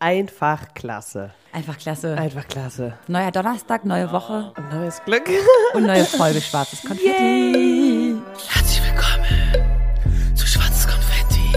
Einfach 0.00 0.74
klasse. 0.74 1.30
Einfach 1.52 1.76
klasse. 1.76 2.16
Einfach 2.16 2.46
klasse. 2.46 2.92
Neuer 3.08 3.32
Donnerstag, 3.32 3.84
neue 3.84 4.12
Woche 4.12 4.52
Ein 4.54 4.68
neues 4.78 5.02
Glück. 5.04 5.28
und 5.74 5.86
neue 5.86 6.04
Folge 6.04 6.40
Schwarzes 6.40 6.82
Konfetti. 6.82 8.16
Herzlich 8.48 8.80
willkommen 8.84 10.36
zu 10.36 10.46
Schwarzes 10.46 10.86
Konfetti, 10.86 11.52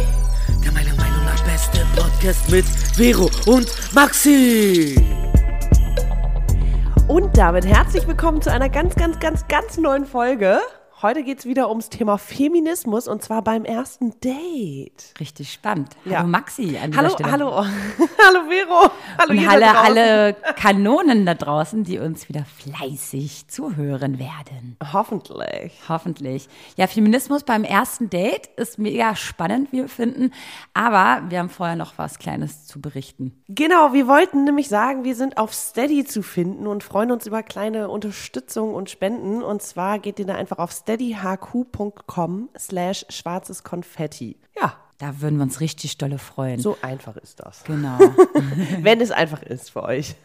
der 0.63 0.71
meiner 0.71 0.95
Meinung 0.95 1.23
nach 1.25 1.43
beste 1.43 1.85
Podcast 1.95 2.49
mit 2.49 2.65
Vero 2.65 3.29
und 3.45 3.67
Maxi. 3.93 4.95
Und 7.07 7.37
damit 7.37 7.65
herzlich 7.65 8.07
willkommen 8.07 8.41
zu 8.41 8.51
einer 8.51 8.69
ganz, 8.69 8.95
ganz, 8.95 9.19
ganz, 9.19 9.47
ganz 9.47 9.77
neuen 9.77 10.05
Folge. 10.05 10.59
Heute 11.03 11.23
geht 11.23 11.39
es 11.39 11.45
wieder 11.45 11.69
ums 11.69 11.89
Thema 11.89 12.19
Feminismus 12.19 13.07
und 13.07 13.23
zwar 13.23 13.41
beim 13.41 13.65
ersten 13.65 14.19
Date. 14.19 15.15
Richtig 15.19 15.51
spannend. 15.51 15.89
Ja. 16.05 16.19
Hallo 16.19 16.27
Maxi 16.27 16.77
an 16.77 16.91
dieser 16.91 17.01
Hallo, 17.01 17.09
Stelle. 17.09 17.31
hallo, 17.31 17.55
hallo 18.27 18.39
Vero. 18.47 18.91
Hallo 19.17 19.31
Und 19.31 19.47
alle, 19.47 19.77
alle 19.79 20.35
Kanonen 20.57 21.25
da 21.25 21.33
draußen, 21.33 21.83
die 21.83 21.97
uns 21.97 22.29
wieder 22.29 22.45
fleißig 22.45 23.47
zuhören 23.47 24.19
werden. 24.19 24.77
Hoffentlich. 24.93 25.73
Hoffentlich. 25.89 26.47
Ja, 26.77 26.85
Feminismus 26.85 27.45
beim 27.45 27.63
ersten 27.63 28.11
Date 28.11 28.51
ist 28.57 28.77
mega 28.77 29.15
spannend, 29.15 29.71
wie 29.71 29.77
wir 29.77 29.89
finden. 29.89 30.31
Aber 30.75 31.23
wir 31.29 31.39
haben 31.39 31.49
vorher 31.49 31.77
noch 31.77 31.93
was 31.97 32.19
Kleines 32.19 32.67
zu 32.67 32.79
berichten. 32.79 33.43
Genau, 33.47 33.93
wir 33.93 34.05
wollten 34.05 34.43
nämlich 34.43 34.69
sagen, 34.69 35.03
wir 35.03 35.15
sind 35.15 35.37
auf 35.37 35.51
Steady 35.51 36.05
zu 36.05 36.21
finden 36.21 36.67
und 36.67 36.83
freuen 36.83 37.09
uns 37.11 37.25
über 37.25 37.41
kleine 37.41 37.89
Unterstützung 37.89 38.75
und 38.75 38.91
Spenden. 38.91 39.41
Und 39.41 39.63
zwar 39.63 39.97
geht 39.97 40.19
ihr 40.19 40.27
da 40.27 40.35
einfach 40.35 40.59
auf 40.59 40.71
steadyhq.com 40.91 42.49
slash 42.57 43.05
schwarzes 43.09 43.63
Konfetti. 43.63 44.37
Ja, 44.59 44.73
Da 44.99 45.19
würden 45.21 45.37
wir 45.37 45.43
uns 45.43 45.59
richtig 45.59 45.97
dolle 45.97 46.17
freuen. 46.19 46.59
so 46.59 46.77
einfach 46.81 47.17
ist 47.17 47.39
das. 47.39 47.63
Genau. 47.63 47.97
Wenn 48.81 49.01
es 49.01 49.11
einfach 49.11 49.41
ist 49.43 49.71
für 49.71 49.83
euch. 49.83 50.15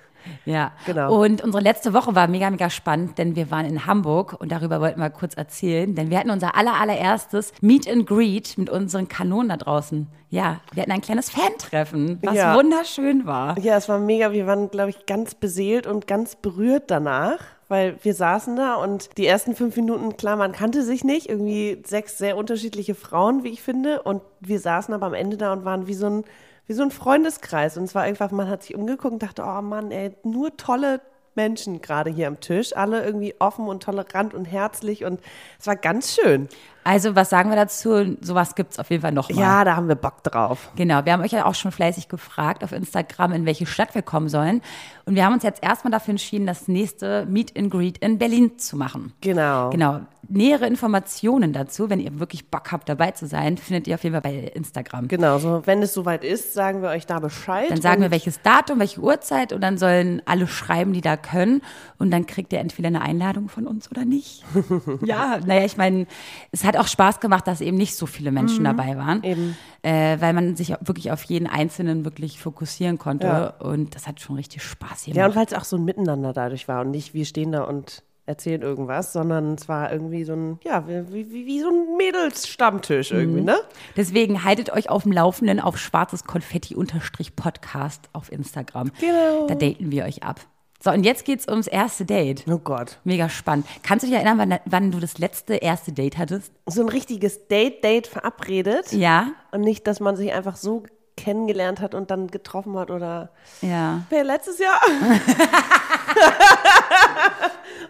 Ja, 0.45 0.73
Genau. 0.87 1.23
Und 1.23 1.41
unsere 1.43 1.63
letzte 1.63 1.93
Woche 1.95 2.17
war 2.17 2.27
mega, 2.27 2.51
mega 2.51 2.69
spannend, 2.69 3.17
denn 3.17 3.37
wir 3.37 3.51
waren 3.53 3.65
in 3.65 3.87
Hamburg 3.87 4.35
und 4.41 4.51
darüber 4.51 4.81
wollten 4.81 5.01
wir 5.01 5.09
kurz 5.11 5.35
erzählen, 5.35 5.95
denn 5.95 6.11
wir 6.11 6.19
hatten 6.19 6.31
unser 6.31 6.57
aller, 6.57 6.75
allererstes 6.75 7.53
Meet 7.61 7.89
and 7.89 8.07
Greet 8.09 8.59
mit 8.59 8.69
unseren 8.69 9.07
Kanonen 9.07 9.51
da 9.51 9.57
draußen. 9.57 10.09
Ja, 10.29 10.61
wir 10.73 10.83
hatten 10.83 10.91
ein 10.93 11.01
kleines 11.01 11.31
Fan-Treffen, 11.31 12.19
was 12.23 12.35
Ja. 12.35 12.57
wunderschön 12.57 13.25
war. 13.25 13.57
Ja, 13.61 13.77
es 13.77 13.89
war 13.89 14.01
mega. 14.01 14.33
Wir 14.33 14.49
waren, 14.49 14.69
glaube 14.71 14.91
ich, 14.91 15.07
ganz 15.07 15.37
beseelt 15.37 15.87
und 15.87 16.09
ganz 16.09 16.35
berührt 16.35 16.91
danach, 16.91 17.39
weil 17.69 17.97
wir 18.03 18.15
saßen 18.15 18.57
da 18.57 18.77
und 18.77 19.17
die 19.19 19.27
ersten 19.27 19.55
fünf 19.55 19.77
Minuten, 19.77 20.17
klar, 20.17 20.37
man 20.37 20.53
kannte 20.53 20.83
sich 20.83 21.03
nicht. 21.03 21.29
Irgendwie 21.29 21.83
sechs 21.85 22.17
sehr 22.19 22.37
unterschiedliche 22.37 22.95
Frauen, 22.95 23.43
wie 23.43 23.51
ich 23.51 23.63
finde. 23.63 24.03
Und 24.03 24.23
wir 24.41 24.61
saßen 24.61 24.95
aber 24.95 25.07
am 25.07 25.15
Ende 25.15 25.37
da 25.37 25.53
und 25.53 25.65
waren 25.65 25.87
wie 25.87 25.95
so 25.95 26.07
ein, 26.07 26.25
wie 26.67 26.75
so 26.75 26.83
ein 26.83 26.91
Freundeskreis. 26.91 27.77
Und 27.77 27.85
es 27.85 27.95
war 27.95 28.03
einfach, 28.03 28.31
man 28.31 28.49
hat 28.49 28.63
sich 28.63 28.77
umgeguckt 28.77 29.15
und 29.15 29.23
dachte, 29.23 29.43
oh 29.45 29.63
Mann, 29.63 29.91
ey, 29.91 30.13
nur 30.23 30.57
tolle 30.57 31.01
Menschen 31.35 31.83
gerade 31.83 32.11
hier 32.11 32.29
am 32.29 32.41
Tisch. 32.41 32.77
Alle 32.77 33.05
irgendwie 33.05 33.35
offen 33.39 33.67
und 33.67 33.83
tolerant 33.83 34.33
und 34.33 34.45
herzlich. 34.45 35.05
Und 35.05 35.21
es 35.59 35.67
war 35.67 35.77
ganz 35.77 36.15
schön. 36.15 36.49
Also, 36.87 37.17
was 37.17 37.31
sagen 37.31 37.51
wir 37.51 37.57
dazu? 37.57 38.17
Sowas 38.21 38.55
gibt's 38.55 38.79
auf 38.79 38.91
jeden 38.91 39.03
Fall 39.03 39.11
nochmal. 39.11 39.41
Ja, 39.41 39.65
da 39.65 39.75
haben 39.75 39.89
wir 39.89 39.97
Bock 39.97 40.23
drauf. 40.23 40.71
Genau, 40.77 41.05
wir 41.05 41.15
haben 41.15 41.21
euch 41.21 41.33
ja 41.33 41.45
auch 41.45 41.57
schon 41.57 41.73
fleißig 41.73 42.09
gefragt 42.09 42.63
auf 42.63 42.71
Instagram, 42.71 43.33
in 43.33 43.45
welche 43.45 43.67
Stadt 43.67 43.97
wir 43.97 44.03
kommen 44.03 44.29
sollen. 44.29 44.63
Und 45.05 45.17
wir 45.17 45.25
haben 45.25 45.35
uns 45.35 45.43
jetzt 45.43 45.65
erstmal 45.65 45.91
dafür 45.91 46.13
entschieden, 46.13 46.47
das 46.47 46.69
nächste 46.69 47.27
Meet 47.27 47.59
and 47.59 47.73
Greet 47.73 47.99
in 47.99 48.19
Berlin 48.19 48.59
zu 48.59 48.77
machen. 48.77 49.13
Genau. 49.21 49.71
Genau. 49.71 50.01
Nähere 50.29 50.67
Informationen 50.67 51.53
dazu, 51.53 51.89
wenn 51.89 52.01
ihr 52.01 52.19
wirklich 52.19 52.51
Bock 52.51 52.73
habt, 52.73 52.89
dabei 52.89 53.13
zu 53.13 53.27
sein, 53.27 53.57
findet 53.59 53.87
ihr 53.87 53.95
auf 53.95 54.03
jeden 54.03 54.15
Fall 54.15 54.23
bei 54.23 54.51
Instagram. 54.55 55.07
Genau, 55.07 55.39
so 55.39 55.63
wenn 55.67 55.81
es 55.83 55.95
soweit 55.95 56.25
ist, 56.25 56.53
sagen 56.53 56.83
wir 56.83 56.89
euch 56.89 57.07
da 57.07 57.21
Bescheid. 57.21 57.71
Dann 57.71 57.81
sagen 57.81 58.03
wir, 58.03 58.11
welches 58.11 58.43
Datum, 58.43 58.81
welche 58.81 59.01
Uhrzeit 59.01 59.53
und 59.53 59.61
dann 59.61 59.79
sollen 59.79 60.23
alle 60.25 60.49
schreiben, 60.49 60.93
die 60.93 61.01
da 61.01 61.17
können. 61.17 61.63
Und 61.99 62.11
dann 62.11 62.27
kriegt 62.27 62.53
ihr 62.53 62.59
entweder 62.59 62.89
eine 62.89 63.03
Einladung 63.03 63.49
von 63.49 63.69
uns 63.69 63.89
oder 63.89 64.05
nicht. 64.05 64.45
ja, 65.05 65.39
naja, 65.47 65.65
ich 65.65 65.77
meine, 65.77 66.07
es 66.51 66.65
hat 66.65 66.76
auch 66.79 66.89
Spaß 66.89 67.21
gemacht, 67.21 67.47
dass 67.47 67.61
eben 67.61 67.77
nicht 67.77 67.95
so 67.95 68.07
viele 68.07 68.31
Menschen 68.33 68.65
dabei 68.65 68.97
waren. 68.97 69.19
Mhm. 69.19 69.25
Eben. 69.25 69.57
Äh, 69.83 70.21
weil 70.21 70.33
man 70.33 70.57
sich 70.57 70.75
wirklich 70.81 71.13
auf 71.13 71.23
jeden 71.25 71.47
Einzelnen 71.47 72.05
wirklich 72.05 72.41
fokussieren 72.41 72.99
konnte. 72.99 73.27
Ja. 73.27 73.47
Und 73.59 73.95
das 73.95 74.07
hat 74.07 74.21
schon 74.21 74.37
richtig 74.37 74.63
Spaß 74.63 75.05
gemacht. 75.05 75.17
Ja, 75.17 75.27
und 75.27 75.37
weil 75.37 75.47
es 75.47 75.55
auch 75.55 75.65
so 75.65 75.77
ein 75.77 75.85
Miteinander 75.85 76.33
dadurch 76.33 76.67
war 76.69 76.81
und 76.81 76.91
nicht 76.91 77.15
wir 77.15 77.25
stehen 77.25 77.53
da 77.53 77.63
und 77.63 78.03
erzählen 78.27 78.61
irgendwas, 78.63 79.13
sondern 79.13 79.55
es 79.55 79.69
war 79.69 79.93
irgendwie 79.93 80.25
so 80.25 80.33
ein, 80.33 80.59
ja, 80.65 80.87
wie, 80.89 81.31
wie, 81.31 81.47
wie 81.47 81.61
so 81.61 81.69
ein 81.69 81.97
Mädelsstammtisch 81.97 83.13
irgendwie, 83.13 83.41
ne? 83.41 83.57
Deswegen 83.97 84.43
haltet 84.45 84.71
euch 84.73 84.91
auf 84.91 85.05
dem 85.05 85.13
Laufenden 85.13 85.61
auf 85.61 85.79
schwarzes 85.79 86.25
Konfetti-Podcast 86.25 88.09
auf 88.13 88.33
Instagram. 88.33 88.91
Genau. 89.01 89.47
Da 89.47 89.55
daten 89.55 89.93
wir 89.93 90.05
euch 90.05 90.25
ab. 90.25 90.41
So, 90.83 90.91
und 90.91 91.05
jetzt 91.05 91.25
geht's 91.25 91.49
ums 91.49 91.67
erste 91.67 92.05
Date. 92.05 92.45
Oh 92.49 92.59
Gott. 92.59 92.99
Mega 93.05 93.29
spannend. 93.29 93.67
Kannst 93.83 94.03
du 94.05 94.09
dich 94.09 94.17
erinnern, 94.17 94.39
wann, 94.39 94.59
wann 94.67 94.91
du 94.93 95.01
das 95.01 95.19
letzte 95.19 95.55
erste 95.55 95.93
Date 95.93 96.19
hattest? 96.19 96.53
So 96.67 96.83
ein 96.83 96.89
richtiges 96.89 97.49
Date-Date 97.49 98.07
verabredet 98.07 98.93
Ja. 98.93 99.29
und 99.53 99.63
nicht, 99.63 99.87
dass 99.87 100.01
man 100.01 100.17
sich 100.17 100.33
einfach 100.33 100.57
so 100.57 100.85
kennengelernt 101.17 101.81
hat 101.81 101.95
und 101.95 102.11
dann 102.11 102.27
getroffen 102.29 102.77
hat 102.79 102.91
oder 102.91 103.31
Ja. 103.63 104.03
Wer 104.11 104.23
letztes 104.25 104.59
Jahr? 104.59 104.79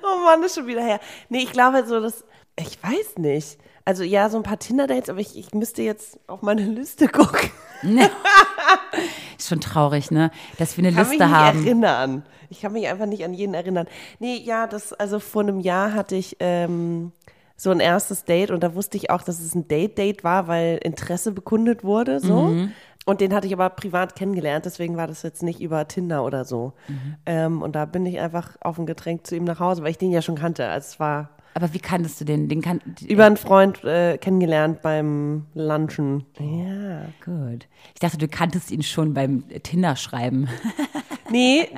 oh 0.03 0.25
Mann, 0.25 0.43
ist 0.45 0.55
schon 0.55 0.67
wieder 0.67 0.83
her. 0.83 1.01
Nee, 1.29 1.41
ich 1.43 1.53
glaube 1.53 1.85
so, 1.87 2.01
dass, 2.01 2.25
ich 2.59 2.79
weiß 2.83 3.19
nicht. 3.19 3.59
Also 3.85 4.03
ja, 4.05 4.29
so 4.31 4.37
ein 4.37 4.43
paar 4.43 4.59
Tinder-Dates, 4.59 5.11
aber 5.11 5.21
ich, 5.21 5.37
ich 5.39 5.53
müsste 5.55 5.83
jetzt 5.83 6.19
auf 6.29 6.43
meine 6.43 6.63
Liste 6.63 7.09
gucken. 7.09 7.51
Ist 9.39 9.49
schon 9.49 9.61
traurig, 9.61 10.11
ne? 10.11 10.31
Dass 10.59 10.77
wir 10.77 10.83
eine 10.83 10.91
Ich 10.91 10.97
kann 10.97 11.09
mich 11.09 11.19
Liste 11.19 11.27
nicht 11.27 11.37
haben. 11.37 11.65
erinnern. 11.65 12.23
Ich 12.51 12.61
kann 12.61 12.73
mich 12.73 12.87
einfach 12.89 13.07
nicht 13.07 13.25
an 13.25 13.35
jeden 13.35 13.55
erinnern. 13.55 13.87
Nee, 14.19 14.37
ja, 14.37 14.67
das, 14.67 14.93
also 14.93 15.19
vor 15.19 15.43
einem 15.43 15.61
Jahr 15.61 15.93
hatte 15.95 16.15
ich 16.17 16.37
ähm, 16.41 17.13
so 17.57 17.71
ein 17.71 17.81
erstes 17.81 18.25
Date 18.25 18.51
und 18.51 18.63
da 18.63 18.75
wusste 18.75 18.97
ich 18.97 19.11
auch, 19.11 19.23
dass 19.23 19.41
es 19.41 19.55
ein 19.55 19.67
Date-Date 19.69 20.25
war, 20.25 20.47
weil 20.47 20.79
Interesse 20.83 21.33
bekundet 21.33 21.85
wurde, 21.85 22.21
so. 22.21 22.43
Mhm. 22.43 22.73
Und 23.07 23.21
den 23.21 23.33
hatte 23.33 23.47
ich 23.47 23.53
aber 23.53 23.71
privat 23.71 24.17
kennengelernt, 24.17 24.65
deswegen 24.65 24.97
war 24.97 25.07
das 25.07 25.23
jetzt 25.23 25.43
nicht 25.43 25.61
über 25.61 25.87
Tinder 25.87 26.25
oder 26.25 26.45
so. 26.45 26.73
Mhm. 26.89 27.17
Ähm, 27.25 27.63
und 27.63 27.77
da 27.77 27.85
bin 27.85 28.05
ich 28.05 28.19
einfach 28.19 28.57
auf 28.61 28.79
ein 28.79 28.87
Getränk 28.87 29.27
zu 29.27 29.37
ihm 29.37 29.45
nach 29.45 29.61
Hause, 29.61 29.83
weil 29.83 29.93
ich 29.93 29.99
den 29.99 30.11
ja 30.11 30.23
schon 30.23 30.35
kannte. 30.35 30.67
Also 30.69 30.87
es 30.89 31.01
war 31.01 31.31
Aber 31.57 31.73
wie 31.73 31.79
kanntest 31.79 32.21
du 32.21 32.27
den? 32.27 32.51
Den 32.51 32.61
kann, 32.61 32.83
über 33.09 33.25
einen 33.25 33.39
Freund 33.39 33.83
äh, 33.83 34.19
kennengelernt 34.19 34.83
beim 34.83 35.47
Lunchen. 35.55 36.27
Ja. 36.39 37.07
Gut. 37.25 37.67
Ich 37.95 38.01
dachte, 38.01 38.19
du 38.19 38.29
kanntest 38.29 38.71
ihn 38.71 38.83
schon 38.83 39.15
beim 39.15 39.43
Tinder-Schreiben. 39.63 40.49
Nee, 41.29 41.69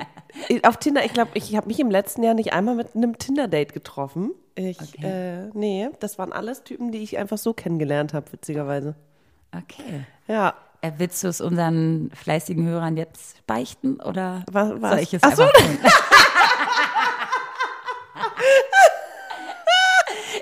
auf 0.61 0.77
Tinder, 0.77 1.03
ich 1.03 1.11
glaube, 1.11 1.31
ich 1.33 1.55
habe 1.55 1.65
mich 1.65 1.79
im 1.79 1.89
letzten 1.89 2.21
Jahr 2.21 2.35
nicht 2.35 2.53
einmal 2.53 2.75
mit 2.75 2.95
einem 2.95 3.17
Tinder-Date 3.17 3.73
getroffen. 3.73 4.29
Ich, 4.53 4.77
äh, 5.03 5.47
nee, 5.55 5.89
das 5.99 6.19
waren 6.19 6.31
alles 6.31 6.63
Typen, 6.63 6.91
die 6.91 6.99
ich 6.99 7.17
einfach 7.17 7.39
so 7.39 7.53
kennengelernt 7.55 8.13
habe, 8.13 8.31
witzigerweise. 8.31 8.93
Okay. 9.51 10.05
Ja. 10.27 10.53
Äh, 10.81 10.91
Willst 10.99 11.23
du 11.23 11.29
es 11.29 11.41
unseren 11.41 12.11
fleißigen 12.13 12.67
Hörern 12.67 12.95
jetzt 12.95 13.43
beichten 13.47 13.99
oder 13.99 14.43
Was- 14.51 14.79
was? 14.79 14.91
soll 14.91 14.99
ich 14.99 15.13
es 15.15 15.23
Ach 15.23 15.35
so. 15.35 15.41
einfach 15.47 15.61
tun? 15.63 15.77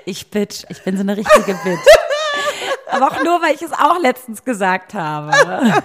Ich 0.08 0.30
bitch, 0.30 0.64
ich 0.70 0.82
bin 0.84 0.96
so 0.96 1.02
eine 1.02 1.18
richtige 1.18 1.52
Bitch. 1.52 1.86
Aber 2.90 3.08
auch 3.08 3.22
nur, 3.22 3.42
weil 3.42 3.54
ich 3.54 3.60
es 3.60 3.72
auch 3.72 4.00
letztens 4.00 4.42
gesagt 4.42 4.94
habe. 4.94 5.82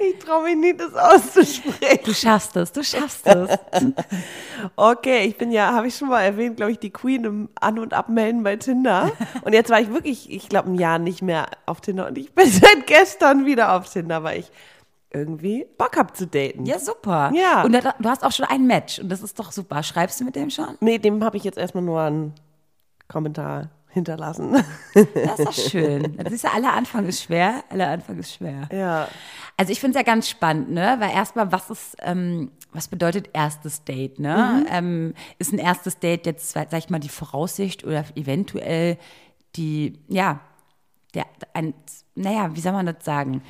Ich 0.00 0.18
traue 0.24 0.44
mich 0.44 0.56
nicht, 0.56 0.80
das 0.80 0.94
auszusprechen. 0.94 2.00
Du 2.06 2.14
schaffst 2.14 2.56
es, 2.56 2.72
du 2.72 2.82
schaffst 2.82 3.26
es. 3.26 3.58
Okay, 4.74 5.26
ich 5.26 5.36
bin 5.36 5.52
ja, 5.52 5.74
habe 5.74 5.88
ich 5.88 5.96
schon 5.96 6.08
mal 6.08 6.22
erwähnt, 6.22 6.56
glaube 6.56 6.72
ich, 6.72 6.78
die 6.78 6.88
Queen 6.88 7.24
im 7.24 7.48
An- 7.60 7.78
und 7.78 7.92
Abmelden 7.92 8.42
bei 8.42 8.56
Tinder. 8.56 9.12
Und 9.42 9.52
jetzt 9.52 9.68
war 9.68 9.78
ich 9.78 9.92
wirklich, 9.92 10.30
ich 10.30 10.48
glaube, 10.48 10.70
ein 10.70 10.76
Jahr 10.76 10.98
nicht 10.98 11.20
mehr 11.20 11.48
auf 11.66 11.82
Tinder. 11.82 12.06
Und 12.06 12.16
ich 12.16 12.32
bin 12.32 12.46
seit 12.50 12.86
gestern 12.86 13.44
wieder 13.44 13.74
auf 13.76 13.92
Tinder, 13.92 14.22
weil 14.22 14.40
ich 14.40 14.50
irgendwie 15.12 15.66
Bock 15.78 15.96
habe 15.96 16.12
zu 16.12 16.26
daten. 16.26 16.64
Ja, 16.66 16.78
super. 16.78 17.30
Ja. 17.34 17.62
Und 17.64 17.72
da- 17.72 17.94
du 17.98 18.08
hast 18.08 18.24
auch 18.24 18.32
schon 18.32 18.46
ein 18.46 18.66
Match 18.66 18.98
und 18.98 19.08
das 19.10 19.22
ist 19.22 19.38
doch 19.38 19.52
super. 19.52 19.82
Schreibst 19.82 20.20
du 20.20 20.24
mit 20.24 20.36
dem 20.36 20.50
schon? 20.50 20.76
Nee, 20.80 20.98
dem 20.98 21.22
habe 21.24 21.36
ich 21.36 21.44
jetzt 21.44 21.58
erstmal 21.58 21.84
nur 21.84 22.00
einen 22.00 22.34
Kommentar 23.08 23.70
hinterlassen. 23.88 24.56
Das 24.94 25.38
ist 25.38 25.46
doch 25.46 25.52
schön. 25.52 26.16
Das 26.16 26.32
ist 26.32 26.44
ja, 26.44 26.50
aller 26.54 26.72
Anfang 26.72 27.04
ist 27.06 27.22
schwer. 27.24 27.62
Aller 27.68 27.88
Anfang 27.88 28.18
ist 28.18 28.32
schwer. 28.34 28.68
ja. 28.72 29.06
Also 29.58 29.70
ich 29.70 29.80
finde 29.80 29.98
es 29.98 30.04
ja 30.06 30.10
ganz 30.10 30.30
spannend, 30.30 30.70
ne? 30.70 30.96
Weil 30.98 31.10
erstmal, 31.10 31.52
was 31.52 31.68
ist, 31.68 31.96
ähm, 32.00 32.50
was 32.72 32.88
bedeutet 32.88 33.28
erstes 33.34 33.84
Date, 33.84 34.18
ne? 34.18 34.64
Ähm, 34.70 35.12
ist 35.38 35.52
ein 35.52 35.58
erstes 35.58 35.98
Date 35.98 36.24
jetzt, 36.24 36.52
sag 36.52 36.72
ich 36.72 36.88
mal, 36.88 36.98
die 37.00 37.10
Voraussicht 37.10 37.84
oder 37.84 38.02
eventuell 38.14 38.96
die, 39.56 39.98
ja, 40.08 40.40
der, 41.14 41.26
ein, 41.52 41.74
naja, 42.14 42.48
wie 42.56 42.60
soll 42.60 42.72
man 42.72 42.86
das 42.86 43.04
sagen? 43.04 43.42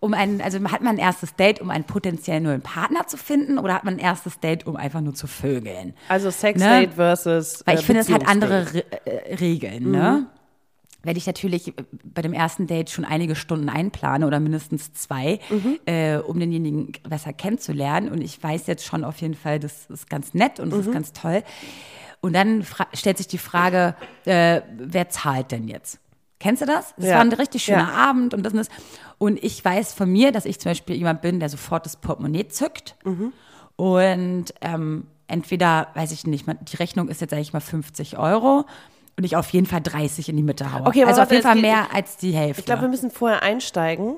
Um 0.00 0.14
ein, 0.14 0.40
also 0.40 0.62
hat 0.70 0.80
man 0.80 0.94
ein 0.96 0.98
erstes 0.98 1.34
Date, 1.34 1.60
um 1.60 1.70
einen 1.70 1.84
potenziellen 1.84 2.44
neuen 2.44 2.60
Partner 2.62 3.06
zu 3.08 3.16
finden, 3.16 3.58
oder 3.58 3.74
hat 3.74 3.84
man 3.84 3.94
ein 3.94 3.98
erstes 4.00 4.38
Date, 4.38 4.66
um 4.66 4.76
einfach 4.76 5.00
nur 5.00 5.14
zu 5.14 5.26
vögeln? 5.26 5.94
Also 6.08 6.30
Sex 6.30 6.60
Ne? 6.60 6.68
Date 6.68 6.94
versus. 6.94 7.62
Weil 7.66 7.76
äh, 7.76 7.80
ich 7.80 7.84
finde, 7.86 8.02
es 8.02 8.10
hat 8.10 8.26
andere 8.28 8.72
Re 8.74 8.84
äh, 9.06 9.34
Regeln, 9.36 9.90
ne? 9.90 10.26
werde 11.04 11.18
ich 11.18 11.26
natürlich 11.26 11.72
bei 12.04 12.22
dem 12.22 12.32
ersten 12.32 12.66
Date 12.66 12.90
schon 12.90 13.04
einige 13.04 13.34
Stunden 13.36 13.68
einplanen 13.68 14.26
oder 14.26 14.40
mindestens 14.40 14.92
zwei, 14.92 15.38
Mhm. 15.50 15.78
äh, 15.86 16.16
um 16.18 16.38
denjenigen 16.38 16.92
besser 17.08 17.32
kennenzulernen. 17.32 18.08
Und 18.10 18.20
ich 18.20 18.42
weiß 18.42 18.66
jetzt 18.66 18.84
schon 18.84 19.04
auf 19.04 19.18
jeden 19.20 19.34
Fall, 19.34 19.58
das 19.60 19.86
ist 19.86 20.10
ganz 20.10 20.34
nett 20.34 20.60
und 20.60 20.70
das 20.70 20.80
Mhm. 20.80 20.86
ist 20.86 20.92
ganz 20.92 21.12
toll. 21.12 21.42
Und 22.20 22.34
dann 22.34 22.64
stellt 22.94 23.16
sich 23.16 23.28
die 23.28 23.38
Frage, 23.38 23.94
äh, 24.26 24.60
wer 24.76 25.08
zahlt 25.08 25.52
denn 25.52 25.68
jetzt? 25.68 25.98
Kennst 26.40 26.62
du 26.62 26.66
das? 26.66 26.94
Es 26.96 27.06
Ja. 27.06 27.14
war 27.14 27.20
ein 27.22 27.32
richtig 27.32 27.64
schöner 27.64 27.88
Ja. 27.92 28.08
Abend 28.10 28.32
und 28.34 28.44
das 28.44 28.52
und 28.52 28.58
das. 28.58 28.68
Und 29.18 29.42
ich 29.42 29.64
weiß 29.64 29.92
von 29.92 30.08
mir, 30.10 30.30
dass 30.32 30.44
ich 30.44 30.60
zum 30.60 30.70
Beispiel 30.70 30.94
jemand 30.96 31.20
bin, 31.20 31.40
der 31.40 31.48
sofort 31.48 31.84
das 31.84 31.96
Portemonnaie 31.96 32.46
zückt. 32.48 32.94
Mhm. 33.04 33.32
Und 33.76 34.46
ähm, 34.60 35.06
entweder, 35.26 35.88
weiß 35.94 36.12
ich 36.12 36.26
nicht, 36.26 36.46
die 36.48 36.76
Rechnung 36.76 37.08
ist 37.08 37.20
jetzt 37.20 37.32
eigentlich 37.32 37.52
mal 37.52 37.60
50 37.60 38.18
Euro 38.18 38.64
und 39.16 39.24
ich 39.24 39.36
auf 39.36 39.50
jeden 39.50 39.66
Fall 39.66 39.80
30 39.80 40.28
in 40.28 40.36
die 40.36 40.42
Mitte 40.42 40.72
haue. 40.72 40.86
Okay, 40.86 41.04
also 41.04 41.22
auf 41.22 41.30
jeden 41.30 41.42
Fall 41.42 41.54
geht- 41.54 41.62
mehr 41.62 41.92
als 41.94 42.16
die 42.16 42.32
Hälfte. 42.32 42.60
Ich 42.60 42.66
glaube, 42.66 42.82
wir 42.82 42.88
müssen 42.88 43.10
vorher 43.10 43.42
einsteigen. 43.42 44.16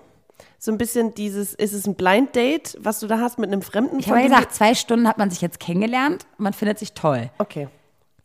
So 0.59 0.71
ein 0.73 0.79
bisschen 0.79 1.15
dieses, 1.15 1.55
ist 1.55 1.73
es 1.73 1.87
ein 1.87 1.95
Blind 1.95 2.37
Date, 2.37 2.77
was 2.81 3.01
du 3.01 3.07
da 3.07 3.19
hast 3.19 3.39
mit 3.39 3.51
einem 3.51 3.63
Fremden? 3.63 3.99
ich 3.99 4.09
habe 4.11 4.21
ja 4.21 4.27
gesagt, 4.29 4.55
zwei 4.55 4.75
Stunden 4.75 5.09
hat 5.09 5.17
man 5.17 5.31
sich 5.31 5.41
jetzt 5.41 5.59
kennengelernt 5.59 6.27
und 6.37 6.45
man 6.45 6.53
findet 6.53 6.79
sich 6.79 6.93
toll. 6.93 7.31
Okay. 7.39 7.69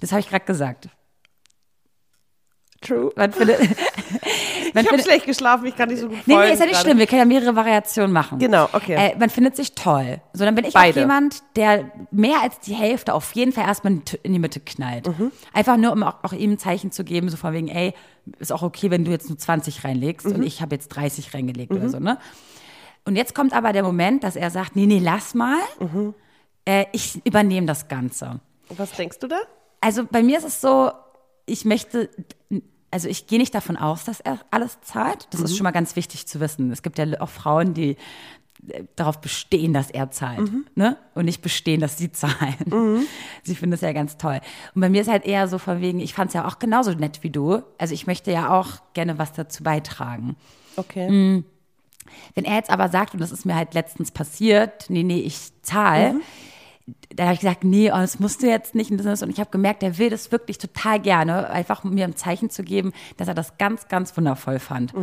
Das 0.02 0.12
habe 0.12 0.20
ich 0.20 0.28
gerade 0.30 0.44
gesagt. 0.44 0.90
True. 2.82 3.12
Man 3.16 3.32
findet, 3.34 3.60
man 4.74 4.84
Ich 4.86 4.92
habe 4.92 5.02
schlecht 5.02 5.26
geschlafen, 5.26 5.66
ich 5.66 5.76
kann 5.76 5.90
nicht 5.90 6.02
so 6.02 6.08
gut 6.10 6.18
Nee, 6.26 6.34
folgen 6.36 6.48
nee, 6.50 6.54
ist 6.54 6.60
ja 6.60 6.66
nicht 6.66 6.74
gerade. 6.76 6.86
schlimm. 6.86 6.98
Wir 7.00 7.08
können 7.08 7.20
ja 7.20 7.26
mehrere 7.26 7.56
Variationen 7.56 8.12
machen. 8.12 8.38
Genau, 8.40 8.70
okay. 8.74 8.96
Äh, 8.96 9.18
man 9.18 9.30
findet 9.30 9.56
sich 9.56 9.74
toll. 9.74 10.22
So, 10.34 10.46
dann 10.46 10.54
bin 10.56 10.66
ich 10.66 10.74
Beide. 10.74 11.00
auch 11.00 11.02
jemand, 11.02 11.42
der 11.56 11.90
mehr 12.12 12.42
als 12.42 12.60
die 12.60 12.74
Hälfte 12.74 13.14
auf 13.14 13.34
jeden 13.34 13.52
Fall 13.54 13.66
erstmal 13.66 13.94
in 14.24 14.34
die- 14.34 14.40
Mitte 14.40 14.60
knallt. 14.60 15.08
Mhm. 15.08 15.32
Einfach 15.54 15.78
nur, 15.78 15.92
um 15.94 16.04
auch, 16.04 16.24
auch 16.24 16.34
ihm 16.34 16.52
ein 16.52 16.58
Zeichen 16.60 16.92
zu 16.92 17.04
geben, 17.04 17.30
so 17.30 17.38
von 17.38 17.54
wegen, 17.54 17.68
ey, 17.70 17.94
ist 18.40 18.52
auch 18.52 18.62
okay, 18.62 18.92
wenn 18.92 19.06
du 19.06 19.12
jetzt 19.12 19.30
nur 19.30 19.38
20 19.38 19.84
reinlegst 19.84 20.28
Mhm. 20.28 20.36
und 20.36 20.44
ich 20.44 20.62
habe 20.62 20.76
jetzt 20.76 20.90
30 20.90 21.34
reingelegt 21.34 21.72
oder 21.72 21.90
so, 21.90 22.00
ne? 22.00 22.18
Und 23.06 23.16
jetzt 23.16 23.34
kommt 23.36 23.54
aber 23.54 23.72
der 23.72 23.84
Moment, 23.84 24.24
dass 24.24 24.36
er 24.36 24.50
sagt, 24.52 24.76
nee, 24.76 24.86
nee, 24.88 25.00
lass 25.00 25.34
mal. 25.36 25.58
Mhm. 25.80 26.14
Äh, 26.66 26.86
ich 26.92 27.24
übernehme 27.26 27.68
das 27.68 27.88
Ganze. 27.88 28.40
Was 28.70 28.92
denkst 28.94 29.20
du 29.20 29.28
da? 29.28 29.38
Also 29.80 30.04
bei 30.10 30.24
mir 30.24 30.40
ist 30.40 30.44
es 30.46 30.60
so, 30.60 30.92
ich 31.46 31.66
möchte, 31.66 32.10
also 32.92 33.08
ich 33.08 33.28
gehe 33.28 33.40
nicht 33.40 33.54
davon 33.54 33.78
aus, 33.78 34.06
dass 34.06 34.20
er 34.20 34.40
alles 34.52 34.80
zahlt. 34.82 35.28
Das 35.32 35.42
ist 35.42 35.58
schon 35.58 35.64
mal 35.64 35.72
ganz 35.72 35.96
wichtig 35.96 36.28
zu 36.28 36.40
wissen. 36.40 36.72
Es 36.72 36.82
gibt 36.82 36.98
ja 36.98 37.06
auch 37.20 37.30
Frauen, 37.30 37.74
die 37.74 37.98
äh, 38.68 38.84
darauf 38.96 39.22
bestehen, 39.22 39.74
dass 39.74 39.92
er 39.92 40.12
zahlt, 40.12 40.50
ne? 40.76 40.98
Und 41.14 41.26
nicht 41.26 41.42
bestehen, 41.42 41.82
dass 41.82 41.98
sie 41.98 42.12
zahlen. 42.14 43.06
Sie 43.44 43.56
finden 43.56 43.74
es 43.74 43.82
ja 43.82 43.94
ganz 43.94 44.18
toll. 44.18 44.40
Und 44.74 44.82
bei 44.82 44.90
mir 44.90 45.02
ist 45.02 45.10
halt 45.10 45.26
eher 45.26 45.48
so 45.48 45.58
von 45.58 45.82
wegen, 45.82 46.00
ich 46.00 46.14
fand 46.14 46.30
es 46.30 46.34
ja 46.34 46.48
auch 46.48 46.60
genauso 46.60 46.92
nett 46.92 47.22
wie 47.22 47.30
du. 47.30 47.62
Also 47.78 47.94
ich 47.94 48.08
möchte 48.08 48.32
ja 48.32 48.58
auch 48.58 48.80
gerne 48.94 49.18
was 49.18 49.34
dazu 49.34 49.64
beitragen. 49.64 50.36
Okay. 50.78 51.10
Mhm. 51.10 51.46
Wenn 52.34 52.46
er 52.46 52.56
jetzt 52.56 52.70
aber 52.70 52.90
sagt, 52.90 53.14
und 53.14 53.20
das 53.20 53.32
ist 53.32 53.46
mir 53.46 53.56
halt 53.56 53.74
letztens 53.74 54.12
passiert, 54.12 54.90
nee, 54.90 55.04
nee, 55.04 55.20
ich 55.20 55.52
zahle, 55.62 56.22
da 57.16 57.24
habe 57.24 57.34
ich 57.34 57.40
gesagt, 57.40 57.64
nee, 57.64 57.92
oh, 57.92 57.98
das 57.98 58.20
musst 58.20 58.44
du 58.44 58.48
jetzt 58.48 58.76
nicht. 58.76 58.92
Und 58.92 59.30
ich 59.30 59.40
habe 59.40 59.50
gemerkt, 59.50 59.82
er 59.82 59.98
will 59.98 60.10
das 60.10 60.32
wirklich 60.32 60.58
total 60.58 61.00
gerne, 61.00 61.50
einfach 61.50 61.84
um 61.84 61.94
mir 61.94 62.06
ein 62.06 62.16
Zeichen 62.16 62.50
zu 62.50 62.64
geben, 62.64 62.94
dass 63.18 63.28
er 63.28 63.34
das 63.34 63.58
ganz, 63.58 63.88
ganz 63.88 64.16
wundervoll 64.16 64.60
fand. 64.60 64.94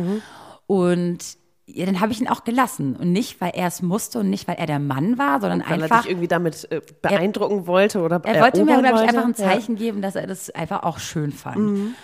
Und 0.65 1.19
ja, 1.65 1.85
dann 1.85 2.01
habe 2.01 2.11
ich 2.11 2.21
ihn 2.21 2.27
auch 2.27 2.43
gelassen. 2.43 2.95
Und 2.95 3.11
nicht, 3.11 3.39
weil 3.41 3.51
er 3.53 3.67
es 3.67 3.81
musste 3.81 4.19
und 4.19 4.29
nicht, 4.29 4.47
weil 4.47 4.55
er 4.55 4.65
der 4.65 4.79
Mann 4.79 5.17
war, 5.17 5.41
sondern 5.41 5.61
Weil 5.61 5.79
er 5.79 5.83
einfach, 5.83 6.01
dich 6.03 6.11
irgendwie 6.11 6.27
damit 6.27 6.69
äh, 6.71 6.81
beeindrucken 7.01 7.67
wollte 7.67 8.01
oder 8.01 8.21
er 8.23 8.41
wollte 8.41 8.63
mir, 8.63 8.79
glaube 8.79 9.03
ich, 9.03 9.09
einfach 9.09 9.25
ein 9.25 9.35
Ja. 9.37 9.45
Mhm. 9.45 9.51
Zeichen 9.51 9.75
geben, 9.75 10.01
dass 10.01 10.15
er 10.15 10.27
das 10.27 10.49
einfach 10.51 10.83
auch 10.83 10.99
schön 10.99 11.31
fand. 11.31 11.95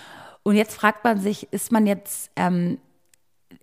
Und 0.43 0.55
jetzt 0.55 0.75
fragt 0.75 1.03
man 1.03 1.19
sich, 1.19 1.51
ist 1.51 1.71
man 1.71 1.85
jetzt 1.87 2.31
ähm, 2.35 2.79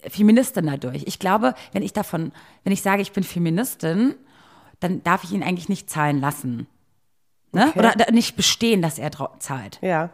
Feministin 0.08 0.66
dadurch? 0.66 1.04
Ich 1.06 1.18
glaube, 1.18 1.54
wenn 1.72 1.82
ich 1.82 1.92
davon, 1.92 2.32
wenn 2.64 2.72
ich 2.72 2.82
sage, 2.82 3.02
ich 3.02 3.12
bin 3.12 3.24
Feministin, 3.24 4.14
dann 4.80 5.02
darf 5.02 5.24
ich 5.24 5.32
ihn 5.32 5.42
eigentlich 5.42 5.68
nicht 5.68 5.88
zahlen 5.90 6.20
lassen. 6.20 6.66
Ne? 7.52 7.68
Okay. 7.68 7.78
Oder 7.78 7.94
nicht 8.12 8.36
bestehen, 8.36 8.82
dass 8.82 8.98
er 8.98 9.10
zahlt. 9.38 9.78
Ja. 9.82 10.10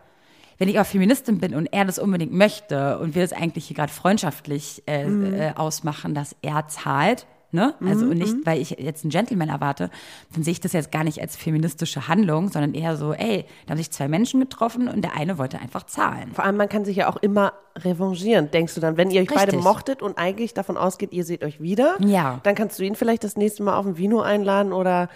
Wenn 0.58 0.68
ich 0.68 0.76
aber 0.76 0.84
Feministin 0.84 1.38
bin 1.38 1.54
und 1.54 1.66
er 1.72 1.84
das 1.84 1.98
unbedingt 1.98 2.32
möchte 2.32 2.98
und 2.98 3.14
wir 3.14 3.22
das 3.22 3.32
eigentlich 3.32 3.66
hier 3.66 3.76
gerade 3.76 3.92
freundschaftlich 3.92 4.82
äh, 4.86 5.06
Mhm. 5.06 5.34
äh, 5.34 5.52
ausmachen, 5.56 6.14
dass 6.14 6.36
er 6.42 6.68
zahlt, 6.68 7.26
ne? 7.52 7.74
Also 7.84 8.06
und 8.06 8.18
nicht, 8.18 8.34
weil 8.44 8.60
ich 8.60 8.70
jetzt 8.70 9.04
einen 9.04 9.10
Gentleman 9.10 9.48
erwarte, 9.48 9.90
dann 10.34 10.42
sehe 10.42 10.52
ich 10.52 10.60
das 10.60 10.72
jetzt 10.72 10.90
gar 10.90 11.04
nicht 11.04 11.20
als 11.20 11.36
feministische 11.36 12.08
Handlung, 12.08 12.48
sondern 12.50 12.74
eher 12.74 12.96
so, 12.96 13.12
ey, 13.12 13.44
da 13.66 13.70
haben 13.72 13.78
sich 13.78 13.90
zwei 13.90 14.08
Menschen 14.08 14.40
getroffen 14.40 14.88
und 14.88 15.02
der 15.02 15.16
eine 15.16 15.38
wollte 15.38 15.58
einfach 15.60 15.84
zahlen. 15.84 16.32
Vor 16.34 16.44
allem, 16.44 16.56
man 16.56 16.68
kann 16.68 16.84
sich 16.84 16.96
ja 16.96 17.08
auch 17.08 17.16
immer 17.16 17.52
revanchieren, 17.78 18.50
denkst 18.50 18.74
du 18.74 18.80
dann. 18.80 18.96
Wenn 18.96 19.10
ihr 19.10 19.22
euch 19.22 19.28
beide 19.28 19.52
Richtig. 19.52 19.62
mochtet 19.62 20.02
und 20.02 20.18
eigentlich 20.18 20.54
davon 20.54 20.76
ausgeht, 20.76 21.12
ihr 21.12 21.24
seht 21.24 21.44
euch 21.44 21.60
wieder, 21.60 21.96
Ja. 22.00 22.40
dann 22.42 22.54
kannst 22.54 22.78
du 22.78 22.82
ihn 22.84 22.94
vielleicht 22.96 23.24
das 23.24 23.36
nächste 23.36 23.62
Mal 23.62 23.76
auf 23.76 23.86
ein 23.86 23.96
Vino 23.96 24.20
einladen 24.20 24.72
oder 24.72 25.08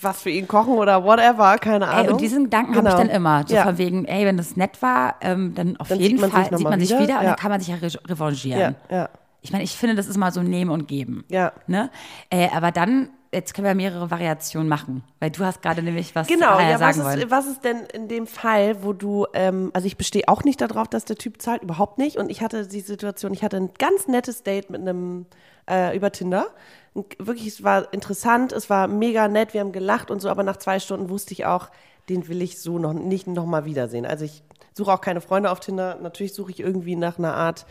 was 0.00 0.22
für 0.22 0.30
ihn 0.30 0.48
kochen 0.48 0.74
oder 0.78 1.04
whatever, 1.04 1.58
keine 1.58 1.88
Ahnung. 1.88 2.04
Ey, 2.06 2.12
und 2.12 2.20
diesen 2.20 2.44
Gedanken 2.44 2.76
habe 2.76 2.88
ich 2.88 2.94
Genau. 2.94 3.06
dann 3.06 3.10
immer. 3.14 3.44
So 3.46 3.54
ja. 3.54 3.64
von 3.64 3.76
wegen, 3.76 4.04
ey, 4.06 4.24
wenn 4.24 4.36
das 4.36 4.56
nett 4.56 4.80
war, 4.80 5.16
ähm, 5.20 5.52
dann 5.54 5.76
auf 5.76 5.88
Dann 5.88 5.98
jeden 6.00 6.18
sieht 6.18 6.30
Fall 6.30 6.44
sieht 6.56 6.62
man 6.68 6.80
sich 6.80 6.90
wieder, 6.90 7.00
wieder, 7.00 7.18
und 7.18 7.24
ja. 7.24 7.28
dann 7.30 7.36
kann 7.36 7.50
man 7.50 7.60
sich 7.60 7.68
ja 7.68 7.74
re 7.76 7.88
revanchieren. 8.08 8.76
ja, 8.88 8.96
ja. 8.96 9.08
Ich 9.44 9.52
meine, 9.52 9.62
ich 9.62 9.76
finde, 9.76 9.94
das 9.94 10.08
ist 10.08 10.16
mal 10.16 10.32
so 10.32 10.42
Nehmen 10.42 10.70
und 10.70 10.88
Geben. 10.88 11.22
Ja. 11.28 11.52
Ne? 11.66 11.90
Äh, 12.30 12.48
aber 12.54 12.72
dann, 12.72 13.10
jetzt 13.30 13.52
können 13.52 13.66
wir 13.66 13.74
mehrere 13.74 14.10
Variationen 14.10 14.70
machen, 14.70 15.04
weil 15.20 15.30
du 15.30 15.44
hast 15.44 15.60
gerade 15.60 15.82
nämlich 15.82 16.14
was 16.14 16.28
Genau, 16.28 16.58
ja, 16.58 16.80
was 16.80 16.96
sagen 16.96 17.00
ist, 17.00 17.04
wollen. 17.04 17.30
was 17.30 17.46
ist 17.46 17.62
denn 17.62 17.80
in 17.92 18.08
dem 18.08 18.26
Fall, 18.26 18.82
wo 18.82 18.94
du, 18.94 19.26
ähm, 19.34 19.70
also 19.74 19.86
ich 19.86 19.98
bestehe 19.98 20.28
auch 20.28 20.44
nicht 20.44 20.62
darauf, 20.62 20.88
dass 20.88 21.04
der 21.04 21.16
Typ 21.16 21.42
zahlt, 21.42 21.62
überhaupt 21.62 21.98
nicht. 21.98 22.16
Und 22.16 22.30
ich 22.30 22.40
hatte 22.40 22.66
die 22.66 22.80
Situation, 22.80 23.34
ich 23.34 23.44
hatte 23.44 23.58
ein 23.58 23.68
ganz 23.78 24.08
nettes 24.08 24.44
Date 24.44 24.70
mit 24.70 24.80
einem 24.80 25.26
äh, 25.68 25.94
über 25.94 26.10
Tinder. 26.10 26.46
Und 26.94 27.14
Wirklich, 27.18 27.46
es 27.46 27.62
war 27.62 27.92
interessant, 27.92 28.50
es 28.50 28.70
war 28.70 28.88
mega 28.88 29.28
nett, 29.28 29.52
wir 29.52 29.60
haben 29.60 29.72
gelacht 29.72 30.10
und 30.10 30.20
so, 30.20 30.30
aber 30.30 30.42
nach 30.42 30.56
zwei 30.56 30.78
Stunden 30.80 31.10
wusste 31.10 31.34
ich 31.34 31.44
auch, 31.44 31.68
den 32.08 32.28
will 32.28 32.40
ich 32.40 32.62
so 32.62 32.78
noch 32.78 32.94
nicht 32.94 33.26
nochmal 33.26 33.66
wiedersehen. 33.66 34.06
Also 34.06 34.24
ich 34.24 34.42
suche 34.72 34.90
auch 34.90 35.02
keine 35.02 35.20
Freunde 35.20 35.50
auf 35.50 35.60
Tinder. 35.60 35.98
Natürlich 36.00 36.32
suche 36.32 36.50
ich 36.50 36.60
irgendwie 36.60 36.96
nach 36.96 37.18
einer 37.18 37.34
Art 37.34 37.66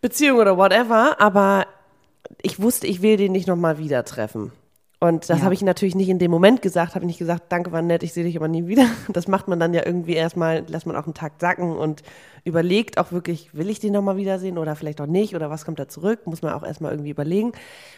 Beziehung 0.00 0.38
oder 0.38 0.56
whatever, 0.56 1.20
aber 1.20 1.66
ich 2.42 2.60
wusste, 2.60 2.86
ich 2.86 3.02
will 3.02 3.16
den 3.16 3.32
nicht 3.32 3.48
nochmal 3.48 3.78
wieder 3.78 4.04
treffen. 4.04 4.52
Und 5.00 5.30
das 5.30 5.38
Ja. 5.38 5.44
habe 5.44 5.54
ich 5.54 5.62
natürlich 5.62 5.94
nicht 5.94 6.08
in 6.08 6.18
dem 6.18 6.30
Moment 6.32 6.60
gesagt, 6.60 6.96
habe 6.96 7.06
nicht 7.06 7.20
gesagt, 7.20 7.52
danke, 7.52 7.70
war 7.70 7.82
nett, 7.82 8.02
ich 8.02 8.12
sehe 8.12 8.24
dich 8.24 8.36
aber 8.36 8.48
nie 8.48 8.66
wieder. 8.66 8.84
Das 9.12 9.28
macht 9.28 9.46
man 9.46 9.60
dann 9.60 9.72
ja 9.72 9.86
irgendwie 9.86 10.14
erstmal, 10.14 10.64
lässt 10.68 10.86
man 10.86 10.96
auch 10.96 11.04
einen 11.04 11.14
Tag 11.14 11.34
sacken 11.40 11.76
und 11.76 12.02
überlegt 12.44 12.98
auch 12.98 13.12
wirklich, 13.12 13.54
will 13.54 13.70
ich 13.70 13.78
den 13.78 13.92
nochmal 13.92 14.16
wiedersehen 14.16 14.58
oder 14.58 14.74
vielleicht 14.74 15.00
auch 15.00 15.06
nicht 15.06 15.36
oder 15.36 15.50
was 15.50 15.64
kommt 15.64 15.78
da 15.78 15.86
zurück, 15.86 16.26
muss 16.26 16.42
man 16.42 16.52
auch 16.52 16.64
erstmal 16.64 16.90
irgendwie 16.92 17.10
überlegen. 17.10 17.52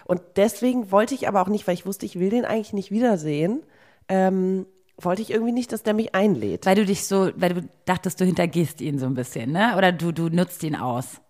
Und 0.05 0.21
deswegen 0.37 0.91
wollte 0.91 1.15
ich 1.15 1.27
aber 1.27 1.41
auch 1.41 1.49
nicht, 1.49 1.67
weil 1.67 1.75
ich 1.75 1.87
wusste, 1.87 2.05
ich 2.05 2.19
will 2.19 2.29
den 2.29 2.45
eigentlich 2.45 2.75
nicht 2.75 2.91
wiedersehen, 2.91 3.63
ähm, 4.09 4.67
wollte 4.99 5.23
ich 5.23 5.31
irgendwie 5.31 5.53
nicht, 5.53 5.73
dass 5.73 5.83
der 5.83 5.95
mich 5.95 6.15
einlädt. 6.15 6.67
Weil 6.67 6.75
du 6.77 6.85
dich 6.85 7.07
so, 7.07 7.31
weil 7.35 7.55
du 7.55 7.69
dachtest, 7.87 8.21
du 8.21 8.27
hintergehst 8.27 8.83
ihn 8.83 8.99
so 8.99 9.07
ein 9.07 9.15
bisschen, 9.15 9.53
ne? 9.53 9.75
Oder 9.79 9.93
du, 9.93 10.13
du 10.13 10.29
nutzt 10.29 10.63
ihn 10.65 10.77
aus. 10.77 11.23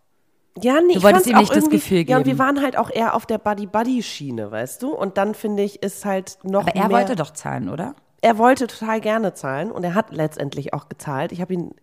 Ja, 0.58 0.80
nee, 0.80 0.92
Du 0.94 0.98
ich 0.98 1.02
wolltest 1.04 1.26
ihm 1.26 1.36
nicht 1.38 1.54
das 1.54 1.68
Gefühl 1.70 2.08
Ja, 2.08 2.16
und 2.18 2.26
wir 2.26 2.32
geben. 2.34 2.38
waren 2.38 2.62
halt 2.62 2.76
auch 2.76 2.90
eher 2.90 3.14
auf 3.14 3.24
der 3.26 3.38
Buddy-Buddy-Schiene, 3.38 4.50
weißt 4.50 4.82
du? 4.82 4.92
Und 4.92 5.16
dann 5.16 5.34
finde 5.34 5.62
ich, 5.62 5.82
ist 5.82 6.04
halt 6.04 6.38
noch 6.42 6.62
Aber 6.62 6.74
er 6.76 6.88
mehr, 6.88 6.96
wollte 6.98 7.16
doch 7.16 7.30
zahlen, 7.32 7.68
oder? 7.68 7.94
er 8.22 8.36
wollte 8.36 8.66
total 8.66 9.00
gerne 9.00 9.32
zahlen 9.32 9.70
und 9.72 9.82
er 9.84 9.94
hat 9.94 10.12
letztendlich 10.12 10.74
auch 10.74 10.88
gezahlt. 10.90 11.32
Ich 11.32 11.40
habe 11.40 11.54
ihn 11.54 11.74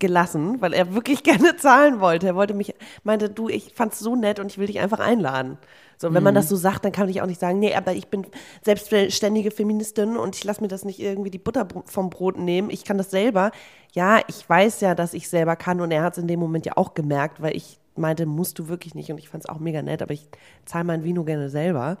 gelassen, 0.00 0.60
weil 0.60 0.72
er 0.72 0.94
wirklich 0.94 1.22
gerne 1.22 1.56
zahlen 1.56 2.00
wollte. 2.00 2.26
Er 2.26 2.34
wollte 2.34 2.54
mich, 2.54 2.74
meinte, 3.04 3.30
du, 3.30 3.48
ich 3.48 3.72
fand's 3.74 4.00
so 4.00 4.16
nett 4.16 4.40
und 4.40 4.46
ich 4.50 4.58
will 4.58 4.66
dich 4.66 4.80
einfach 4.80 4.98
einladen. 4.98 5.58
So, 5.98 6.08
wenn 6.12 6.22
Mhm. 6.22 6.24
man 6.24 6.34
das 6.34 6.48
so 6.48 6.56
sagt, 6.56 6.84
dann 6.84 6.90
kann 6.90 7.08
ich 7.08 7.22
auch 7.22 7.26
nicht 7.26 7.38
sagen, 7.38 7.60
nee, 7.60 7.74
aber 7.76 7.92
ich 7.92 8.08
bin 8.08 8.26
selbstständige 8.64 9.52
Feministin 9.52 10.16
und 10.16 10.34
ich 10.34 10.42
lasse 10.42 10.60
mir 10.62 10.68
das 10.68 10.84
nicht 10.84 10.98
irgendwie 10.98 11.30
die 11.30 11.38
Butter 11.38 11.68
vom 11.84 12.10
Brot 12.10 12.36
nehmen. 12.38 12.70
Ich 12.70 12.84
kann 12.84 12.98
das 12.98 13.10
selber. 13.12 13.52
Ja, 13.92 14.18
ich 14.26 14.48
weiß 14.48 14.80
ja, 14.80 14.96
dass 14.96 15.14
ich 15.14 15.28
selber 15.28 15.54
kann 15.54 15.80
und 15.80 15.92
er 15.92 16.02
hat 16.02 16.14
es 16.14 16.18
in 16.18 16.26
dem 16.26 16.40
Moment 16.40 16.66
ja 16.66 16.72
auch 16.76 16.94
gemerkt, 16.94 17.40
weil 17.40 17.54
ich 17.54 17.78
meinte, 17.96 18.26
musst 18.26 18.58
du 18.58 18.68
wirklich 18.68 18.94
nicht 18.94 19.10
und 19.10 19.18
ich 19.18 19.28
fand's 19.28 19.46
auch 19.48 19.58
mega 19.58 19.82
nett, 19.82 20.02
aber 20.02 20.12
ich 20.12 20.28
zahle 20.64 20.84
mein 20.84 21.04
Vino 21.04 21.24
gerne 21.24 21.48
selber 21.50 21.98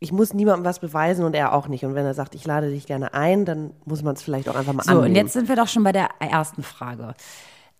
ich 0.00 0.12
muss 0.12 0.32
niemandem 0.32 0.64
was 0.64 0.78
beweisen 0.78 1.24
und 1.24 1.34
er 1.34 1.52
auch 1.52 1.66
nicht. 1.66 1.84
Und 1.84 1.96
wenn 1.96 2.06
er 2.06 2.14
sagt, 2.14 2.36
ich 2.36 2.44
lade 2.46 2.70
dich 2.70 2.86
gerne 2.86 3.14
ein, 3.14 3.44
dann 3.44 3.72
muss 3.84 4.04
man 4.04 4.14
es 4.14 4.22
vielleicht 4.22 4.48
auch 4.48 4.54
einfach 4.54 4.72
mal 4.72 4.84
So, 4.84 4.92
annehmen. 4.92 5.06
und 5.08 5.14
jetzt 5.16 5.32
sind 5.32 5.48
wir 5.48 5.56
doch 5.56 5.66
schon 5.66 5.82
bei 5.82 5.90
der 5.90 6.08
ersten 6.20 6.62
Frage. 6.62 7.14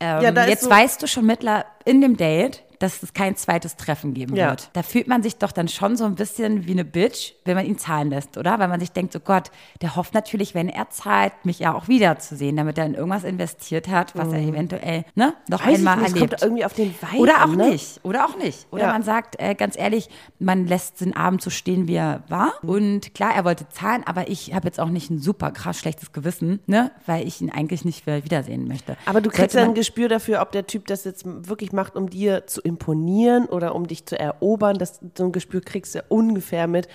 Ähm, 0.00 0.22
Ja, 0.24 0.46
jetzt 0.46 0.64
so- 0.64 0.70
weißt 0.70 1.00
du 1.00 1.06
schon 1.06 1.26
mittler 1.26 1.64
in 1.84 2.00
dem 2.00 2.16
Date, 2.16 2.64
dass 2.78 3.02
es 3.02 3.12
kein 3.12 3.36
zweites 3.36 3.76
Treffen 3.76 4.14
geben 4.14 4.36
Ja. 4.36 4.50
wird. 4.50 4.70
Da 4.72 4.82
fühlt 4.82 5.08
man 5.08 5.22
sich 5.22 5.36
doch 5.36 5.52
dann 5.52 5.68
schon 5.68 5.96
so 5.96 6.04
ein 6.04 6.14
bisschen 6.14 6.66
wie 6.66 6.72
eine 6.72 6.84
Bitch, 6.84 7.32
wenn 7.44 7.56
man 7.56 7.66
ihn 7.66 7.78
zahlen 7.78 8.10
lässt, 8.10 8.36
oder? 8.38 8.58
Weil 8.58 8.68
man 8.68 8.80
sich 8.80 8.92
denkt, 8.92 9.12
so 9.12 9.20
Gott, 9.20 9.50
der 9.82 9.96
hofft 9.96 10.14
natürlich, 10.14 10.54
wenn 10.54 10.68
er 10.68 10.90
zahlt, 10.90 11.32
mich 11.44 11.58
ja 11.58 11.74
auch 11.74 11.88
wiederzusehen, 11.88 12.56
damit 12.56 12.78
er 12.78 12.86
in 12.86 12.94
irgendwas 12.94 13.24
investiert 13.24 13.88
hat, 13.88 14.14
was 14.16 14.32
er 14.32 14.38
eventuell 14.40 15.04
ne, 15.14 15.34
noch 15.48 15.64
Mhm. 15.64 15.70
Weiß 15.70 15.78
einmal 15.78 15.96
nicht, 15.98 16.14
erlebt. 16.14 16.30
kommt 16.30 16.42
irgendwie 16.42 16.64
auf 16.64 16.72
den 16.74 16.94
Wein 17.00 17.18
Oder 17.20 17.44
auch 17.44 17.54
ne? 17.54 17.70
nicht. 17.70 18.00
Oder 18.04 18.24
auch 18.26 18.36
nicht. 18.36 18.66
Oder 18.70 18.82
Ja. 18.84 18.92
man 18.92 19.02
sagt, 19.02 19.36
äh, 19.40 19.54
ganz 19.54 19.76
ehrlich, 19.78 20.08
man 20.38 20.66
lässt 20.66 21.00
den 21.00 21.16
Abend 21.16 21.42
so 21.42 21.50
stehen, 21.50 21.88
wie 21.88 21.94
er 21.96 22.22
war. 22.28 22.52
Mhm. 22.62 22.68
Und 22.68 23.14
klar, 23.14 23.34
er 23.34 23.44
wollte 23.44 23.68
zahlen, 23.68 24.02
aber 24.06 24.28
ich 24.28 24.54
habe 24.54 24.66
jetzt 24.66 24.78
auch 24.80 24.88
nicht 24.88 25.10
ein 25.10 25.18
super 25.18 25.50
krass 25.50 25.78
schlechtes 25.78 26.12
Gewissen, 26.12 26.60
ne? 26.66 26.90
weil 27.06 27.26
ich 27.26 27.40
ihn 27.40 27.50
eigentlich 27.50 27.84
nicht 27.84 28.06
wieder 28.06 28.24
wiedersehen 28.24 28.66
möchte. 28.68 28.96
Aber 29.06 29.20
du 29.20 29.30
kriegst 29.30 29.54
ja 29.56 29.62
ein 29.64 29.74
Gespür 29.74 30.08
dafür, 30.08 30.40
ob 30.42 30.52
der 30.52 30.66
Typ 30.66 30.86
das 30.86 31.04
jetzt 31.04 31.24
wirklich 31.26 31.72
macht, 31.72 31.96
um 31.96 32.08
dir 32.10 32.46
zu 32.46 32.60
imponieren 32.68 33.46
oder 33.46 33.74
um 33.74 33.86
dich 33.86 34.06
zu 34.06 34.18
erobern. 34.18 34.78
Das, 34.78 35.00
so 35.16 35.24
ein 35.24 35.32
Gespür 35.32 35.60
kriegst 35.60 35.94
du 35.94 36.04
ungefähr 36.08 36.66
mit. 36.66 36.88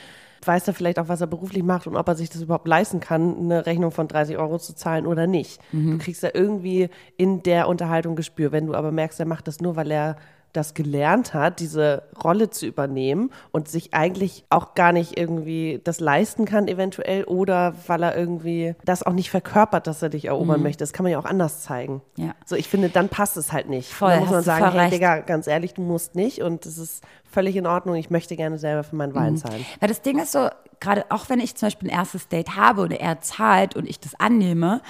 Weiß 0.45 0.67
er 0.67 0.73
vielleicht 0.73 0.99
auch, 0.99 1.07
was 1.07 1.21
er 1.21 1.27
beruflich 1.27 1.63
macht 1.63 1.87
und 1.87 1.95
ob 1.95 2.07
er 2.07 2.15
sich 2.15 2.29
das 2.29 2.41
überhaupt 2.41 2.67
leisten 2.67 2.99
kann, 2.99 3.37
eine 3.37 3.65
Rechnung 3.65 3.91
von 3.91 4.07
30 4.07 4.37
Euro 4.37 4.59
zu 4.59 4.75
zahlen 4.75 5.07
oder 5.07 5.25
nicht. 5.25 5.61
Mhm. 5.71 5.91
Du 5.91 5.97
kriegst 5.99 6.21
ja 6.21 6.29
irgendwie 6.33 6.89
in 7.17 7.43
der 7.43 7.67
Unterhaltung 7.67 8.15
Gespür. 8.15 8.51
Wenn 8.51 8.67
du 8.67 8.73
aber 8.73 8.91
merkst, 8.91 9.19
er 9.19 9.25
macht 9.25 9.47
das 9.47 9.61
nur, 9.61 9.75
weil 9.75 9.89
er 9.89 10.17
das 10.53 10.73
gelernt 10.75 11.33
hat, 11.33 11.59
diese 11.59 12.03
Rolle 12.23 12.49
zu 12.49 12.65
übernehmen 12.65 13.31
und 13.51 13.67
sich 13.67 13.93
eigentlich 13.93 14.45
auch 14.49 14.75
gar 14.75 14.91
nicht 14.93 15.17
irgendwie 15.17 15.81
das 15.83 15.99
leisten 15.99 16.45
kann 16.45 16.67
eventuell 16.67 17.23
oder 17.25 17.73
weil 17.87 18.03
er 18.03 18.15
irgendwie 18.15 18.75
das 18.85 19.03
auch 19.03 19.13
nicht 19.13 19.31
verkörpert, 19.31 19.87
dass 19.87 20.01
er 20.01 20.09
dich 20.09 20.25
erobern 20.25 20.61
möchte. 20.61 20.83
Das 20.83 20.93
kann 20.93 21.03
man 21.03 21.11
ja 21.11 21.19
auch 21.19 21.25
anders 21.25 21.63
zeigen. 21.63 22.01
Mhm. 22.17 22.25
Ja. 22.25 22.35
So, 22.45 22.55
ich 22.55 22.69
finde, 22.69 22.89
dann 22.89 23.09
passt 23.09 23.35
es 23.35 23.51
halt 23.51 23.67
nicht. 23.67 23.91
Voll, 23.91 24.11
dann 24.11 24.19
muss 24.21 24.29
man 24.31 24.43
sagen, 24.43 24.71
hey. 24.79 24.89
Digga, 24.91 25.19
ganz 25.19 25.47
ehrlich, 25.47 25.73
du 25.73 25.81
musst 25.81 26.15
nicht 26.15 26.41
und 26.41 26.65
das 26.65 26.77
ist 26.77 27.03
völlig 27.23 27.55
in 27.55 27.65
Ordnung. 27.65 27.95
Ich 27.95 28.09
möchte 28.09 28.35
gerne 28.35 28.59
selber 28.59 28.83
für 28.83 28.95
meinen 28.95 29.11
Mhm. 29.13 29.15
Wein 29.15 29.37
zahlen. 29.37 29.65
Weil 29.79 29.89
das 29.89 30.01
Ding 30.01 30.19
ist 30.19 30.31
so, 30.31 30.49
gerade 30.79 31.05
auch 31.09 31.29
wenn 31.29 31.39
ich 31.39 31.55
zum 31.55 31.67
Beispiel 31.67 31.89
ein 31.89 31.97
erstes 31.97 32.27
Date 32.27 32.55
habe 32.55 32.81
oder 32.83 32.99
er 32.99 33.21
zahlt 33.21 33.75
und 33.75 33.89
ich 33.89 33.99
das 33.99 34.13
annehme, 34.19 34.81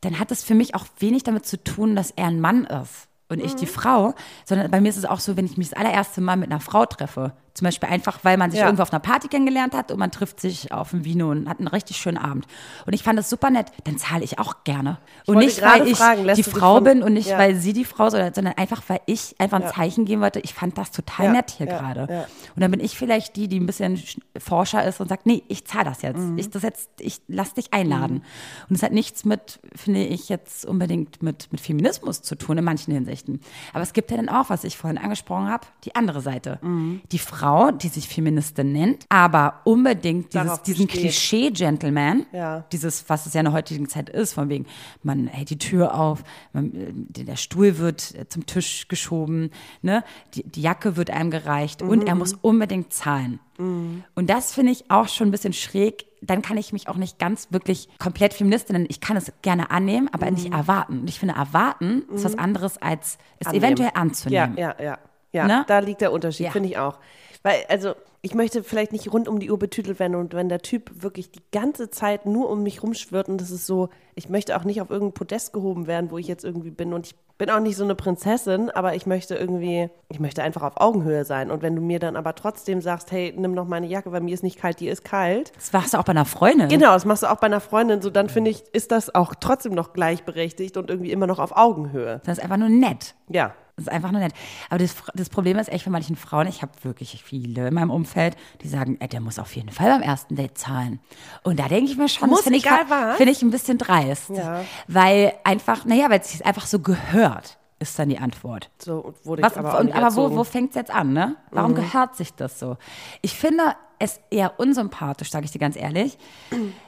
dann 0.00 0.18
hat 0.18 0.30
es 0.32 0.42
für 0.42 0.54
mich 0.54 0.74
auch 0.74 0.84
wenig 0.98 1.22
damit 1.22 1.46
zu 1.46 1.62
tun, 1.62 1.94
dass 1.96 2.10
er 2.10 2.26
ein 2.26 2.40
Mann 2.40 2.64
ist 2.64 3.08
und 3.28 3.40
ich 3.40 3.54
Mhm. 3.54 3.58
die 3.58 3.66
Frau, 3.66 4.14
sondern 4.44 4.70
bei 4.70 4.80
mir 4.80 4.88
ist 4.88 4.96
es 4.96 5.04
auch 5.04 5.20
so, 5.20 5.36
wenn 5.36 5.46
ich 5.46 5.56
mich 5.56 5.70
das 5.70 5.78
allererste 5.78 6.20
Mal 6.20 6.36
mit 6.36 6.50
einer 6.50 6.60
Frau 6.60 6.84
treffe, 6.86 7.32
zum 7.54 7.66
Beispiel 7.66 7.88
einfach, 7.88 8.18
weil 8.24 8.36
man 8.36 8.50
sich 8.50 8.60
Ja. 8.60 8.66
irgendwo 8.66 8.82
auf 8.82 8.92
einer 8.92 9.00
Party 9.00 9.28
kennengelernt 9.28 9.74
hat 9.74 9.92
und 9.92 9.98
man 9.98 10.10
trifft 10.10 10.40
sich 10.40 10.72
auf 10.72 10.90
dem 10.90 11.04
Vino 11.04 11.30
und 11.30 11.48
hat 11.48 11.58
einen 11.60 11.68
richtig 11.68 11.96
schönen 11.98 12.18
Abend. 12.18 12.46
Und 12.84 12.92
ich 12.94 13.02
fand 13.02 13.18
das 13.18 13.30
super 13.30 13.48
nett, 13.50 13.66
dann 13.84 13.96
zahle 13.96 14.24
ich 14.24 14.38
auch 14.38 14.64
gerne. 14.64 14.98
Und 15.26 15.36
wollte 15.36 15.46
nicht, 15.48 15.62
weil 15.62 15.86
ich 15.86 15.96
fragen, 15.98 16.26
die 16.34 16.42
Frau 16.42 16.74
von- 16.76 16.84
bin 16.84 17.02
und 17.02 17.12
nicht, 17.12 17.28
Ja. 17.28 17.38
weil 17.38 17.54
sie 17.56 17.72
die 17.72 17.84
Frau 17.84 18.06
ist, 18.08 18.12
sondern 18.34 18.54
einfach, 18.56 18.82
weil 18.88 19.00
ich 19.06 19.34
einfach 19.38 19.60
ein. 19.62 19.68
Zeichen 19.74 20.04
geben 20.04 20.20
wollte, 20.20 20.40
ich 20.40 20.52
fand 20.52 20.76
das 20.78 20.90
total 20.90 21.32
nett 21.32 21.50
hier 21.52 21.66
gerade. 21.66 22.26
Und 22.54 22.60
dann 22.60 22.70
bin 22.70 22.80
ich 22.80 22.96
vielleicht 22.98 23.36
die, 23.36 23.48
die 23.48 23.58
ein 23.60 23.66
bisschen 23.66 23.96
sch- 23.96 24.18
Forscher 24.38 24.84
ist 24.84 25.00
und 25.00 25.08
sagt, 25.08 25.26
nee, 25.26 25.42
ich 25.48 25.64
zahle 25.64 25.84
das 25.84 26.02
jetzt. 26.02 26.18
Mhm. 26.18 26.36
Ich 26.38 26.50
das 26.50 26.62
jetzt, 26.62 26.90
ich 26.98 27.20
lass 27.28 27.54
dich 27.54 27.72
einladen. 27.72 28.22
Und 28.68 28.76
es 28.76 28.82
hat 28.82 28.92
nichts 28.92 29.24
mit, 29.24 29.60
finde 29.76 30.04
ich, 30.04 30.28
jetzt 30.28 30.66
unbedingt 30.66 31.22
mit, 31.22 31.50
mit 31.52 31.60
Feminismus 31.60 32.22
zu 32.22 32.34
tun 32.36 32.58
in 32.58 32.64
manchen 32.64 32.92
Hinsichten. 32.92 33.40
Aber 33.72 33.82
es 33.82 33.92
gibt 33.92 34.10
ja 34.10 34.16
dann 34.16 34.28
auch, 34.28 34.50
was 34.50 34.64
ich 34.64 34.76
vorhin 34.76 34.98
angesprochen 34.98 35.48
habe, 35.48 35.66
die 35.84 35.94
andere 35.94 36.20
Seite. 36.20 36.58
Mhm. 36.62 37.00
Die 37.12 37.18
Frau, 37.18 37.43
die 37.72 37.88
sich 37.88 38.08
Feministin 38.08 38.72
nennt, 38.72 39.04
aber 39.10 39.60
unbedingt 39.64 40.32
dieses, 40.34 40.62
diesen. 40.62 40.86
Klischee-Gentleman, 40.88 42.26
Ja. 42.32 42.64
dieses, 42.72 43.08
was 43.08 43.26
es 43.26 43.34
ja 43.34 43.40
in 43.40 43.44
der 43.46 43.52
heutigen 43.52 43.88
Zeit 43.88 44.08
ist, 44.08 44.32
von 44.34 44.48
wegen, 44.48 44.66
man 45.02 45.26
hält 45.26 45.50
die 45.50 45.58
Tür 45.58 45.94
auf, 45.98 46.24
man, 46.52 46.74
äh, 46.74 47.24
der 47.24 47.36
Stuhl 47.36 47.78
wird 47.78 48.14
äh, 48.14 48.28
zum 48.28 48.46
Tisch 48.46 48.88
geschoben, 48.88 49.50
ne? 49.82 50.04
die, 50.34 50.42
die 50.44 50.62
Jacke 50.62 50.96
wird 50.96 51.10
einem 51.10 51.30
gereicht 51.30 51.82
und 51.82 52.06
er 52.06 52.14
muss 52.14 52.34
unbedingt 52.34 52.92
zahlen. 52.92 53.40
Und 53.56 54.04
das 54.30 54.52
finde 54.52 54.72
ich 54.72 54.90
auch 54.90 55.06
schon 55.06 55.28
ein 55.28 55.30
bisschen 55.30 55.52
schräg. 55.52 56.06
Dann 56.22 56.42
kann 56.42 56.56
ich 56.56 56.72
mich 56.72 56.88
auch 56.88 56.96
nicht 56.96 57.20
ganz 57.20 57.48
wirklich 57.52 57.88
komplett 58.00 58.34
Feministin 58.34 58.72
nennen. 58.74 58.86
Ich 58.88 59.00
kann 59.00 59.16
es 59.16 59.32
gerne 59.42 59.70
annehmen, 59.70 60.08
aber 60.12 60.28
nicht 60.32 60.52
erwarten. 60.52 61.00
Und 61.02 61.08
ich 61.08 61.20
finde, 61.20 61.34
erwarten 61.36 62.02
ist 62.12 62.24
was 62.24 62.36
anderes, 62.36 62.78
als 62.82 63.16
es 63.38 63.46
Annehmen. 63.46 63.64
eventuell 63.64 63.90
Ja, 63.94 64.00
anzunehmen. 64.00 64.56
ja, 64.58 64.74
ja. 64.82 64.98
Ja, 65.32 65.46
Ne? 65.48 65.64
da 65.68 65.80
liegt 65.80 66.00
der 66.00 66.12
Unterschied, 66.12 66.46
Ja. 66.46 66.50
finde 66.52 66.68
ich 66.68 66.78
auch. 66.78 66.98
Weil, 67.44 67.64
also, 67.68 67.94
ich 68.22 68.34
möchte 68.34 68.64
vielleicht 68.64 68.92
nicht 68.92 69.12
rund 69.12 69.28
um 69.28 69.38
die 69.38 69.50
Uhr 69.50 69.58
betütelt 69.58 69.98
werden 69.98 70.14
und 70.14 70.32
wenn 70.32 70.48
der 70.48 70.60
Typ 70.60 70.90
wirklich 71.02 71.30
die 71.30 71.42
ganze 71.52 71.90
Zeit 71.90 72.24
nur 72.24 72.48
um 72.48 72.62
mich 72.62 72.82
rumschwirrt 72.82 73.28
und 73.28 73.38
das 73.38 73.50
ist 73.50 73.66
so, 73.66 73.90
ich 74.14 74.30
möchte 74.30 74.56
auch 74.56 74.64
nicht 74.64 74.80
auf 74.80 74.88
irgendein 74.88 75.12
Podest 75.12 75.52
gehoben 75.52 75.86
werden, 75.86 76.10
wo 76.10 76.16
ich 76.16 76.26
jetzt 76.26 76.42
irgendwie 76.42 76.70
bin 76.70 76.94
und 76.94 77.08
ich 77.08 77.14
bin 77.36 77.50
auch 77.50 77.60
nicht 77.60 77.76
so 77.76 77.84
eine 77.84 77.94
Prinzessin, 77.94 78.70
aber 78.70 78.94
ich 78.94 79.04
möchte 79.04 79.34
irgendwie, 79.34 79.90
ich 80.08 80.20
möchte 80.20 80.42
einfach 80.42 80.62
auf 80.62 80.80
Augenhöhe 80.80 81.26
sein 81.26 81.50
und 81.50 81.60
wenn 81.60 81.76
du 81.76 81.82
mir 81.82 81.98
dann 81.98 82.16
aber 82.16 82.34
trotzdem 82.34 82.80
sagst, 82.80 83.12
hey, 83.12 83.34
nimm 83.36 83.52
noch 83.52 83.68
meine 83.68 83.88
Jacke, 83.88 84.10
weil 84.10 84.22
mir 84.22 84.32
ist 84.32 84.42
nicht 84.42 84.58
kalt, 84.58 84.80
dir 84.80 84.90
ist 84.90 85.04
kalt. 85.04 85.52
Das 85.54 85.74
machst 85.74 85.92
du 85.92 85.98
auch 85.98 86.04
bei 86.04 86.12
einer 86.12 86.24
Freundin. 86.24 86.70
Genau, 86.70 86.94
das 86.94 87.04
machst 87.04 87.24
du 87.24 87.30
auch 87.30 87.40
bei 87.40 87.48
einer 87.48 87.60
Freundin, 87.60 88.00
so 88.00 88.08
dann 88.08 88.30
finde 88.30 88.52
ich, 88.52 88.62
ist 88.72 88.90
das 88.90 89.14
auch 89.14 89.34
trotzdem 89.34 89.74
noch 89.74 89.92
gleichberechtigt 89.92 90.78
und 90.78 90.88
irgendwie 90.88 91.12
immer 91.12 91.26
noch 91.26 91.40
auf 91.40 91.54
Augenhöhe. 91.54 92.22
Das 92.24 92.38
ist 92.38 92.42
einfach 92.42 92.56
nur 92.56 92.70
nett. 92.70 93.14
Ja. 93.28 93.52
Das 93.76 93.86
ist 93.86 93.92
einfach 93.92 94.12
nur 94.12 94.20
nett. 94.20 94.32
Aber 94.70 94.78
das, 94.78 94.94
das 95.14 95.28
Problem 95.28 95.58
ist 95.58 95.68
echt 95.68 95.82
für 95.84 95.90
manchen 95.90 96.14
Frauen, 96.14 96.46
ich 96.46 96.62
habe 96.62 96.72
wirklich 96.82 97.22
viele 97.24 97.68
in 97.68 97.74
meinem 97.74 97.90
Umfeld, 97.90 98.36
die 98.62 98.68
sagen, 98.68 98.96
ey, 99.00 99.08
der 99.08 99.20
muss 99.20 99.38
auf 99.40 99.54
jeden 99.56 99.70
Fall 99.70 99.88
beim 99.90 100.02
ersten 100.02 100.36
Date 100.36 100.56
zahlen. 100.56 101.00
Und 101.42 101.58
da 101.58 101.66
denke 101.66 101.90
ich 101.90 101.96
mir 101.96 102.08
schon, 102.08 102.28
Muss, 102.28 102.38
das 102.40 102.44
finde 102.44 102.58
ich, 102.58 102.64
was? 102.66 103.16
finde 103.16 103.32
ich 103.32 103.42
ein 103.42 103.50
bisschen 103.50 103.78
dreist. 103.78 104.30
Ja. 104.30 104.60
Weil 104.86 105.32
einfach, 105.42 105.84
naja, 105.86 106.08
weil 106.08 106.20
es 106.20 106.30
sich 106.30 106.46
einfach 106.46 106.66
so 106.66 106.78
gehört, 106.78 107.58
ist 107.80 107.98
dann 107.98 108.08
die 108.08 108.18
Antwort. 108.18 108.70
So 108.78 109.12
wurde 109.24 109.42
Was, 109.42 109.52
ich 109.54 109.58
aber 109.58 109.74
auch 109.74 109.80
und, 109.80 109.92
aber 109.92 110.14
wo, 110.14 110.36
wo 110.36 110.44
fängt 110.44 110.70
es 110.70 110.76
jetzt 110.76 110.92
an, 110.92 111.12
ne? 111.12 111.34
Warum 111.50 111.72
Mhm. 111.72 111.76
gehört 111.76 112.14
sich 112.14 112.32
das 112.32 112.60
so? 112.60 112.76
Ich 113.22 113.34
finde 113.34 113.62
es 113.98 114.20
eher 114.30 114.58
unsympathisch, 114.60 115.30
sage 115.32 115.46
ich 115.46 115.50
dir 115.50 115.58
ganz 115.58 115.74
ehrlich, 115.76 116.16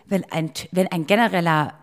wenn 0.07 0.25
ein, 0.31 0.53
wenn 0.71 0.87
ein 0.93 1.07
genereller 1.07 1.75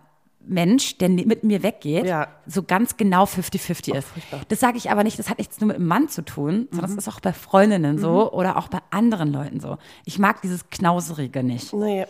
Mensch, 0.45 0.97
der 0.97 1.09
mit 1.09 1.43
mir 1.43 1.63
weggeht, 1.63 2.05
Ja. 2.05 2.27
so 2.45 2.63
ganz 2.63 2.97
genau 2.97 3.23
50-50 3.25 3.95
ist. 3.95 4.07
Das 4.49 4.59
sage 4.59 4.77
ich 4.77 4.91
aber 4.91 5.03
nicht, 5.03 5.17
das 5.17 5.29
hat 5.29 5.37
nichts 5.37 5.59
nur 5.61 5.67
mit 5.69 5.77
dem 5.77 5.87
Mann 5.87 6.09
zu 6.09 6.23
tun, 6.23 6.67
sondern 6.71 6.91
Mhm. 6.91 6.95
das 6.95 7.07
ist 7.07 7.13
auch 7.13 7.19
bei 7.19 7.33
Freundinnen 7.33 7.97
so 7.97 8.31
oder 8.31 8.57
auch 8.57 8.67
bei 8.67 8.79
anderen 8.91 9.31
Leuten 9.31 9.59
so. 9.59 9.77
Ich 10.05 10.19
mag 10.19 10.41
dieses 10.41 10.69
Knauserige 10.69 11.43
nicht. 11.43 11.73
Nee. 11.73 12.05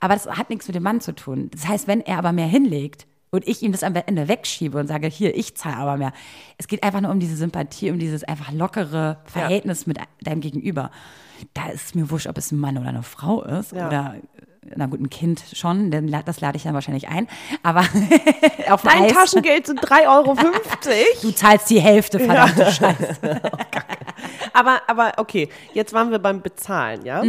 Aber 0.00 0.14
das 0.14 0.26
hat 0.26 0.50
nichts 0.50 0.66
mit 0.68 0.74
dem 0.74 0.82
Mann 0.82 1.00
zu 1.00 1.14
tun. 1.14 1.48
Das 1.52 1.66
heißt, 1.68 1.86
wenn 1.86 2.00
er 2.00 2.18
aber 2.18 2.32
mehr 2.32 2.46
hinlegt 2.46 3.06
und 3.30 3.46
ich 3.46 3.62
ihm 3.62 3.72
das 3.72 3.82
am 3.82 3.94
Ende 3.94 4.28
wegschiebe 4.28 4.78
und 4.78 4.86
sage, 4.88 5.06
hier, 5.08 5.36
ich 5.36 5.54
zahle 5.56 5.76
aber 5.76 5.96
mehr. 5.96 6.12
Es 6.58 6.68
geht 6.68 6.82
einfach 6.82 7.00
nur 7.00 7.10
um 7.10 7.20
diese 7.20 7.36
Sympathie, 7.36 7.90
um 7.90 7.98
dieses 7.98 8.24
einfach 8.24 8.52
lockere 8.52 9.18
Verhältnis 9.24 9.86
mit 9.86 9.98
deinem 10.22 10.40
Gegenüber. 10.40 10.90
Da 11.54 11.68
ist 11.68 11.86
es 11.86 11.94
mir 11.94 12.10
wurscht, 12.10 12.26
ob 12.28 12.38
es 12.38 12.50
ein 12.52 12.58
Mann 12.58 12.78
oder 12.78 12.88
eine 12.88 13.02
Frau 13.02 13.42
ist 13.42 13.72
Ja. 13.72 13.86
oder 13.88 14.14
na 14.74 14.86
gut, 14.86 15.00
ein 15.00 15.10
Kind 15.10 15.42
schon, 15.52 15.90
denn 15.90 16.10
das 16.24 16.40
lade 16.40 16.56
ich 16.56 16.64
dann 16.64 16.74
wahrscheinlich 16.74 17.08
ein. 17.08 17.28
Aber 17.62 17.80
auf 18.70 18.82
Dein 18.82 19.04
Eis, 19.04 19.12
Taschengeld 19.12 19.66
sind 19.66 19.80
3,50 19.80 20.16
Euro. 20.16 20.36
du 21.22 21.30
zahlst 21.32 21.70
die 21.70 21.80
Hälfte, 21.80 22.18
verdammte 22.18 22.70
Scheiße. 22.70 23.16
aber, 24.52 24.80
aber 24.86 25.12
okay, 25.18 25.48
jetzt 25.74 25.92
waren 25.92 26.10
wir 26.10 26.18
beim 26.18 26.42
Bezahlen, 26.42 27.04
ja? 27.04 27.22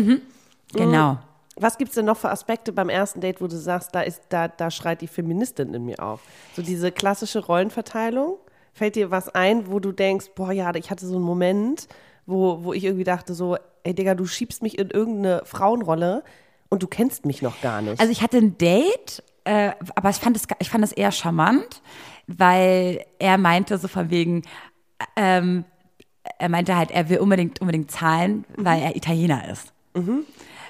Genau. 0.74 1.20
Was 1.60 1.78
gibt 1.78 1.90
es 1.90 1.96
denn 1.96 2.06
noch 2.06 2.18
für 2.18 2.30
Aspekte 2.30 2.72
beim 2.72 2.90
ersten 2.90 3.20
Date, 3.20 3.42
wo 3.42 3.48
du 3.48 3.58
sagst, 3.58 3.94
da, 3.94 4.02
ist, 4.02 4.22
da, 4.30 4.48
da 4.48 4.70
schreit 4.70 5.02
die 5.02 5.08
Feministin 5.08 5.74
in 5.74 5.86
mir 5.86 6.02
auf? 6.02 6.22
So 6.56 6.62
diese 6.62 6.92
klassische 6.92 7.40
Rollenverteilung? 7.40 8.38
Fällt 8.74 8.96
dir 8.96 9.10
was 9.10 9.30
ein, 9.30 9.72
wo 9.72 9.80
du 9.80 9.92
denkst, 9.92 10.28
boah, 10.36 10.52
ja, 10.52 10.74
ich 10.76 10.92
hatte 10.92 11.08
so 11.08 11.16
einen 11.16 11.26
Moment, 11.26 11.88
wo, 12.28 12.64
wo 12.64 12.74
ich 12.74 12.84
irgendwie 12.84 13.06
dachte 13.06 13.34
so, 13.34 13.58
ey 13.84 13.96
Digga, 13.96 14.14
du 14.14 14.28
schiebst 14.28 14.62
mich 14.62 14.78
in 14.78 14.92
irgendeine 14.92 15.42
Frauenrolle 15.46 16.24
und 16.70 16.84
du 16.84 16.88
kennst 16.88 17.26
mich 17.26 17.42
noch 17.42 17.62
gar 17.62 17.82
nicht. 17.82 18.00
Also 18.00 18.12
ich 18.12 18.22
hatte 18.22 18.38
ein 18.38 18.58
Date, 18.58 19.24
äh, 19.44 19.72
aber 19.96 20.10
ich 20.10 20.18
fand, 20.18 20.36
es, 20.36 20.44
ich 20.60 20.70
fand 20.70 20.84
es 20.84 20.92
eher 20.92 21.12
charmant, 21.12 21.82
weil 22.28 23.06
er 23.20 23.38
meinte 23.38 23.78
so 23.78 23.88
von 23.88 24.10
wegen, 24.10 24.44
ähm, 25.16 25.64
er 26.40 26.50
meinte 26.50 26.76
halt, 26.76 26.92
er 26.92 27.10
will 27.10 27.20
unbedingt, 27.20 27.62
unbedingt 27.62 27.90
zahlen, 27.90 28.46
weil 28.58 28.82
er 28.82 28.96
Italiener 28.96 29.50
ist. 29.50 29.74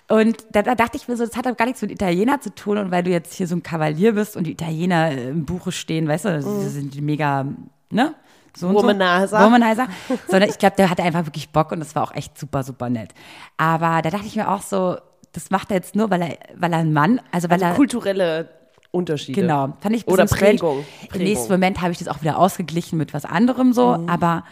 Und 0.10 0.38
da, 0.51 0.62
da 0.62 0.75
dachte 0.75 0.98
ich 0.98 1.08
mir 1.08 1.18
so, 1.18 1.25
das 1.25 1.36
hat 1.36 1.46
doch 1.46 1.58
gar 1.58 1.66
nichts 1.66 1.82
mit 1.82 1.92
Italiener 1.92 2.39
zu 2.39 2.54
tun 2.54 2.77
und 2.77 2.92
weil 2.92 3.04
du 3.04 3.10
jetzt 3.10 3.34
hier 3.34 3.48
so 3.48 3.56
ein 3.56 3.63
Kavalier 3.63 4.13
bist 4.13 4.38
und 4.38 4.46
die 4.46 4.51
Italiener 4.51 5.12
im 5.12 5.46
Buche 5.46 5.72
stehen, 5.72 6.08
weißt 6.08 6.25
du, 6.25 6.30
das 6.34 6.74
sind 6.74 6.94
die 6.94 7.01
mega, 7.01 7.46
ne? 7.89 8.16
So 8.56 8.74
Womanizer. 8.74 9.39
So. 9.39 9.46
Womanizer. 9.46 9.88
Sondern 10.27 10.50
ich 10.50 10.58
glaube, 10.58 10.75
der 10.77 10.89
hatte 10.89 11.04
einfach 11.04 11.25
wirklich 11.25 11.50
Bock 11.50 11.72
und 11.72 11.80
das 11.80 11.94
war 11.96 12.04
auch 12.04 12.16
echt 12.16 12.38
super, 12.38 12.63
super 12.63 12.89
nett. 12.89 13.13
Aber 13.58 14.01
da 14.01 14.10
dachte 14.10 14.25
ich 14.25 14.36
mir 14.36 14.50
auch 14.50 14.62
so, 14.62 14.98
das 15.38 15.51
macht 15.51 15.70
er 15.70 15.75
jetzt 15.77 15.96
nur, 15.96 16.10
weil 16.10 16.22
er, 16.24 16.38
weil 16.56 16.74
er 16.74 16.79
ein 16.79 16.94
Mann, 16.94 17.22
also 17.32 17.50
weil 17.50 17.62
er 17.62 17.75
Kulturelle 17.75 18.50
Unterschiede. 18.91 19.41
Genau, 19.41 19.74
fand 19.79 19.96
ich 19.96 20.08
ein 20.08 20.12
Oder 20.12 20.27
strange. 20.27 20.58
Prägung. 20.58 20.79
Im 20.79 21.08
Prägung. 21.10 21.27
nächsten 21.27 21.51
Moment 21.51 21.82
habe 21.82 21.91
ich 21.91 22.00
das 22.00 22.08
auch 22.08 22.22
wieder 22.22 22.39
ausgeglichen 22.39 22.98
mit 22.98 23.13
was 23.13 23.24
anderem 23.24 23.72
so, 23.72 24.03
aber 24.08 24.44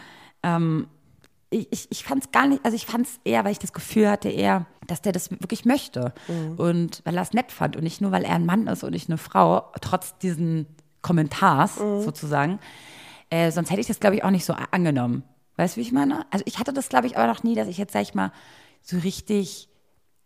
ähm, 0.44 0.86
ich, 1.50 1.66
ich, 1.72 1.86
ich 1.90 2.04
fand 2.04 2.24
es 2.24 2.30
gar 2.30 2.46
nicht, 2.46 2.64
also 2.64 2.76
ich 2.76 2.86
fand 2.86 3.06
es 3.06 3.18
eher, 3.24 3.44
weil 3.44 3.52
ich 3.52 3.58
das 3.58 3.72
Gefühl 3.72 4.08
hatte, 4.08 4.28
eher, 4.28 4.66
dass 4.86 5.02
der 5.02 5.10
das 5.10 5.30
wirklich 5.30 5.64
möchte 5.64 6.12
und 6.56 7.02
weil 7.04 7.16
er 7.16 7.22
es 7.22 7.32
nett 7.32 7.50
fand 7.50 7.76
und 7.76 7.82
nicht 7.82 8.00
nur, 8.00 8.12
weil 8.12 8.24
er 8.24 8.34
ein 8.36 8.46
Mann 8.46 8.68
ist 8.68 8.84
und 8.84 8.92
nicht 8.92 9.08
eine 9.08 9.18
Frau, 9.18 9.72
trotz 9.80 10.16
diesen 10.18 10.66
Kommentars 11.02 11.76
sozusagen. 11.76 12.60
Äh, 13.30 13.50
sonst 13.50 13.70
hätte 13.70 13.80
ich 13.80 13.88
das, 13.88 13.98
glaube 13.98 14.14
ich, 14.14 14.22
auch 14.22 14.30
nicht 14.30 14.44
so 14.44 14.54
angenommen. 14.70 15.24
Weißt 15.56 15.76
du, 15.76 15.80
wie 15.80 15.82
ich 15.82 15.92
meine? 15.92 16.26
Also 16.30 16.44
ich 16.46 16.60
hatte 16.60 16.72
das, 16.72 16.88
glaube 16.88 17.08
ich, 17.08 17.16
aber 17.16 17.26
noch 17.26 17.42
nie, 17.42 17.56
dass 17.56 17.66
ich 17.66 17.78
jetzt, 17.78 17.92
sag 17.92 18.02
ich 18.02 18.14
mal, 18.14 18.30
so 18.82 18.98
richtig 18.98 19.68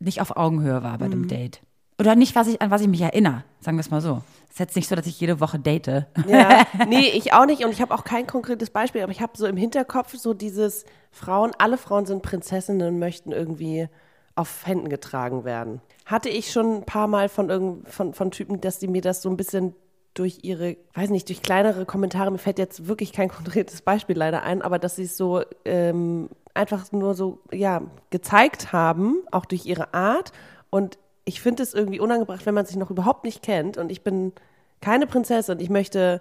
nicht 0.01 0.21
auf 0.21 0.37
Augenhöhe 0.37 0.83
war 0.83 0.99
bei 0.99 1.09
dem 1.09 1.29
Date. 1.29 1.61
Oder 2.01 2.17
nicht, 2.17 2.35
was 2.35 2.49
ich, 2.49 2.63
an 2.63 2.71
was 2.71 2.81
ich 2.81 2.89
mich 2.89 3.03
erinnere, 3.03 3.45
sagen 3.61 3.77
wir 3.77 3.83
es 3.83 3.91
mal 3.91 4.01
so. 4.01 4.23
Es 4.47 4.55
ist 4.55 4.59
jetzt 4.59 4.77
nicht 4.77 4.89
so, 4.89 4.97
dass 4.97 5.07
ich 5.07 5.21
jede 5.21 5.39
Woche 5.39 5.59
date. 5.59 6.07
Ja, 6.27 6.67
nee, 6.89 7.09
ich 7.11 7.35
auch 7.35 7.45
nicht 7.45 7.63
und 7.63 7.71
ich 7.71 7.83
habe 7.83 7.95
auch 7.95 8.05
kein 8.05 8.27
konkretes 8.27 8.71
Beispiel, 8.71 9.03
aber 9.03 9.13
ich 9.13 9.21
habe 9.21 9.37
so 9.37 9.47
im 9.47 9.57
Hinterkopf 9.59 10.17
so 10.17 10.33
dieses 10.33 10.87
Frauen, 11.13 11.53
alle 11.59 11.77
Frauen 11.77 12.07
sind 12.07 12.23
Prinzessinnen 12.23 12.89
und 12.89 12.99
möchten 12.99 13.33
irgendwie 13.33 13.89
auf 14.35 14.67
Händen 14.67 14.89
getragen 14.89 15.45
werden. 15.45 15.83
Hatte 16.07 16.31
ich 16.31 16.51
schon 16.51 16.79
ein 16.79 16.85
paar 16.85 17.07
Mal 17.07 17.29
von, 17.29 17.51
irgend, 17.51 17.89
von, 17.89 18.15
von 18.15 18.31
Typen, 18.31 18.63
dass 18.63 18.79
die 18.79 18.89
mir 18.89 19.03
das 19.03 19.21
so 19.21 19.29
ein 19.29 19.37
bisschen 19.37 19.75
durch 20.15 20.41
ihre, 20.43 20.77
weiß 20.95 21.11
nicht, 21.11 21.29
durch 21.29 21.43
kleinere 21.43 21.87
Kommentare, 21.87 22.31
mir 22.31 22.39
fällt 22.39 22.59
jetzt 22.59 22.89
wirklich 22.89 23.13
kein 23.13 23.29
konkretes 23.31 23.83
Beispiel 23.83 24.17
leider 24.17 24.43
ein, 24.43 24.63
aber 24.63 24.79
dass 24.79 24.97
sie 24.97 25.05
es 25.05 25.17
so 25.17 25.43
ähm, 25.65 26.29
einfach 26.55 26.91
nur 26.93 27.15
so, 27.15 27.39
ja, 27.53 27.83
gezeigt 28.11 28.73
haben, 28.73 29.23
auch 29.31 29.45
durch 29.45 29.67
ihre 29.67 29.95
Art 29.95 30.33
und 30.71 30.99
ich 31.25 31.41
finde 31.41 31.63
es 31.63 31.75
irgendwie 31.75 32.01
unangebracht, 32.01 32.47
wenn 32.47 32.55
man 32.55 32.67
sich 32.67 32.77
noch 32.77 32.91
überhaupt 32.91 33.25
nicht 33.25 33.43
kennt 33.43 33.77
und 33.77 33.93
ich 33.93 34.03
bin 34.03 34.33
keine 34.81 35.07
Prinzessin. 35.07 35.61
Ich 35.61 35.71
möchte 35.71 36.21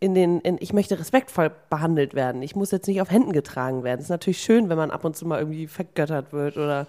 in 0.00 0.14
den, 0.14 0.40
in, 0.40 0.58
ich 0.60 0.72
möchte 0.72 0.98
respektvoll 0.98 1.52
behandelt 1.70 2.14
werden. 2.14 2.42
Ich 2.42 2.56
muss 2.56 2.72
jetzt 2.72 2.88
nicht 2.88 3.00
auf 3.00 3.10
Händen 3.10 3.32
getragen 3.32 3.84
werden. 3.84 4.00
Es 4.00 4.06
ist 4.06 4.10
natürlich 4.10 4.42
schön, 4.42 4.68
wenn 4.68 4.76
man 4.76 4.90
ab 4.90 5.04
und 5.04 5.16
zu 5.16 5.26
mal 5.26 5.38
irgendwie 5.38 5.68
vergöttert 5.68 6.32
wird 6.32 6.56
oder 6.56 6.86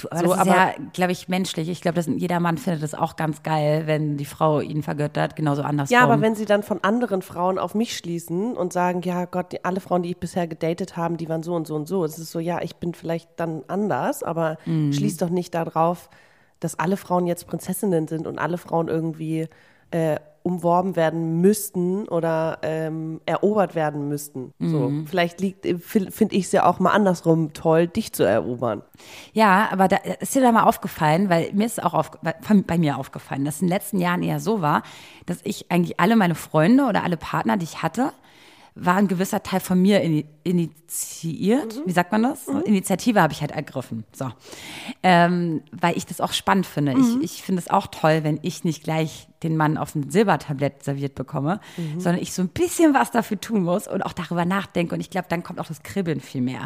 Du, 0.00 0.08
aber 0.10 0.18
So, 0.20 0.24
das 0.26 0.34
ist 0.34 0.40
aber- 0.40 0.50
ja, 0.56 0.72
glaube 0.92 1.12
ich, 1.12 1.28
menschlich. 1.28 1.68
Ich 1.68 1.80
glaube, 1.80 1.96
dass 1.96 2.06
jeder 2.06 2.40
Mann 2.40 2.58
findet 2.58 2.82
das 2.82 2.94
auch 2.94 3.16
ganz 3.16 3.42
geil, 3.42 3.82
wenn 3.86 4.16
die 4.16 4.24
Frau 4.24 4.60
ihn 4.60 4.82
vergöttert, 4.82 5.36
genauso 5.36 5.62
andersrum. 5.62 5.94
Ja, 5.96 6.02
aber 6.04 6.20
wenn 6.20 6.34
sie 6.34 6.44
dann 6.44 6.62
von 6.62 6.82
anderen 6.84 7.22
Frauen 7.22 7.58
auf 7.58 7.74
mich 7.74 7.96
schließen 7.96 8.56
und 8.56 8.72
sagen, 8.72 9.02
ja 9.02 9.24
Gott, 9.24 9.52
die, 9.52 9.64
alle 9.64 9.80
Frauen, 9.80 10.02
die 10.02 10.10
ich 10.10 10.18
bisher 10.18 10.46
gedatet 10.46 10.96
habe, 10.96 11.16
die 11.16 11.28
waren 11.28 11.42
so 11.42 11.54
und 11.54 11.66
so 11.66 11.74
und 11.74 11.86
so. 11.88 12.04
Es 12.04 12.18
ist 12.18 12.30
so, 12.30 12.38
ja, 12.38 12.60
ich 12.62 12.76
bin 12.76 12.94
vielleicht 12.94 13.28
dann 13.36 13.62
anders, 13.68 14.22
aber 14.22 14.56
Mhm. 14.66 14.92
schließ 14.92 15.16
doch 15.18 15.30
nicht 15.30 15.54
darauf, 15.54 16.08
dass 16.60 16.78
alle 16.78 16.96
Frauen 16.96 17.26
jetzt 17.26 17.46
Prinzessinnen 17.46 18.06
sind 18.08 18.26
und 18.26 18.38
alle 18.38 18.58
Frauen 18.58 18.88
irgendwie 18.88 19.48
äh, 19.92 20.16
umworben 20.42 20.96
werden 20.96 21.40
müssten 21.40 22.08
oder 22.08 22.58
ähm, 22.62 23.20
erobert 23.26 23.74
werden 23.74 24.08
müssten. 24.08 24.52
So, 24.58 24.88
Mhm. 24.88 25.06
vielleicht 25.06 25.40
liegt, 25.40 25.66
finde 25.84 26.34
ich 26.34 26.46
es 26.46 26.52
ja 26.52 26.64
auch 26.64 26.78
mal 26.80 26.90
andersrum 26.92 27.52
toll, 27.52 27.86
dich 27.88 28.12
zu 28.12 28.22
erobern. 28.22 28.82
Ja, 29.34 29.68
aber 29.70 29.86
da 29.88 29.96
ist 30.20 30.34
dir 30.34 30.40
da 30.40 30.50
mal 30.52 30.62
aufgefallen, 30.64 31.28
weil 31.28 31.52
mir 31.52 31.66
ist 31.66 31.82
auch 31.82 31.92
auf, 31.94 32.10
bei, 32.22 32.34
bei 32.66 32.78
mir 32.78 32.96
aufgefallen, 32.98 33.44
dass 33.44 33.56
es 33.56 33.60
in 33.62 33.66
den 33.68 33.74
letzten 33.74 33.98
Jahren 34.00 34.22
eher 34.22 34.40
so 34.40 34.62
war, 34.62 34.82
dass 35.26 35.38
ich 35.44 35.70
eigentlich 35.70 36.00
alle 36.00 36.16
meine 36.16 36.34
Freunde 36.34 36.84
oder 36.84 37.04
alle 37.04 37.16
Partner, 37.18 37.56
die 37.58 37.64
ich 37.64 37.82
hatte, 37.82 38.12
war 38.74 38.96
ein 38.96 39.08
gewisser 39.08 39.42
Teil 39.42 39.60
von 39.60 39.82
mir 39.82 40.00
ini 40.00 40.24
initiiert. 40.44 41.82
Wie 41.84 41.92
sagt 41.92 42.12
man 42.12 42.22
das? 42.22 42.46
Initiative 42.48 43.20
habe 43.20 43.32
ich 43.32 43.40
halt 43.40 43.50
ergriffen. 43.50 44.04
So. 44.12 44.30
Ähm, 45.02 45.62
weil 45.72 45.96
ich 45.96 46.06
das 46.06 46.20
auch 46.20 46.32
spannend 46.32 46.66
finde. 46.66 46.94
Ich, 46.98 47.20
ich 47.22 47.42
finde 47.42 47.60
es 47.60 47.68
auch 47.68 47.88
toll, 47.88 48.20
wenn 48.22 48.38
ich 48.42 48.64
nicht 48.64 48.82
gleich 48.84 49.28
den 49.42 49.56
Mann 49.56 49.76
auf 49.78 49.94
ein 49.94 50.10
Silbertablett 50.10 50.82
serviert 50.82 51.14
bekomme, 51.14 51.60
sondern 51.98 52.20
ich 52.22 52.32
so 52.32 52.42
ein 52.42 52.48
bisschen 52.48 52.94
was 52.94 53.10
dafür 53.10 53.40
tun 53.40 53.62
muss 53.62 53.88
und 53.88 54.02
auch 54.02 54.12
darüber 54.12 54.44
nachdenke. 54.44 54.94
Und 54.94 55.00
ich 55.00 55.10
glaube, 55.10 55.26
dann 55.30 55.42
kommt 55.42 55.58
auch 55.60 55.66
das 55.66 55.82
Kribbeln 55.82 56.20
viel 56.20 56.40
mehr. 56.42 56.60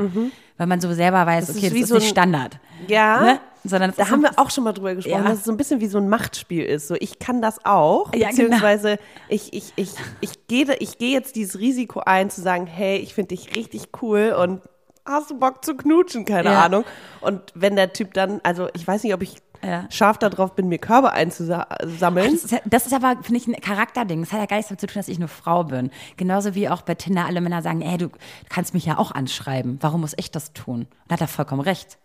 Weil 0.57 0.67
man 0.67 0.81
so 0.81 0.93
selber 0.93 1.25
weiß, 1.27 1.47
Das 1.47 1.57
okay, 1.57 1.67
ist 1.67 1.75
das 1.75 1.83
ist 1.83 1.89
so 1.89 1.95
nicht 1.97 2.09
Standard. 2.09 2.59
Ja, 2.89 3.21
Ne? 3.21 3.41
Sondern 3.67 3.95
da 3.97 4.11
haben 4.11 4.21
wir 4.21 4.39
auch 4.39 4.51
schon 4.51 4.65
mal 4.65 4.73
drüber 4.73 4.95
gesprochen, 4.95 5.23
Ja. 5.25 5.31
dass 5.31 5.39
es 5.39 5.45
so 5.45 5.51
ein 5.51 5.57
bisschen 5.57 5.81
wie 5.81 5.87
so 5.87 5.97
ein 5.99 6.09
Machtspiel 6.11 6.65
ist. 6.65 6.87
So, 6.89 6.97
ich 7.01 7.19
kann 7.19 7.41
das 7.41 7.65
auch, 7.65 8.13
Ja, 8.15 8.29
genau. 8.29 8.43
beziehungsweise 8.43 8.99
ich, 9.29 9.53
ich, 9.55 9.73
ich, 9.77 9.91
ich 10.21 10.47
gehe 10.49 10.75
ich 10.81 10.99
gehe 10.99 11.13
jetzt 11.13 11.35
dieses 11.37 11.59
Risiko 11.59 12.01
ein, 12.01 12.29
zu 12.29 12.43
sagen, 12.43 12.67
hey, 12.67 12.99
ich 12.99 13.15
finde 13.15 13.35
dich 13.35 13.57
richtig 13.57 13.89
cool 14.03 14.37
und 14.39 14.61
hast 15.07 15.31
du 15.31 15.39
Bock 15.39 15.65
zu 15.65 15.77
knutschen, 15.77 16.25
keine 16.27 16.51
Ja. 16.51 16.63
Ahnung. 16.65 16.85
Und 17.23 17.41
wenn 17.55 17.75
der 17.77 17.93
Typ 17.95 18.13
dann, 18.15 18.41
also 18.43 18.69
ich 18.75 18.87
weiß 18.87 19.03
nicht, 19.03 19.15
ob 19.15 19.23
ich 19.23 19.37
Ja. 19.65 19.87
scharf 19.91 20.19
darauf 20.19 20.55
bin, 20.55 20.69
mir 20.69 20.79
Körbe 20.79 21.13
einzusammeln. 21.13 22.33
Das 22.33 22.45
ist, 22.45 22.61
das 22.65 22.87
ist 22.87 22.93
aber, 22.93 23.17
finde 23.23 23.41
ich, 23.41 23.47
ein 23.47 23.55
Charakterding. 23.61 24.21
Das 24.21 24.33
hat 24.33 24.41
ja 24.41 24.47
gar 24.47 24.57
nichts 24.57 24.69
damit 24.69 24.81
zu 24.81 24.87
tun, 24.87 24.97
dass 24.97 25.09
ich 25.09 25.17
eine 25.17 25.29
Frau 25.29 25.65
bin. 25.65 25.91
Genauso 26.17 26.55
wie 26.55 26.69
auch 26.69 26.83
bei 26.83 26.95
Tinder 26.95 27.27
alle 27.27 27.41
Männer 27.41 27.63
sagen, 27.63 27.81
ey, 27.81 27.97
du 27.99 28.11
kannst 28.49 28.75
mich 28.75 28.85
ja 28.85 28.99
auch 28.99 29.13
anschreiben. 29.13 29.79
Warum 29.81 30.03
muss 30.03 30.15
ich 30.17 30.31
das 30.31 30.53
tun? 30.53 30.87
Da 31.09 31.15
hat 31.15 31.21
er 31.21 31.29
vollkommen 31.29 31.63
recht. 31.63 31.99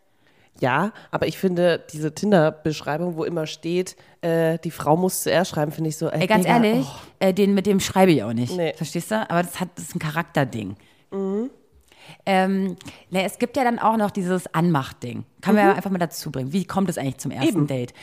Ja, 0.60 0.92
aber 1.12 1.28
ich 1.28 1.38
finde 1.38 1.86
diese 1.92 2.14
Tinder-Beschreibung, 2.14 3.16
wo 3.16 3.24
immer 3.24 3.46
steht, 3.46 3.96
äh, 4.22 4.58
die 4.60 4.72
Frau 4.72 4.98
muss 4.98 5.24
zuerst 5.24 5.52
schreiben, 5.52 5.72
finde 5.72 5.90
ich 5.90 5.98
so, 5.98 6.10
ey, 6.10 6.22
Ey, 6.22 6.28
ganz 6.28 6.44
Digga, 6.44 6.56
ehrlich, 6.56 6.86
oh. 6.86 7.00
äh, 7.20 7.34
den, 7.34 7.54
mit 7.54 7.66
dem 7.66 7.80
schreibe 7.80 8.12
ich 8.12 8.24
auch 8.24 8.34
nicht. 8.34 8.56
Nee. 8.56 8.74
Verstehst 8.76 9.12
du? 9.12 9.30
Aber 9.30 9.44
das, 9.44 9.60
hat, 9.60 9.70
das 9.76 9.86
ist 9.86 9.96
ein 9.96 10.00
Charakterding. 10.00 10.76
Ähm, 12.26 12.76
ne, 13.10 13.24
es 13.24 13.40
gibt 13.40 13.58
ja 13.58 13.64
dann 13.64 13.80
auch 13.80 13.98
noch 13.98 14.12
dieses 14.12 14.54
Anmachtding. 14.54 15.26
Kann 15.42 15.56
man 15.56 15.66
ja 15.66 15.74
einfach 15.74 15.90
mal 15.90 15.98
dazu 15.98 16.32
bringen. 16.32 16.52
Wie 16.54 16.66
kommt 16.66 16.90
es 16.90 16.98
eigentlich 16.98 17.18
zum 17.18 17.32
ersten 17.32 17.48
Eben. 17.60 17.68
Date? 17.68 17.94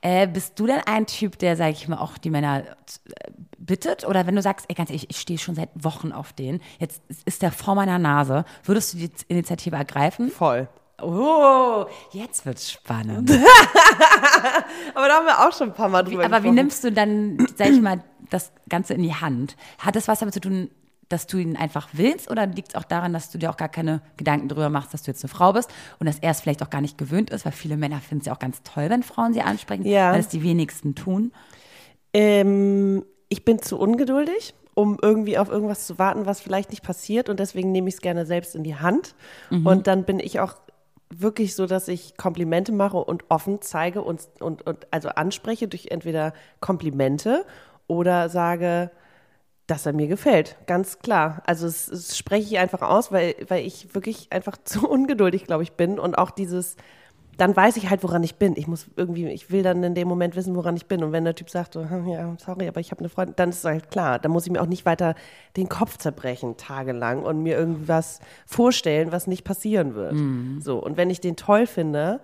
Äh, 0.00 0.26
bist 0.28 0.58
du 0.58 0.66
denn 0.66 0.80
ein 0.86 1.06
Typ, 1.06 1.38
der, 1.38 1.56
sag 1.56 1.70
ich 1.70 1.88
mal, 1.88 1.98
auch 1.98 2.18
die 2.18 2.30
Männer 2.30 2.62
äh, 2.62 3.30
bittet? 3.58 4.06
Oder 4.06 4.26
wenn 4.26 4.36
du 4.36 4.42
sagst, 4.42 4.66
ey, 4.68 4.74
ganz 4.74 4.90
ehrlich, 4.90 5.10
ich 5.10 5.18
stehe 5.18 5.38
schon 5.38 5.54
seit 5.54 5.70
Wochen 5.74 6.12
auf 6.12 6.32
den, 6.32 6.60
jetzt 6.78 7.02
ist 7.24 7.42
der 7.42 7.52
vor 7.52 7.74
meiner 7.74 7.98
Nase, 7.98 8.44
würdest 8.64 8.94
du 8.94 8.98
die 8.98 9.10
Initiative 9.28 9.76
ergreifen? 9.76 10.30
voll. 10.30 10.68
Oh, 11.02 11.86
jetzt 12.12 12.46
wird's 12.46 12.70
spannend. 12.70 13.28
Aber 14.94 15.08
da 15.08 15.14
haben 15.16 15.26
wir 15.26 15.46
auch 15.46 15.52
schon 15.52 15.70
ein 15.70 15.74
paar 15.74 15.88
Mal 15.88 16.04
drüber 16.04 16.24
Aber 16.24 16.36
wie 16.36 16.48
gesprochen. 16.48 16.54
nimmst 16.54 16.84
du 16.84 16.92
dann, 16.92 17.46
sag 17.56 17.70
ich 17.70 17.80
mal, 17.80 18.02
das 18.30 18.52
Ganze 18.68 18.94
in 18.94 19.02
die 19.02 19.14
Hand? 19.14 19.56
Hat 19.78 19.96
das 19.96 20.06
was 20.06 20.20
damit 20.20 20.34
zu 20.34 20.40
tun, 20.40 20.70
dass 21.08 21.26
du 21.26 21.38
ihn 21.38 21.56
einfach 21.56 21.88
willst 21.92 22.30
oder 22.30 22.46
liegt 22.46 22.68
es 22.70 22.74
auch 22.74 22.84
daran, 22.84 23.12
dass 23.12 23.30
du 23.30 23.38
dir 23.38 23.50
auch 23.50 23.56
gar 23.56 23.68
keine 23.68 24.00
Gedanken 24.16 24.48
darüber 24.48 24.70
machst, 24.70 24.94
dass 24.94 25.02
du 25.02 25.10
jetzt 25.10 25.22
eine 25.24 25.28
Frau 25.32 25.52
bist 25.52 25.70
und 25.98 26.06
dass 26.08 26.18
er 26.18 26.30
es 26.30 26.40
vielleicht 26.40 26.62
auch 26.62 26.70
gar 26.70 26.80
nicht 26.80 26.96
gewöhnt 26.98 27.30
ist, 27.30 27.44
weil 27.44 27.52
viele 27.52 27.76
Männer 27.76 28.00
finden 28.00 28.20
es 28.22 28.26
ja 28.26 28.34
auch 28.34 28.38
ganz 28.38 28.62
toll, 28.62 28.88
wenn 28.90 29.02
Frauen 29.02 29.32
sie 29.34 29.42
ansprechen, 29.42 29.86
Ja. 29.86 30.12
weil 30.12 30.20
es 30.20 30.28
die 30.28 30.42
wenigsten 30.42 30.94
tun. 30.94 31.32
Ähm, 32.12 33.04
ich 33.28 33.44
bin 33.44 33.60
zu 33.60 33.78
ungeduldig, 33.78 34.54
um 34.74 34.98
irgendwie 35.00 35.38
auf 35.38 35.48
irgendwas 35.50 35.86
zu 35.86 35.98
warten, 35.98 36.26
was 36.26 36.40
vielleicht 36.40 36.70
nicht 36.70 36.82
passiert. 36.82 37.28
Und 37.28 37.40
deswegen 37.40 37.72
nehme 37.72 37.88
ich 37.88 37.94
es 37.94 38.00
gerne 38.00 38.26
selbst 38.26 38.54
in 38.54 38.64
die 38.64 38.76
Hand. 38.76 39.14
Und 39.50 39.86
dann 39.86 40.04
bin 40.04 40.18
ich 40.20 40.40
auch 40.40 40.54
wirklich 41.10 41.54
so, 41.54 41.66
dass 41.66 41.86
ich 41.86 42.16
Komplimente 42.16 42.72
mache 42.72 42.96
und 42.96 43.24
offen 43.28 43.60
zeige 43.62 44.02
und, 44.02 44.22
und, 44.40 44.66
und 44.66 44.86
also 44.90 45.10
anspreche 45.10 45.68
durch 45.68 45.88
entweder 45.90 46.32
Komplimente 46.60 47.44
oder 47.86 48.28
sage, 48.28 48.90
dass 49.66 49.86
er 49.86 49.92
mir 49.92 50.08
gefällt. 50.08 50.56
Ganz 50.66 50.98
klar. 50.98 51.42
Also 51.46 51.66
es, 51.66 51.88
es 51.88 52.18
spreche 52.18 52.54
ich 52.54 52.58
einfach 52.58 52.82
aus, 52.82 53.12
weil, 53.12 53.34
weil 53.48 53.64
ich 53.64 53.94
wirklich 53.94 54.28
einfach 54.30 54.56
zu 54.64 54.88
ungeduldig, 54.88 55.44
glaube 55.44 55.62
ich, 55.62 55.72
bin. 55.72 55.98
Und 55.98 56.16
auch 56.16 56.30
dieses, 56.30 56.76
dann 57.38 57.56
weiß 57.56 57.76
ich 57.78 57.88
halt, 57.88 58.02
woran 58.02 58.22
ich 58.22 58.36
bin. 58.36 58.54
Ich 58.56 58.66
muss 58.66 58.86
irgendwie, 58.96 59.26
ich 59.28 59.50
will 59.50 59.62
dann 59.62 59.82
in 59.82 59.94
dem 59.94 60.06
Moment 60.06 60.36
wissen, 60.36 60.54
woran 60.54 60.76
ich 60.76 60.86
bin. 60.86 61.02
Und 61.02 61.12
wenn 61.12 61.24
der 61.24 61.34
Typ 61.34 61.50
sagt, 61.50 61.74
so, 61.74 61.88
hm, 61.88 62.08
ja, 62.08 62.34
sorry, 62.38 62.68
aber 62.68 62.80
ich 62.80 62.90
habe 62.90 63.00
eine 63.00 63.08
Freundin, 63.08 63.36
dann 63.36 63.48
ist 63.48 63.58
es 63.58 63.64
halt 63.64 63.90
klar. 63.90 64.18
Dann 64.18 64.32
muss 64.32 64.46
ich 64.46 64.52
mir 64.52 64.60
auch 64.60 64.66
nicht 64.66 64.84
weiter 64.84 65.14
den 65.56 65.68
Kopf 65.68 65.96
zerbrechen, 65.96 66.56
tagelang, 66.56 67.22
und 67.22 67.42
mir 67.42 67.56
irgendwas 67.56 68.20
vorstellen, 68.46 69.12
was 69.12 69.26
nicht 69.26 69.44
passieren 69.44 69.94
wird. 69.94 70.14
So, 70.62 70.78
und 70.82 70.96
wenn 70.96 71.10
ich 71.10 71.20
den 71.20 71.36
toll 71.36 71.66
finde, 71.66 72.20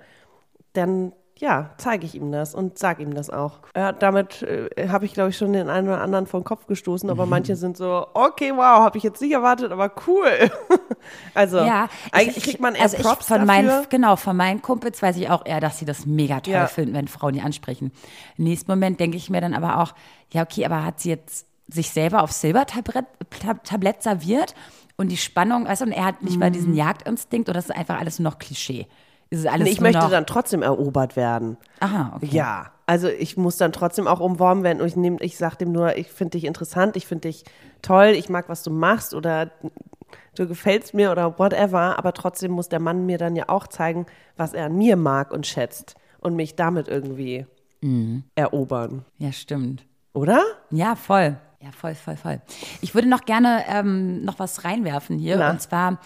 dann 0.74 1.12
ja, 1.40 1.70
zeige 1.78 2.04
ich 2.04 2.14
ihm 2.14 2.30
das 2.32 2.54
und 2.54 2.78
sage 2.78 3.02
ihm 3.02 3.14
das 3.14 3.30
auch. 3.30 3.60
Ja, 3.74 3.92
damit 3.92 4.42
äh, 4.42 4.88
habe 4.88 5.06
ich, 5.06 5.14
glaube 5.14 5.30
ich, 5.30 5.36
schon 5.38 5.52
den 5.54 5.68
einen 5.70 5.88
oder 5.88 6.00
anderen 6.02 6.26
vom 6.26 6.44
Kopf 6.44 6.66
gestoßen, 6.66 7.08
aber 7.08 7.24
manche 7.24 7.56
sind 7.56 7.76
so, 7.78 8.06
okay, 8.12 8.52
wow, 8.54 8.80
habe 8.80 8.98
ich 8.98 9.04
jetzt 9.04 9.22
nicht 9.22 9.32
erwartet, 9.32 9.72
aber 9.72 9.90
cool. 10.06 10.50
also, 11.34 11.58
Ja, 11.58 11.88
eigentlich 12.12 12.36
ich- 12.36 12.42
kriegt 12.44 12.60
man 12.60 12.74
eher 12.74 12.82
also 12.82 12.96
ich 12.98 13.02
Props 13.02 13.26
von 13.26 13.46
dafür. 13.46 13.46
Meinen, 13.46 13.86
genau, 13.88 14.16
von 14.16 14.36
meinen 14.36 14.60
Kumpels 14.62 15.00
weiß 15.02 15.16
ich 15.16 15.30
auch 15.30 15.46
eher, 15.46 15.60
dass 15.60 15.78
sie 15.78 15.84
das 15.86 16.04
mega 16.06 16.40
toll 16.40 16.52
Ja. 16.52 16.66
finden, 16.66 16.94
wenn 16.94 17.08
Frauen 17.08 17.32
die 17.32 17.40
ansprechen. 17.40 17.90
Im 18.36 18.44
nächsten 18.44 18.70
Moment 18.70 19.00
denke 19.00 19.16
ich 19.16 19.30
mir 19.30 19.40
dann 19.40 19.54
aber 19.54 19.78
auch, 19.80 19.94
ja, 20.32 20.42
okay, 20.42 20.64
aber 20.66 20.84
hat 20.84 21.00
sie 21.00 21.08
jetzt 21.08 21.46
sich 21.68 21.90
selber 21.90 22.22
auf 22.22 22.32
Silbertablett 22.32 23.06
Tab- 23.40 23.64
Tablett 23.64 24.02
serviert 24.02 24.54
und 24.96 25.08
die 25.08 25.16
Spannung, 25.16 25.66
weißt 25.66 25.80
du, 25.80 25.86
und 25.86 25.92
er 25.92 26.04
hat 26.04 26.22
nicht 26.22 26.38
mal 26.38 26.50
diesen 26.50 26.74
Jagdinstinkt 26.74 27.48
oder 27.48 27.58
ist 27.60 27.70
es 27.70 27.76
einfach 27.76 27.98
alles 27.98 28.18
nur 28.18 28.30
noch 28.32 28.38
Klischee? 28.38 28.86
Ist 29.30 29.40
es 29.40 29.46
alles 29.46 29.64
Nee, 29.66 29.70
ich 29.72 29.80
möchte 29.80 30.08
dann 30.08 30.26
trotzdem 30.26 30.62
erobert 30.62 31.14
werden. 31.16 31.56
Aha, 31.78 32.12
okay. 32.16 32.26
Ja, 32.32 32.72
also 32.86 33.08
ich 33.08 33.36
muss 33.36 33.56
dann 33.56 33.70
trotzdem 33.72 34.08
auch 34.08 34.18
umworben 34.20 34.64
werden 34.64 34.80
und 34.80 34.88
ich, 34.88 34.96
nehm, 34.96 35.18
ich 35.20 35.36
sage 35.38 35.56
dem 35.56 35.70
nur, 35.72 35.96
ich 35.96 36.08
finde 36.10 36.32
dich 36.32 36.44
interessant, 36.44 36.96
ich 36.96 37.06
finde 37.06 37.28
dich 37.28 37.44
toll, 37.82 38.06
ich 38.16 38.28
mag, 38.28 38.48
was 38.48 38.64
du 38.64 38.70
machst 38.72 39.14
oder 39.14 39.52
du 40.34 40.48
gefällst 40.48 40.94
mir 40.94 41.12
oder 41.12 41.38
whatever, 41.38 41.96
aber 41.98 42.12
trotzdem 42.12 42.50
muss 42.50 42.68
der 42.68 42.80
Mann 42.80 43.06
mir 43.06 43.18
dann 43.18 43.36
ja 43.36 43.44
auch 43.48 43.68
zeigen, 43.68 44.06
was 44.36 44.52
er 44.52 44.66
an 44.66 44.76
mir 44.76 44.96
mag 44.96 45.30
und 45.32 45.46
schätzt 45.46 45.94
und 46.20 46.34
mich 46.34 46.56
damit 46.56 46.88
irgendwie 46.88 47.46
Mhm. 47.82 48.24
erobern, 48.34 49.04
Ja, 49.18 49.32
stimmt. 49.32 49.86
oder? 50.12 50.42
Ja, 50.70 50.96
voll. 50.96 51.36
Ja, 51.62 51.70
voll, 51.72 51.94
voll, 51.94 52.16
voll. 52.16 52.40
Ich 52.82 52.94
würde 52.94 53.08
noch 53.08 53.24
gerne 53.26 53.64
ähm, 53.68 54.22
noch 54.24 54.38
was 54.38 54.64
reinwerfen 54.64 55.18
hier. 55.18 55.36
Na? 55.36 55.50
Und 55.50 55.60
zwar 55.62 55.98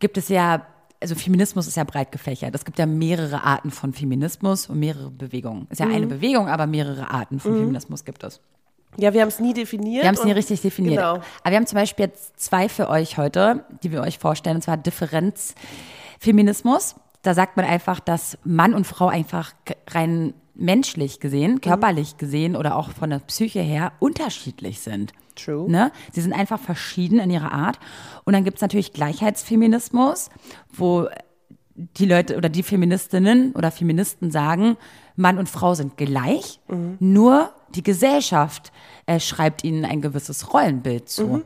gibt 0.00 0.16
es 0.18 0.28
ja, 0.28 0.66
also 1.00 1.14
Feminismus 1.14 1.66
ist 1.66 1.76
ja 1.76 1.84
breit 1.84 2.12
gefächert. 2.12 2.54
Es 2.54 2.64
gibt 2.64 2.78
ja 2.78 2.86
mehrere 2.86 3.44
Arten 3.44 3.70
von 3.70 3.92
Feminismus 3.92 4.68
und 4.68 4.80
mehrere 4.80 5.10
Bewegungen. 5.10 5.66
Ist 5.70 5.80
ja 5.80 5.86
eine 5.86 6.06
Bewegung, 6.06 6.48
aber 6.48 6.66
mehrere 6.66 7.10
Arten 7.10 7.40
von 7.40 7.54
Feminismus 7.54 8.04
gibt 8.04 8.24
es. 8.24 8.40
Ja, 8.96 9.12
wir 9.12 9.20
haben 9.20 9.28
es 9.28 9.38
nie 9.38 9.54
definiert. 9.54 10.02
Wir 10.02 10.08
haben 10.08 10.16
es 10.16 10.24
nie 10.24 10.32
richtig 10.32 10.60
definiert. 10.60 10.96
Genau. 10.96 11.14
Aber 11.14 11.50
wir 11.50 11.56
haben 11.56 11.66
zum 11.66 11.76
Beispiel 11.76 12.06
jetzt 12.06 12.40
zwei 12.40 12.68
für 12.68 12.88
euch 12.88 13.16
heute, 13.16 13.64
die 13.82 13.92
wir 13.92 14.00
euch 14.00 14.18
vorstellen, 14.18 14.56
und 14.56 14.62
zwar 14.62 14.76
Differenzfeminismus. 14.76 16.96
Da 17.22 17.34
sagt 17.34 17.56
man 17.56 17.66
einfach, 17.66 18.00
dass 18.00 18.38
Mann 18.44 18.74
und 18.74 18.86
Frau 18.86 19.08
einfach 19.08 19.52
rein 19.90 20.34
menschlich 20.58 21.16
Mhm. 21.16 21.20
gesehen, 21.20 21.60
körperlich 21.60 22.18
gesehen 22.18 22.56
oder 22.56 22.76
auch 22.76 22.90
von 22.90 23.10
der 23.10 23.20
Psyche 23.20 23.60
her 23.60 23.92
unterschiedlich 24.00 24.80
sind. 24.80 25.12
True. 25.36 25.70
Ne? 25.70 25.92
Sie 26.12 26.20
sind 26.20 26.32
einfach 26.32 26.58
verschieden 26.60 27.20
in 27.20 27.30
ihrer 27.30 27.52
Art. 27.52 27.78
Und 28.24 28.32
dann 28.34 28.44
gibt 28.44 28.56
es 28.58 28.62
natürlich 28.62 28.92
Gleichheitsfeminismus, 28.92 30.30
wo 30.72 31.08
die 31.76 32.06
Leute 32.06 32.36
oder 32.36 32.48
die 32.48 32.64
Feministinnen 32.64 33.52
oder 33.52 33.70
Feministen 33.70 34.30
sagen, 34.32 34.76
Mann 35.14 35.38
und 35.38 35.48
Frau 35.48 35.74
sind 35.74 35.96
gleich, 35.96 36.58
Mhm. 36.68 36.96
nur 36.98 37.52
die 37.74 37.82
Gesellschaft 37.84 38.72
äh, 39.06 39.20
schreibt 39.20 39.62
ihnen 39.62 39.84
ein 39.84 40.00
gewisses 40.02 40.52
Rollenbild 40.52 41.08
zu. 41.08 41.26
Mhm. 41.26 41.42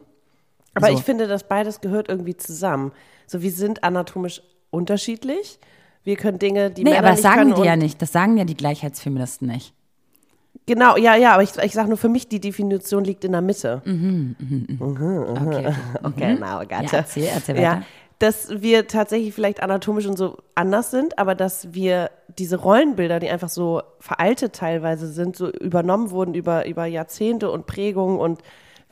Aber 0.75 0.87
So. 0.87 0.95
ich 0.95 1.03
finde, 1.03 1.27
dass 1.29 1.47
beides 1.47 1.83
gehört 1.83 2.09
irgendwie 2.09 2.37
zusammen. 2.37 2.93
So, 3.27 3.43
wir 3.43 3.53
sind 3.53 3.85
anatomisch 3.85 4.41
unterschiedlich. 4.71 5.59
Wir 6.05 6.17
können 6.17 6.39
Dinge, 6.39 6.71
die 6.71 6.85
Nee, 6.85 6.91
Männer 6.91 7.01
aber 7.01 7.09
das 7.11 7.19
nicht 7.19 7.35
sagen 7.35 7.55
die 7.55 7.63
ja 7.63 7.77
nicht. 7.77 8.03
Das 8.03 8.13
sagen 8.13 8.37
ja 8.37 8.45
die 8.45 8.57
Gleichheitsfeministen 8.57 9.49
nicht. 9.49 9.73
Genau, 10.67 10.97
ja, 10.97 11.17
ja, 11.17 11.33
aber 11.33 11.43
ich, 11.43 11.57
ich 11.57 11.73
sage 11.73 11.89
nur, 11.89 11.99
für 11.99 12.09
mich, 12.09 12.29
die 12.29 12.41
Definition 12.41 13.05
liegt 13.05 13.25
in 13.25 13.33
der 13.33 13.41
Mitte. 13.41 13.83
Okay. 14.79 15.75
Okay, 16.03 16.35
now 16.35 16.61
I 16.63 16.69
got 16.69 16.93
Ja, 16.93 16.99
erzähl, 16.99 17.25
erzähl 17.25 17.57
weiter. 17.57 17.63
Ja, 17.63 17.83
dass 18.19 18.63
wir 18.63 18.87
tatsächlich 18.87 19.35
vielleicht 19.35 19.63
anatomisch 19.63 20.07
und 20.07 20.17
so 20.17 20.39
anders 20.55 20.93
sind, 20.93 21.19
aber 21.19 21.35
dass 21.35 21.75
wir 21.75 22.11
diese 22.39 22.57
Rollenbilder, 22.57 23.19
die 23.19 23.29
einfach 23.29 23.49
so 23.49 23.83
veraltet 23.99 24.53
teilweise 24.53 25.09
sind, 25.09 25.35
so 25.35 25.51
übernommen 25.51 26.11
wurden 26.11 26.35
über, 26.35 26.67
über 26.69 26.87
Jahrzehnte 26.87 27.51
und 27.51 27.67
Prägungen 27.67 28.21
und 28.21 28.41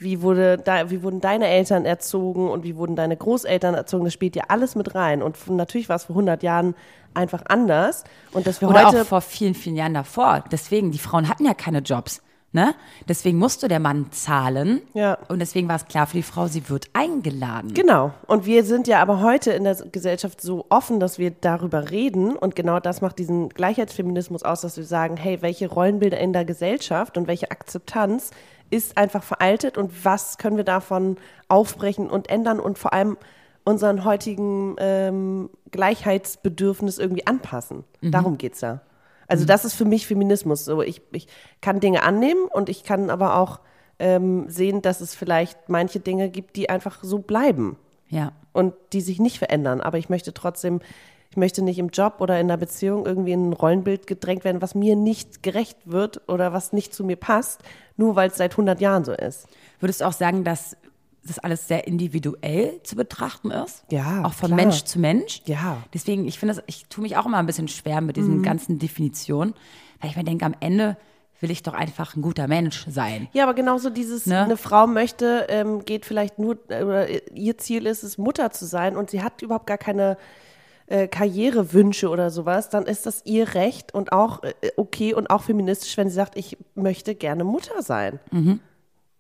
wie, 0.01 0.23
wurde 0.23 0.57
da, 0.57 0.91
wie 0.91 1.03
wurden 1.03 1.21
deine 1.21 1.47
Eltern 1.47 1.85
erzogen 1.85 2.49
und 2.49 2.65
wie 2.65 2.75
wurden 2.75 2.97
deine 2.97 3.17
Großeltern 3.17 3.75
erzogen, 3.75 4.05
das 4.05 4.15
spielt 4.15 4.35
ja 4.35 4.45
alles 4.49 4.75
mit 4.75 4.95
rein. 4.95 5.23
Und 5.23 5.37
natürlich 5.49 5.89
war 5.91 5.97
es 5.97 6.05
vor 6.05 6.17
100 6.17 6.43
Jahren 6.43 6.75
einfach 7.13 7.43
anders. 7.47 8.05
Und 8.33 8.47
dass 8.47 8.63
wir 8.63 8.69
Oder 8.69 8.89
heute 8.89 9.03
auch 9.03 9.07
vor 9.07 9.21
vielen, 9.21 9.55
vielen 9.55 9.77
Jahren 9.77 9.95
davor. 9.95 10.43
Deswegen, 10.51 10.91
die 10.91 10.99
Frauen 10.99 11.29
hatten 11.29 11.45
ja 11.45 11.53
keine 11.53 11.81
Jobs. 11.81 12.23
Ne? 12.53 12.75
Deswegen 13.09 13.39
musste 13.39 13.69
der 13.69 13.79
Mann 13.79 14.11
zahlen. 14.11 14.81
Ja. 14.95 15.19
Und 15.29 15.39
deswegen 15.39 15.69
war 15.69 15.77
es 15.77 15.85
klar 15.85 16.09
für 16.09 16.17
die 16.17 16.25
Frau, 16.25 16.49
sie 16.49 16.69
wird 16.69 16.89
eingeladen. 16.95 17.75
Genau. 17.75 18.13
Und 18.27 18.45
wir 18.45 18.65
sind 18.65 18.89
ja 18.89 19.01
aber 19.01 19.21
heute 19.21 19.53
in 19.53 19.63
der 19.63 19.77
Gesellschaft 19.93 20.41
so 20.41 20.67
offen, 20.69 20.99
dass 20.99 21.19
wir 21.19 21.31
darüber 21.31 21.91
reden. 21.91 22.37
Und 22.37 22.57
genau 22.57 22.81
das 22.81 23.03
macht 23.03 23.21
diesen 23.21 23.51
Gleichheitsfeminismus 23.51 24.43
aus, 24.43 24.63
dass 24.63 24.77
wir 24.77 24.85
sagen, 24.85 25.17
hey, 25.17 25.43
welche 25.43 25.69
Rollenbilder 25.69 26.19
in 26.19 26.33
der 26.33 26.45
Gesellschaft 26.45 27.17
und 27.17 27.29
welche 27.29 27.53
Akzeptanz 27.53 28.33
ist 28.71 28.97
einfach 28.97 29.23
veraltet 29.23 29.77
und 29.79 30.05
was 30.05 30.39
können 30.39 30.57
wir 30.57 30.65
davon 30.65 31.17
aufbrechen 31.49 32.09
und 32.11 32.31
ändern 32.31 32.61
und 32.61 32.79
vor 32.79 32.93
allem 32.93 33.17
unseren 33.65 34.05
heutigen 34.05 34.77
ähm, 34.79 35.51
Gleichheitsbedürfnis 35.71 36.99
irgendwie 36.99 37.27
anpassen. 37.27 37.85
Darum 38.01 38.39
geht's 38.39 38.61
da. 38.61 38.81
Also 39.29 39.45
das 39.45 39.65
ist 39.65 39.75
für 39.75 39.85
mich 39.85 40.07
Feminismus. 40.07 40.65
So, 40.65 40.83
ich, 40.83 41.03
ich 41.13 41.29
kann 41.61 41.79
Dinge 41.79 42.03
annehmen 42.03 42.47
und 42.53 42.69
ich 42.69 42.83
kann 42.85 43.11
aber 43.11 43.37
auch 43.37 43.61
ähm, 43.99 44.49
sehen, 44.49 44.83
dass 44.83 45.01
es 45.01 45.15
vielleicht 45.15 45.69
manche 45.69 46.01
Dinge 46.01 46.31
gibt, 46.31 46.57
die 46.57 46.69
einfach 46.71 46.99
so 47.03 47.19
bleiben 47.19 47.77
Ja. 48.09 48.33
und 48.53 48.75
die 48.93 49.01
sich 49.03 49.21
nicht 49.21 49.39
verändern. 49.39 49.81
Aber 49.81 49.99
ich 49.99 50.09
möchte 50.09 50.33
trotzdem, 50.35 50.81
ich 51.31 51.37
möchte 51.37 51.63
nicht 51.63 51.79
im 51.79 51.89
Job 51.91 52.17
oder 52.19 52.41
in 52.41 52.47
einer 52.47 52.57
Beziehung 52.57 53.07
irgendwie 53.07 53.33
in 53.33 53.51
ein 53.51 53.53
Rollenbild 53.53 54.07
gedrängt 54.09 54.43
werden, 54.45 54.61
was 54.61 54.75
mir 54.75 54.97
nicht 54.97 55.43
gerecht 55.45 55.79
wird 55.85 56.29
oder 56.29 56.53
was 56.53 56.73
nicht 56.73 56.93
zu 56.93 57.05
mir 57.05 57.17
passt, 57.17 57.61
nur 57.97 58.17
weil 58.17 58.31
es 58.31 58.37
seit 58.37 58.53
100 58.53 58.81
Jahren 58.81 59.05
so 59.05 59.13
ist. 59.13 59.47
Würdest 59.79 60.01
du 60.01 60.07
auch 60.07 60.13
sagen, 60.13 60.43
dass 60.43 60.77
das 61.23 61.39
alles 61.39 61.69
sehr 61.69 61.87
individuell 61.87 62.81
zu 62.83 62.97
betrachten 62.97 63.53
ist? 63.53 63.85
Ja, 63.93 64.25
Auch 64.25 64.33
von 64.33 64.49
klar. 64.49 64.57
Mensch 64.57 64.83
zu 64.85 64.99
Mensch? 64.99 65.43
Ja. 65.45 65.75
Mhm. 65.75 65.85
Deswegen, 65.95 66.27
ich 66.27 66.39
finde, 66.39 66.57
das- 66.57 66.65
ich 66.67 66.87
tue 66.87 67.03
mich 67.03 67.17
auch 67.17 67.27
immer 67.27 67.39
ein 67.39 67.47
bisschen 67.47 67.69
schwer 67.69 68.01
mit 68.01 68.17
diesen 68.17 68.43
ganzen 68.43 68.81
Definitionen, 68.81 69.55
weil 70.01 70.11
ich 70.11 70.17
mir 70.17 70.25
denke, 70.25 70.45
am 70.47 70.55
Ende 70.59 70.97
will 71.41 71.51
ich 71.53 71.63
doch 71.63 71.75
einfach 71.75 72.17
ein 72.17 72.23
guter 72.23 72.49
Mensch 72.49 72.87
sein. 72.89 73.29
Ja, 73.33 73.45
aber 73.45 73.55
genauso 73.55 73.89
dieses, 73.89 74.27
Ne? 74.27 74.41
eine 74.41 74.57
Frau 74.57 74.87
möchte, 74.89 75.47
ähm, 75.49 75.85
geht 75.85 76.05
vielleicht 76.07 76.39
nur, 76.41 76.59
äh, 76.71 76.83
oder 76.83 77.07
ihr 77.35 77.57
Ziel 77.57 77.87
ist 77.87 78.03
es, 78.03 78.19
Mutter 78.19 78.51
zu 78.51 78.67
sein 78.67 78.97
und 78.97 79.11
sie 79.11 79.23
hat 79.23 79.41
überhaupt 79.43 79.67
gar 79.67 79.79
keine 79.79 80.17
äh, 80.91 81.09
Karrierewünsche 81.09 82.09
oder 82.11 82.31
sowas, 82.31 82.69
dann 82.69 82.85
ist 82.85 83.07
das 83.07 83.23
ihr 83.25 83.55
Recht 83.55 83.95
und 83.95 84.13
auch 84.13 84.43
äh, 84.43 84.53
okay 84.77 85.15
und 85.15 85.31
auch 85.31 85.43
feministisch, 85.43 85.97
wenn 85.97 86.09
sie 86.09 86.15
sagt, 86.15 86.37
ich 86.37 86.59
möchte 86.75 87.15
gerne 87.15 87.45
Mutter 87.45 87.81
sein. 87.83 88.21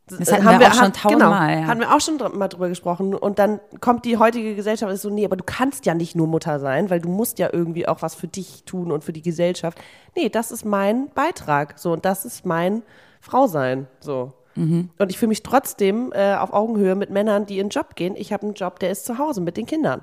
Das 0.06 0.32
hatten 0.32 0.44
wir 0.58 0.66
auch 0.66 0.74
schon 0.74 0.92
tausendmal, 0.92 1.48
Genau, 1.54 1.60
ja. 1.62 1.66
haben 1.68 1.78
wir 1.80 1.94
auch 1.94 2.00
schon 2.00 2.18
dr- 2.18 2.34
mal 2.36 2.48
drüber 2.48 2.68
gesprochen. 2.68 3.14
Und 3.14 3.38
dann 3.38 3.60
kommt 3.80 4.04
die 4.04 4.16
heutige 4.16 4.56
Gesellschaft 4.56 4.88
und 4.90 4.94
ist 4.96 5.02
so, 5.02 5.10
nee, 5.10 5.24
aber 5.24 5.36
du 5.36 5.44
kannst 5.44 5.86
ja 5.86 5.94
nicht 5.94 6.16
nur 6.16 6.26
Mutter 6.26 6.58
sein, 6.58 6.90
weil 6.90 7.00
du 7.00 7.08
musst 7.08 7.38
ja 7.38 7.48
irgendwie 7.52 7.86
auch 7.86 8.02
was 8.02 8.16
für 8.16 8.26
dich 8.26 8.64
tun 8.64 8.90
und 8.90 9.04
für 9.04 9.12
die 9.12 9.22
Gesellschaft. 9.22 9.78
Nee, 10.16 10.28
das 10.28 10.50
ist 10.50 10.64
mein 10.64 11.10
Beitrag. 11.14 11.78
So, 11.78 11.92
und 11.92 12.04
das 12.04 12.24
ist 12.24 12.44
mein 12.44 12.82
Frau 13.20 13.46
sein. 13.46 13.86
So. 14.00 14.32
Mhm. 14.56 14.90
Und 14.98 15.10
ich 15.12 15.18
fühle 15.18 15.28
mich 15.28 15.44
trotzdem 15.44 16.12
äh, 16.12 16.34
auf 16.34 16.52
Augenhöhe 16.52 16.96
mit 16.96 17.10
Männern, 17.10 17.46
die 17.46 17.60
in 17.60 17.66
den 17.66 17.70
Job 17.70 17.94
gehen. 17.94 18.16
Ich 18.16 18.32
habe 18.32 18.42
einen 18.46 18.54
Job, 18.54 18.80
der 18.80 18.90
ist 18.90 19.04
zu 19.06 19.16
Hause 19.18 19.40
mit 19.40 19.56
den 19.56 19.66
Kindern. 19.66 20.02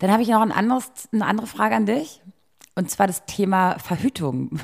Dann 0.00 0.10
habe 0.10 0.22
ich 0.22 0.28
noch 0.28 0.40
ein 0.40 0.52
anderes, 0.52 0.90
eine 1.12 1.24
andere 1.26 1.46
Frage 1.46 1.76
an 1.76 1.86
dich. 1.86 2.20
Und 2.74 2.90
zwar 2.90 3.06
das 3.06 3.24
Thema 3.26 3.78
Verhütung. 3.78 4.58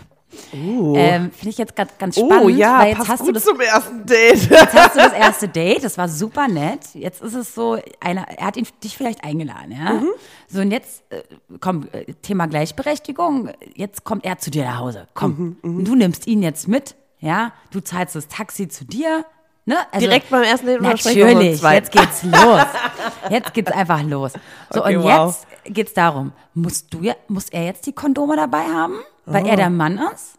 Ähm, 0.53 1.31
Finde 1.31 1.49
ich 1.49 1.59
jetzt 1.59 1.77
grad 1.77 1.99
ganz 1.99 2.17
spannend. 2.17 2.45
oh 2.45 2.49
ja, 2.49 2.81
weil 2.81 2.89
jetzt 2.89 2.99
passt 2.99 3.09
hast 3.11 3.19
gut 3.21 3.29
du 3.29 3.33
das 3.33 3.45
zum 3.45 3.61
ersten 3.61 4.05
Date. 4.07 4.51
Jetzt 4.51 4.75
hast 4.75 4.95
du 4.95 4.99
das 4.99 5.13
erste 5.13 5.49
Date, 5.49 5.85
das 5.85 5.97
war 5.97 6.09
super 6.09 6.47
nett. 6.49 6.81
Jetzt 6.95 7.23
ist 7.23 7.35
es 7.35 7.55
so, 7.55 7.79
einer, 8.01 8.29
er 8.29 8.47
hat 8.47 8.57
ihn, 8.57 8.67
dich 8.83 8.97
vielleicht 8.97 9.25
eingeladen, 9.25 9.73
ja? 9.73 9.95
Mhm. 9.95 10.09
So, 10.49 10.61
und 10.61 10.73
jetzt, 10.73 11.05
äh, 11.11 11.23
komm, 11.61 11.89
äh, 11.93 12.13
Thema 12.23 12.47
Gleichberechtigung, 12.49 13.51
jetzt 13.75 14.05
kommt 14.05 14.25
er 14.25 14.37
zu 14.39 14.51
dir 14.51 14.65
nach 14.65 14.79
Hause. 14.79 15.07
Komm, 15.15 15.57
Mhm, 15.63 15.85
du 15.85 15.95
nimmst 15.95 16.27
ihn 16.27 16.43
jetzt 16.43 16.69
mit, 16.69 16.97
ja? 17.21 17.53
Du 17.71 17.81
zahlst 17.81 18.15
das 18.17 18.29
Taxi 18.29 18.69
zu 18.69 18.85
dir, 18.85 19.25
ne? 19.67 19.77
Also, 19.93 20.07
Direkt 20.07 20.31
beim 20.31 20.43
ersten 20.43 20.67
Date 20.67 20.81
Natürlich, 20.81 21.61
jetzt 21.63 21.93
geht's 21.93 22.23
los. 22.23 22.63
Jetzt 23.31 23.53
geht's 23.55 23.73
einfach 23.73 24.03
los. 24.03 24.33
So, 24.71 24.81
Okay, 24.85 24.97
und 24.97 25.03
wow. 25.03 25.27
jetzt 25.65 25.75
geht's 25.75 25.93
darum, 25.95 26.33
musst 26.55 26.95
du, 26.95 27.01
ja- 27.03 27.17
muss 27.29 27.49
er 27.49 27.65
jetzt 27.65 27.85
die 27.87 27.93
Kondome 27.93 28.37
dabei 28.37 28.63
haben, 28.65 28.95
weil 29.25 29.45
Oh. 29.45 29.49
er 29.49 29.57
der 29.57 29.69
Mann 29.71 29.99
ist? 30.15 30.39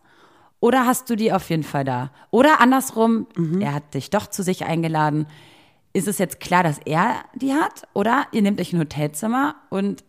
Oder 0.61 0.85
hast 0.85 1.09
du 1.09 1.15
die 1.17 1.31
auf 1.33 1.49
jeden 1.49 1.63
Fall 1.63 1.83
da? 1.83 2.11
Oder 2.31 2.61
andersrum, 2.61 3.27
Mhm. 3.35 3.61
er 3.61 3.73
hat 3.73 3.93
dich 3.93 4.09
doch 4.09 4.27
zu 4.27 4.41
sich 4.41 4.65
eingeladen. 4.65 5.27
Ist 5.93 6.07
es 6.07 6.17
jetzt 6.17 6.39
klar, 6.39 6.63
dass 6.63 6.79
er 6.85 7.15
die 7.35 7.53
hat? 7.53 7.83
Oder 7.93 8.25
ihr 8.31 8.41
nehmt 8.41 8.59
euch 8.61 8.71
ein 8.73 8.79
Hotelzimmer 8.79 9.55
und 9.69 10.03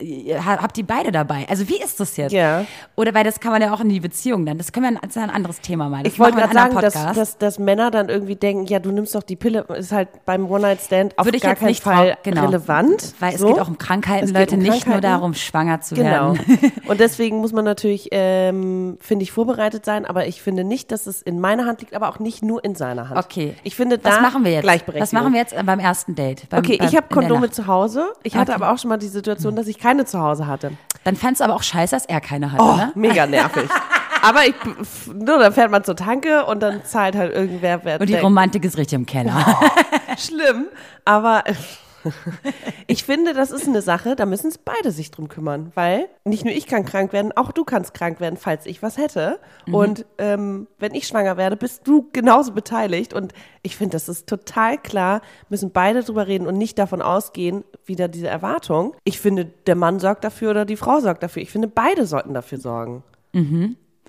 äh, 0.00 0.04
ihr 0.04 0.44
ha- 0.44 0.58
habt 0.62 0.76
die 0.76 0.82
beide 0.82 1.12
dabei? 1.12 1.46
Also 1.48 1.68
wie 1.68 1.80
ist 1.82 2.00
das 2.00 2.16
jetzt? 2.16 2.32
Ja. 2.32 2.64
Oder 2.96 3.14
weil 3.14 3.24
das 3.24 3.40
kann 3.40 3.52
man 3.52 3.62
ja 3.62 3.72
auch 3.72 3.80
in 3.80 3.88
die 3.88 4.00
Beziehung 4.00 4.44
dann. 4.46 4.58
Das 4.58 4.72
können 4.72 4.94
wir, 4.94 5.00
das 5.00 5.16
ist 5.16 5.22
ein 5.22 5.30
anderes 5.30 5.60
Thema 5.60 5.88
mal. 5.88 6.02
Das 6.02 6.12
Ich 6.12 6.18
wollte 6.18 6.36
gerade 6.38 6.52
sagen, 6.54 6.74
dass, 6.80 6.94
dass, 6.94 7.38
dass 7.38 7.58
Männer 7.58 7.90
dann 7.90 8.08
irgendwie 8.08 8.36
denken, 8.36 8.66
ja, 8.66 8.78
du 8.78 8.90
nimmst 8.92 9.14
doch 9.14 9.22
die 9.22 9.36
Pille, 9.36 9.60
ist 9.76 9.92
halt 9.92 10.08
beim 10.24 10.50
One-Night-Stand 10.50 11.18
auf 11.18 11.24
Würde 11.26 11.38
gar 11.40 11.54
keinen 11.54 11.74
Fall 11.74 12.16
genau. 12.22 12.46
relevant. 12.46 13.14
Weil 13.20 13.36
so. 13.38 13.48
es 13.48 13.54
geht 13.54 13.62
auch 13.62 13.68
um 13.68 13.78
Krankheiten, 13.78 14.28
Leute, 14.32 14.56
um 14.56 14.62
nicht 14.62 14.86
nur 14.86 15.00
darum, 15.00 15.34
schwanger 15.34 15.80
zu 15.80 15.94
Genau. 15.94 16.34
werden. 16.34 16.40
Und 16.88 17.00
deswegen 17.00 17.38
muss 17.38 17.52
man 17.52 17.64
natürlich, 17.64 18.08
ähm, 18.12 18.98
finde 19.00 19.22
ich, 19.22 19.32
vorbereitet 19.32 19.84
sein, 19.84 20.04
aber 20.06 20.26
ich 20.26 20.42
finde 20.42 20.64
nicht, 20.64 20.92
dass 20.92 21.06
es 21.06 21.22
in 21.22 21.40
meiner 21.40 21.64
Hand 21.66 21.80
liegt, 21.80 21.94
aber 21.94 22.08
auch 22.08 22.18
nicht 22.18 22.42
nur 22.42 22.62
in 22.64 22.74
seiner 22.74 23.08
Hand. 23.08 23.18
Okay. 23.18 23.54
Ich 23.64 23.74
finde 23.76 23.98
da 23.98 24.10
Was 24.10 24.20
machen 24.20 24.44
wir 24.44 24.52
jetzt? 24.52 24.66
Was 24.98 25.12
machen 25.12 25.32
wir 25.32 25.40
jetzt 25.40 25.54
beim 25.64 25.78
ersten 25.78 26.14
Date? 26.14 26.48
Beim, 26.48 26.60
Okay, 26.60 26.76
beim, 26.78 26.88
ich 26.88 26.96
habe 26.96 27.06
Kondome 27.12 27.50
zu 27.50 27.66
Hause. 27.66 28.12
Ich 28.22 28.34
hatte 28.36 28.52
Okay. 28.52 28.62
aber 28.62 28.72
auch 28.72 28.78
schon 28.78 28.88
mal 28.90 28.96
die 28.98 29.08
Situation, 29.08 29.56
dass 29.56 29.66
ich 29.66 29.78
keine 29.86 30.04
zu 30.04 30.20
Hause 30.20 30.46
hatte. 30.46 30.72
Dann 31.04 31.14
fandst 31.16 31.40
du 31.40 31.44
aber 31.44 31.54
auch 31.54 31.62
scheiße, 31.62 31.94
dass 31.94 32.06
er 32.06 32.20
keine 32.20 32.50
hatte, 32.52 32.62
Oh, 32.62 32.76
ne? 32.76 32.92
mega 32.96 33.26
nervig. 33.26 33.68
aber 34.22 34.44
ich, 34.46 34.54
nur 35.14 35.38
dann 35.38 35.52
fährt 35.52 35.70
man 35.70 35.84
zur 35.84 35.94
Tanke 35.94 36.44
und 36.46 36.60
dann 36.60 36.84
zahlt 36.84 37.14
halt 37.14 37.32
irgendwer, 37.32 37.80
wer 37.84 38.00
Und 38.00 38.06
die 38.08 38.12
denkt, 38.14 38.24
Romantik 38.24 38.64
ist 38.64 38.76
richtig 38.76 38.96
im 38.96 39.06
Keller. 39.06 39.32
schlimm. 40.18 40.66
Aber 41.04 41.44
ich 42.86 43.04
finde, 43.04 43.34
das 43.34 43.50
ist 43.50 43.66
eine 43.66 43.82
Sache, 43.82 44.16
da 44.16 44.26
müssen 44.26 44.48
es 44.48 44.58
beide 44.58 44.90
sich 44.90 45.10
drum 45.10 45.28
kümmern, 45.28 45.72
weil 45.74 46.08
nicht 46.24 46.44
nur 46.44 46.54
ich 46.54 46.66
kann 46.66 46.84
krank 46.84 47.12
werden, 47.12 47.32
auch 47.32 47.52
du 47.52 47.64
kannst 47.64 47.94
krank 47.94 48.20
werden, 48.20 48.36
falls 48.36 48.66
ich 48.66 48.82
was 48.82 48.96
hätte. 48.96 49.38
Und 49.70 50.06
ähm, 50.18 50.66
wenn 50.78 50.94
ich 50.94 51.06
schwanger 51.06 51.36
werde, 51.36 51.56
bist 51.56 51.86
du 51.86 52.08
genauso 52.12 52.52
beteiligt. 52.52 53.14
Und 53.14 53.32
ich 53.62 53.76
finde, 53.76 53.96
das 53.96 54.08
ist 54.08 54.26
total 54.26 54.78
klar, 54.78 55.20
müssen 55.48 55.70
beide 55.70 56.02
drüber 56.02 56.26
reden 56.26 56.46
und 56.46 56.58
nicht 56.58 56.78
davon 56.78 57.02
ausgehen, 57.02 57.64
wieder 57.84 58.08
diese 58.08 58.28
Erwartung. 58.28 58.94
Ich 59.04 59.20
finde, 59.20 59.44
der 59.44 59.76
Mann 59.76 60.00
sorgt 60.00 60.24
dafür 60.24 60.50
oder 60.50 60.64
die 60.64 60.76
Frau 60.76 61.00
sorgt 61.00 61.22
dafür. 61.22 61.42
Ich 61.42 61.50
finde, 61.50 61.68
beide 61.68 62.06
sollten 62.06 62.34
dafür 62.34 62.58
sorgen. 62.58 63.02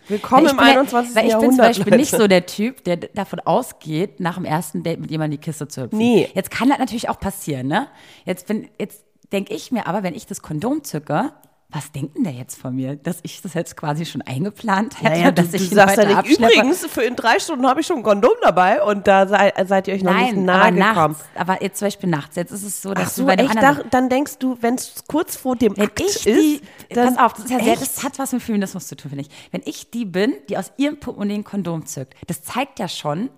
Willkommen 0.10 0.46
ich 0.46 0.52
im 0.52 0.58
bin 0.58 0.65
ja- 0.67 0.72
21. 0.74 1.15
Weil 1.15 1.26
ich 1.26 1.32
bin 1.34 1.41
Jahrhundert. 1.41 1.56
zum 1.56 1.65
Beispiel 1.65 1.86
Leute. 1.86 1.98
nicht 1.98 2.12
so 2.12 2.28
der 2.28 2.46
Typ, 2.46 2.84
der 2.84 2.98
davon 2.98 3.39
ausgeht, 3.41 4.20
nach 4.20 4.36
dem 4.36 4.46
ersten 4.46 4.84
Date 4.84 5.00
mit 5.00 5.12
jemandem 5.12 5.39
die 5.39 5.43
Kiste 5.46 5.67
zu 5.67 5.84
hüpfen. 5.84 5.98
Nee. 5.98 6.30
Jetzt 6.34 6.52
kann 6.52 6.70
das 6.70 6.80
natürlich 6.80 7.10
auch 7.10 7.20
passieren, 7.20 7.67
ne? 7.67 7.88
Jetzt 8.26 8.48
bin, 8.48 8.70
jetzt 8.80 9.04
denke 9.32 9.54
ich 9.54 9.72
mir 9.72 9.88
aber, 9.88 10.04
wenn 10.04 10.15
ich 10.15 10.26
das 10.26 10.41
Kondom 10.41 10.84
zücke, 10.84 11.34
was 11.69 11.91
denkt 11.91 12.15
denn 12.15 12.23
der 12.23 12.32
jetzt 12.32 12.58
von 12.58 12.73
mir? 12.73 12.95
Dass 12.95 13.17
ich 13.23 13.41
das 13.41 13.53
jetzt 13.53 13.75
quasi 13.75 14.06
schon 14.06 14.21
eingeplant 14.21 15.01
hätte, 15.01 15.12
Naja, 15.12 15.32
du, 15.32 15.41
dass 15.41 15.51
du 15.51 15.58
ich 15.58 15.63
ihn 15.69 15.75
sagst 15.75 15.97
ja 15.97 16.03
heute 16.03 16.08
nicht, 16.08 16.17
abschleppe? 16.19 16.53
übrigens, 16.53 16.86
für 16.86 17.03
in 17.03 17.15
drei 17.17 17.39
Stunden 17.39 17.67
habe 17.67 17.82
ich 17.82 17.88
schon 17.88 17.97
ein 17.97 18.03
Kondom 18.03 18.32
dabei 18.41 18.82
und 18.82 19.06
da 19.06 19.27
sei, 19.27 19.51
seid 19.65 19.89
ihr 19.89 19.95
euch 19.95 20.01
noch 20.03 20.13
nicht 20.13 20.34
Nein, 20.36 20.45
nahe 20.45 20.56
aber 20.62 20.71
gekommen. 20.71 21.12
nachts. 21.12 21.25
Aber 21.36 21.62
jetzt 21.62 21.80
zum 21.80 21.88
Beispiel 21.88 22.10
nachts. 22.10 22.36
Jetzt 22.38 22.51
ist 22.51 22.63
es 22.63 22.82
so, 22.82 22.93
dass 22.93 23.08
Ach 23.08 23.12
so, 23.12 23.21
du 23.23 23.27
bei 23.27 23.36
dem 23.36 23.47
echt, 23.47 23.58
anderen... 23.58 23.77
da, 23.77 23.84
dann 23.89 24.10
denkst 24.10 24.38
du, 24.39 24.58
wenn 24.62 24.75
es 24.75 25.03
kurz 25.08 25.36
vor 25.36 25.58
dem 25.58 25.75
Wenn 25.75 25.88
Akt 25.88 25.99
ich 25.99 26.25
ist, 26.25 26.25
die, 26.25 26.62
dann, 26.95 27.15
pass 27.15 27.25
auf, 27.25 27.34
das, 27.34 27.45
ist 27.45 27.51
ja 27.51 27.60
sehr, 27.60 27.75
das 27.75 28.01
hat 28.03 28.17
was 28.17 28.32
mit 28.32 28.41
Feminismus 28.41 28.88
zu 28.88 28.95
tun, 28.95 29.10
finde 29.12 29.25
ich. 29.25 29.30
Wenn 29.51 29.62
ich 29.65 29.91
die 29.91 30.06
bin, 30.06 30.36
die 30.47 30.58
aus 30.58 30.71
ihrem 30.77 30.99
Portemonnaie 31.01 31.36
ein 31.36 31.43
Kondom 31.43 31.86
zückt, 31.86 32.13
das 32.27 32.43
zeigt 32.43 32.80
ja 32.80 32.88
schon, 32.88 33.30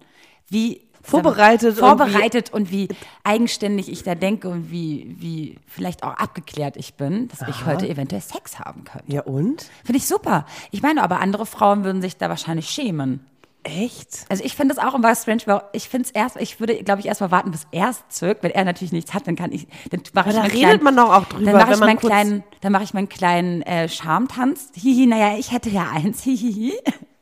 wie 0.49 0.88
Vorbereitet 1.01 1.69
und 1.69 1.79
vorbereitet 1.79 2.53
und 2.53 2.71
wie, 2.71 2.87
eigenständig 3.23 3.91
ich 3.91 4.03
da 4.03 4.15
denke 4.15 4.49
und 4.49 4.71
wie, 4.71 5.15
wie 5.17 5.57
vielleicht 5.67 6.03
auch 6.03 6.13
abgeklärt 6.13 6.75
ich 6.77 6.95
bin, 6.95 7.27
dass 7.29 7.47
ich 7.47 7.65
heute 7.65 7.87
eventuell 7.87 8.21
Sex 8.21 8.59
haben 8.59 8.83
könnte. 8.83 9.11
Ja 9.11 9.21
und? 9.21 9.69
Finde 9.83 9.97
ich 9.97 10.07
super. 10.07 10.45
Ich 10.71 10.81
meine, 10.81 11.01
aber 11.03 11.19
andere 11.19 11.45
Frauen 11.45 11.83
würden 11.83 12.01
sich 12.01 12.17
da 12.17 12.29
wahrscheinlich 12.29 12.69
schämen. 12.69 13.25
Echt? 13.63 14.25
Also 14.29 14.43
ich 14.43 14.55
finde 14.55 14.73
es 14.73 14.79
auch 14.79 14.95
immer 14.95 15.13
strange, 15.15 15.41
weil 15.45 15.61
ich 15.73 15.89
finde 15.89 16.07
es 16.07 16.11
erst, 16.11 16.37
ich 16.37 16.59
würde, 16.59 16.81
glaube 16.83 17.01
ich, 17.01 17.07
erst 17.07 17.19
mal 17.19 17.29
warten, 17.29 17.51
bis 17.51 17.67
er 17.71 17.89
es 17.89 18.07
zückt. 18.07 18.41
Wenn 18.41 18.51
er 18.51 18.63
natürlich 18.63 18.93
nichts 18.93 19.13
hat, 19.13 19.27
dann 19.27 19.35
kann 19.35 19.51
ich, 19.51 19.67
dann 19.89 20.01
mache 20.13 20.29
ich 20.29 20.35
da 20.35 20.41
meinen 20.41 20.51
redet 20.51 20.63
kleinen, 20.63 20.83
man 20.83 20.95
doch 20.95 21.13
auch 21.13 21.25
drüber, 21.25 21.51
Dann 21.51 21.59
mache 21.59 21.73
ich 21.73 21.79
meinen 21.79 21.99
kleinen, 21.99 22.43
dann 22.61 22.71
mache 22.71 22.83
ich 22.83 22.93
meinen 22.93 23.09
kleinen 23.09 23.61
äh, 23.63 23.89
Schamtanz. 23.89 24.71
Hihi, 24.75 25.07
naja, 25.07 25.37
ich 25.37 25.51
hätte 25.51 25.69
ja 25.69 25.89
eins. 25.93 26.23
Hihihi. 26.23 26.73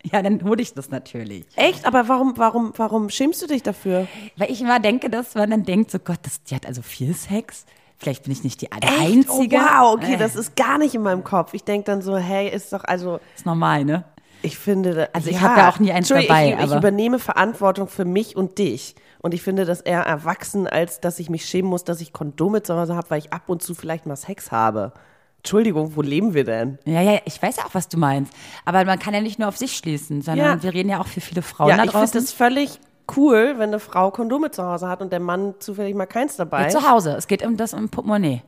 Ja, 0.14 0.22
dann 0.22 0.44
hole 0.44 0.62
ich 0.62 0.74
das 0.74 0.90
natürlich. 0.90 1.46
Echt? 1.56 1.86
Aber 1.86 2.08
warum, 2.08 2.34
warum, 2.38 2.74
warum 2.78 3.10
schämst 3.10 3.42
du 3.42 3.48
dich 3.48 3.64
dafür? 3.64 4.08
Weil 4.38 4.52
ich 4.52 4.62
immer 4.62 4.80
denke, 4.80 5.10
dass 5.10 5.36
man 5.36 5.50
dann 5.50 5.64
denkt, 5.64 5.92
so 5.92 6.00
Gott, 6.00 6.20
das, 6.24 6.44
die 6.44 6.56
hat 6.56 6.66
also 6.66 6.82
viel 6.82 7.14
Sex. 7.14 7.66
Vielleicht 7.98 8.24
bin 8.24 8.32
ich 8.32 8.44
nicht 8.44 8.62
die 8.62 8.72
Echt? 8.72 8.84
Einzige. 9.02 9.58
Oh, 9.58 9.60
wow, 9.60 9.96
okay, 9.96 10.14
Äh, 10.14 10.18
das 10.18 10.36
ist 10.36 10.56
gar 10.56 10.78
nicht 10.78 10.94
in 10.94 11.02
meinem 11.02 11.24
Kopf. 11.24 11.54
Ich 11.54 11.64
denke 11.64 11.86
dann 11.86 12.02
so, 12.02 12.16
hey, 12.18 12.48
ist 12.50 12.72
doch, 12.72 12.84
also, 12.84 13.20
ist 13.36 13.46
normal, 13.46 13.86
ne? 13.86 14.06
ich 14.44 14.58
finde, 14.58 15.10
Also 15.14 15.30
ich 15.30 15.42
hab 15.42 15.58
ja 15.58 15.70
auch 15.70 15.80
nie 15.80 15.92
eins 15.92 16.10
dabei, 16.10 16.56
Ich, 16.60 16.66
ich 16.66 16.76
übernehme 16.76 17.20
Verantwortung 17.20 17.88
für 17.88 18.06
mich 18.06 18.36
und 18.36 18.60
dich. 18.60 18.96
Und 19.20 19.34
ich 19.34 19.42
finde 19.42 19.66
das 19.66 19.82
eher 19.82 20.02
erwachsen, 20.04 20.68
als 20.68 21.00
dass 21.00 21.18
ich 21.20 21.30
mich 21.30 21.46
schämen 21.46 21.70
muss, 21.70 21.84
dass 21.84 22.02
ich 22.02 22.14
Kondome 22.14 22.62
zu 22.62 22.76
Hause 22.76 22.96
habe, 22.96 23.10
weil 23.10 23.20
ich 23.20 23.34
ab 23.34 23.44
und 23.48 23.64
zu 23.64 23.74
vielleicht 23.74 24.06
mal 24.06 24.16
Sex 24.16 24.52
habe. 24.52 24.94
Entschuldigung, 25.38 25.96
wo 25.96 26.02
leben 26.02 26.34
wir 26.34 26.44
denn? 26.44 26.78
Ja, 26.86 27.02
ja, 27.02 27.20
ich 27.26 27.42
weiß 27.42 27.58
ja 27.58 27.66
auch, 27.66 27.74
was 27.74 27.88
du 27.88 27.98
meinst. 27.98 28.34
Aber 28.66 28.84
man 28.86 29.00
kann 29.00 29.14
ja 29.14 29.22
nicht 29.22 29.40
nur 29.40 29.48
auf 29.48 29.58
sich 29.58 29.78
schließen, 29.78 30.22
sondern 30.22 30.58
Ja. 30.58 30.64
wir 30.64 30.74
reden 30.74 30.90
ja 30.90 31.00
auch 31.00 31.08
für 31.08 31.22
viele 31.22 31.42
Frauen 31.42 31.70
Ja, 31.70 31.78
da 31.78 31.84
ich 31.84 31.92
finde 31.92 32.06
draußen. 32.06 32.22
das 32.22 32.32
völlig 32.34 32.80
cool, 33.16 33.54
wenn 33.58 33.70
eine 33.70 33.80
Frau 33.80 34.12
Kondome 34.12 34.52
zu 34.52 34.64
Hause 34.64 34.90
hat 34.90 35.02
und 35.02 35.12
der 35.14 35.22
Mann 35.22 35.54
zufällig 35.60 35.96
mal 35.96 36.06
keins 36.08 36.36
dabei. 36.36 36.64
Ja, 36.64 36.70
zu 36.70 36.90
Hause. 36.90 37.12
Es 37.18 37.28
geht 37.28 37.46
um 37.46 37.56
das 37.56 37.74
um 37.74 37.88
Portemonnaie. 37.88 38.42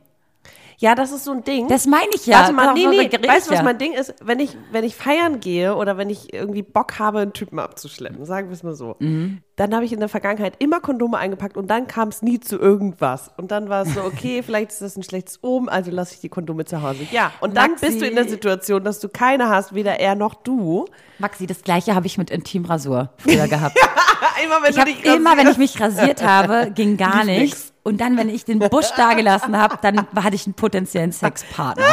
Ja, 0.80 0.94
das 0.94 1.12
ist 1.12 1.24
so 1.24 1.32
ein 1.32 1.44
Ding. 1.44 1.68
Das 1.68 1.86
meine 1.86 2.08
ich 2.14 2.24
ja. 2.24 2.38
Warte 2.38 2.54
mal, 2.54 2.72
nee, 2.72 2.86
nee, 2.86 3.10
weißt 3.12 3.48
du, 3.48 3.50
was 3.50 3.58
ja. 3.58 3.62
mein 3.62 3.76
Ding 3.76 3.92
ist? 3.92 4.14
Wenn 4.24 4.40
ich, 4.40 4.56
wenn 4.72 4.82
ich 4.82 4.96
feiern 4.96 5.38
gehe 5.38 5.76
oder 5.76 5.98
wenn 5.98 6.08
ich 6.08 6.32
irgendwie 6.32 6.62
Bock 6.62 6.98
habe, 6.98 7.18
einen 7.18 7.34
Typen 7.34 7.58
abzuschleppen, 7.58 8.24
sagen 8.24 8.48
wir 8.48 8.54
es 8.54 8.62
mal 8.62 8.74
so, 8.74 8.96
Mhm. 8.98 9.42
dann 9.56 9.74
habe 9.74 9.84
ich 9.84 9.92
in 9.92 10.00
der 10.00 10.08
Vergangenheit 10.08 10.54
immer 10.58 10.80
Kondome 10.80 11.18
eingepackt 11.18 11.58
und 11.58 11.68
dann 11.68 11.86
kam 11.86 12.08
es 12.08 12.22
nie 12.22 12.40
zu 12.40 12.58
irgendwas. 12.58 13.30
Und 13.36 13.50
dann 13.50 13.68
war 13.68 13.82
es 13.82 13.92
so, 13.92 14.00
okay, 14.04 14.42
vielleicht 14.42 14.70
ist 14.70 14.80
das 14.80 14.96
ein 14.96 15.02
schlechtes 15.02 15.40
Oben, 15.42 15.68
also 15.68 15.90
lasse 15.90 16.14
ich 16.14 16.20
die 16.20 16.30
Kondome 16.30 16.64
zu 16.64 16.80
Hause. 16.80 17.06
Ja, 17.10 17.30
und 17.40 17.58
dann 17.58 17.72
Maxi. 17.72 17.84
bist 17.84 18.00
du 18.00 18.06
in 18.06 18.14
der 18.14 18.26
Situation, 18.26 18.82
dass 18.82 19.00
du 19.00 19.10
keine 19.10 19.50
hast, 19.50 19.74
weder 19.74 20.00
er 20.00 20.14
noch 20.14 20.32
du. 20.32 20.86
Maxi, 21.18 21.46
das 21.46 21.60
gleiche 21.60 21.94
habe 21.94 22.06
ich 22.06 22.16
mit 22.16 22.30
Intimrasur 22.30 23.10
früher 23.18 23.48
gehabt. 23.48 23.76
Immer 24.42 24.62
wenn 24.62 24.70
Ich 24.70 24.78
habe 24.78 24.90
immer, 25.16 25.36
wenn 25.36 25.48
ich 25.48 25.58
mich 25.58 25.78
rasiert 25.78 26.22
habe, 26.22 26.70
ging 26.74 26.96
gar 26.96 27.24
nichts. 27.24 27.69
Und 27.82 28.00
dann, 28.00 28.16
wenn 28.16 28.28
ich 28.28 28.44
den 28.44 28.58
Busch 28.58 28.90
da 28.96 29.14
gelassen 29.14 29.56
habe, 29.56 29.78
dann 29.80 30.06
hatte 30.14 30.34
ich 30.34 30.46
einen 30.46 30.54
potenziellen 30.54 31.12
Sexpartner. 31.12 31.84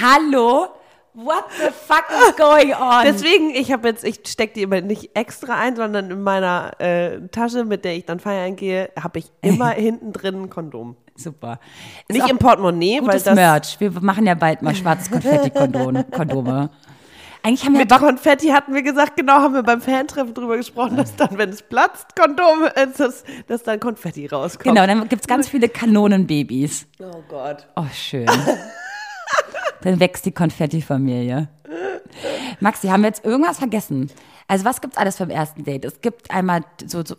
Hallo? 0.00 0.68
What 1.14 1.44
the 1.58 1.70
fuck 1.72 2.04
is 2.10 2.36
going 2.36 2.74
on? 2.74 3.04
Deswegen, 3.04 3.48
ich 3.48 3.72
habe 3.72 3.88
jetzt, 3.88 4.04
ich 4.04 4.20
stecke 4.26 4.52
die 4.52 4.62
immer 4.62 4.82
nicht 4.82 5.16
extra 5.16 5.54
ein, 5.58 5.74
sondern 5.74 6.10
in 6.10 6.22
meiner 6.22 6.78
äh, 6.78 7.26
Tasche, 7.28 7.64
mit 7.64 7.86
der 7.86 7.96
ich 7.96 8.04
dann 8.04 8.20
feiern 8.20 8.54
gehe, 8.54 8.90
habe 9.00 9.20
ich 9.20 9.32
immer 9.40 9.70
hinten 9.70 10.12
drin 10.12 10.42
ein 10.42 10.50
Kondom. 10.50 10.96
Super. 11.14 11.58
Ist 12.06 12.18
Nicht 12.18 12.30
im 12.30 12.36
Portemonnaie, 12.36 13.00
weil 13.02 13.18
das 13.18 13.34
Merch. 13.34 13.80
Wir 13.80 13.90
machen 13.92 14.26
ja 14.26 14.34
bald 14.34 14.60
mal 14.60 14.74
schwarzes 14.74 15.10
Konfetti-Kondome. 15.10 16.04
Eigentlich 17.46 17.64
haben 17.64 17.74
wir 17.74 17.80
mit 17.82 17.88
Bock, 17.90 18.00
Konfetti 18.00 18.48
hatten 18.48 18.74
wir 18.74 18.82
gesagt, 18.82 19.16
genau, 19.16 19.34
haben 19.34 19.54
wir 19.54 19.62
beim 19.62 19.80
Fantreffen 19.80 20.34
drüber 20.34 20.56
gesprochen, 20.56 20.96
dass 20.96 21.14
dann, 21.14 21.38
wenn 21.38 21.50
es 21.50 21.62
platzt, 21.62 22.16
Kondom, 22.16 22.64
äh, 22.74 22.88
dass, 22.98 23.22
dass 23.46 23.62
dann 23.62 23.78
Konfetti 23.78 24.26
rauskommt. 24.26 24.64
genau, 24.64 24.84
dann 24.84 25.08
gibt's 25.08 25.28
ganz 25.28 25.48
viele 25.48 25.68
Kanonenbabys. 25.68 26.88
Oh 26.98 27.22
Gott. 27.28 27.68
Oh, 27.76 27.84
schön. 27.94 28.26
Dann 29.82 30.00
wächst 30.00 30.26
die 30.26 30.32
Konfetti-Familie. 30.32 31.48
Maxi, 32.58 32.88
haben 32.88 33.02
wir 33.02 33.08
jetzt 33.10 33.24
irgendwas 33.24 33.58
vergessen? 33.58 34.10
Also 34.48 34.64
was 34.64 34.80
gibt's 34.80 34.96
alles 34.96 35.18
beim 35.18 35.30
ersten 35.30 35.62
Date? 35.62 35.84
Es 35.84 36.00
gibt 36.00 36.30
einmal 36.32 36.62
so, 36.84 37.04
so 37.04 37.14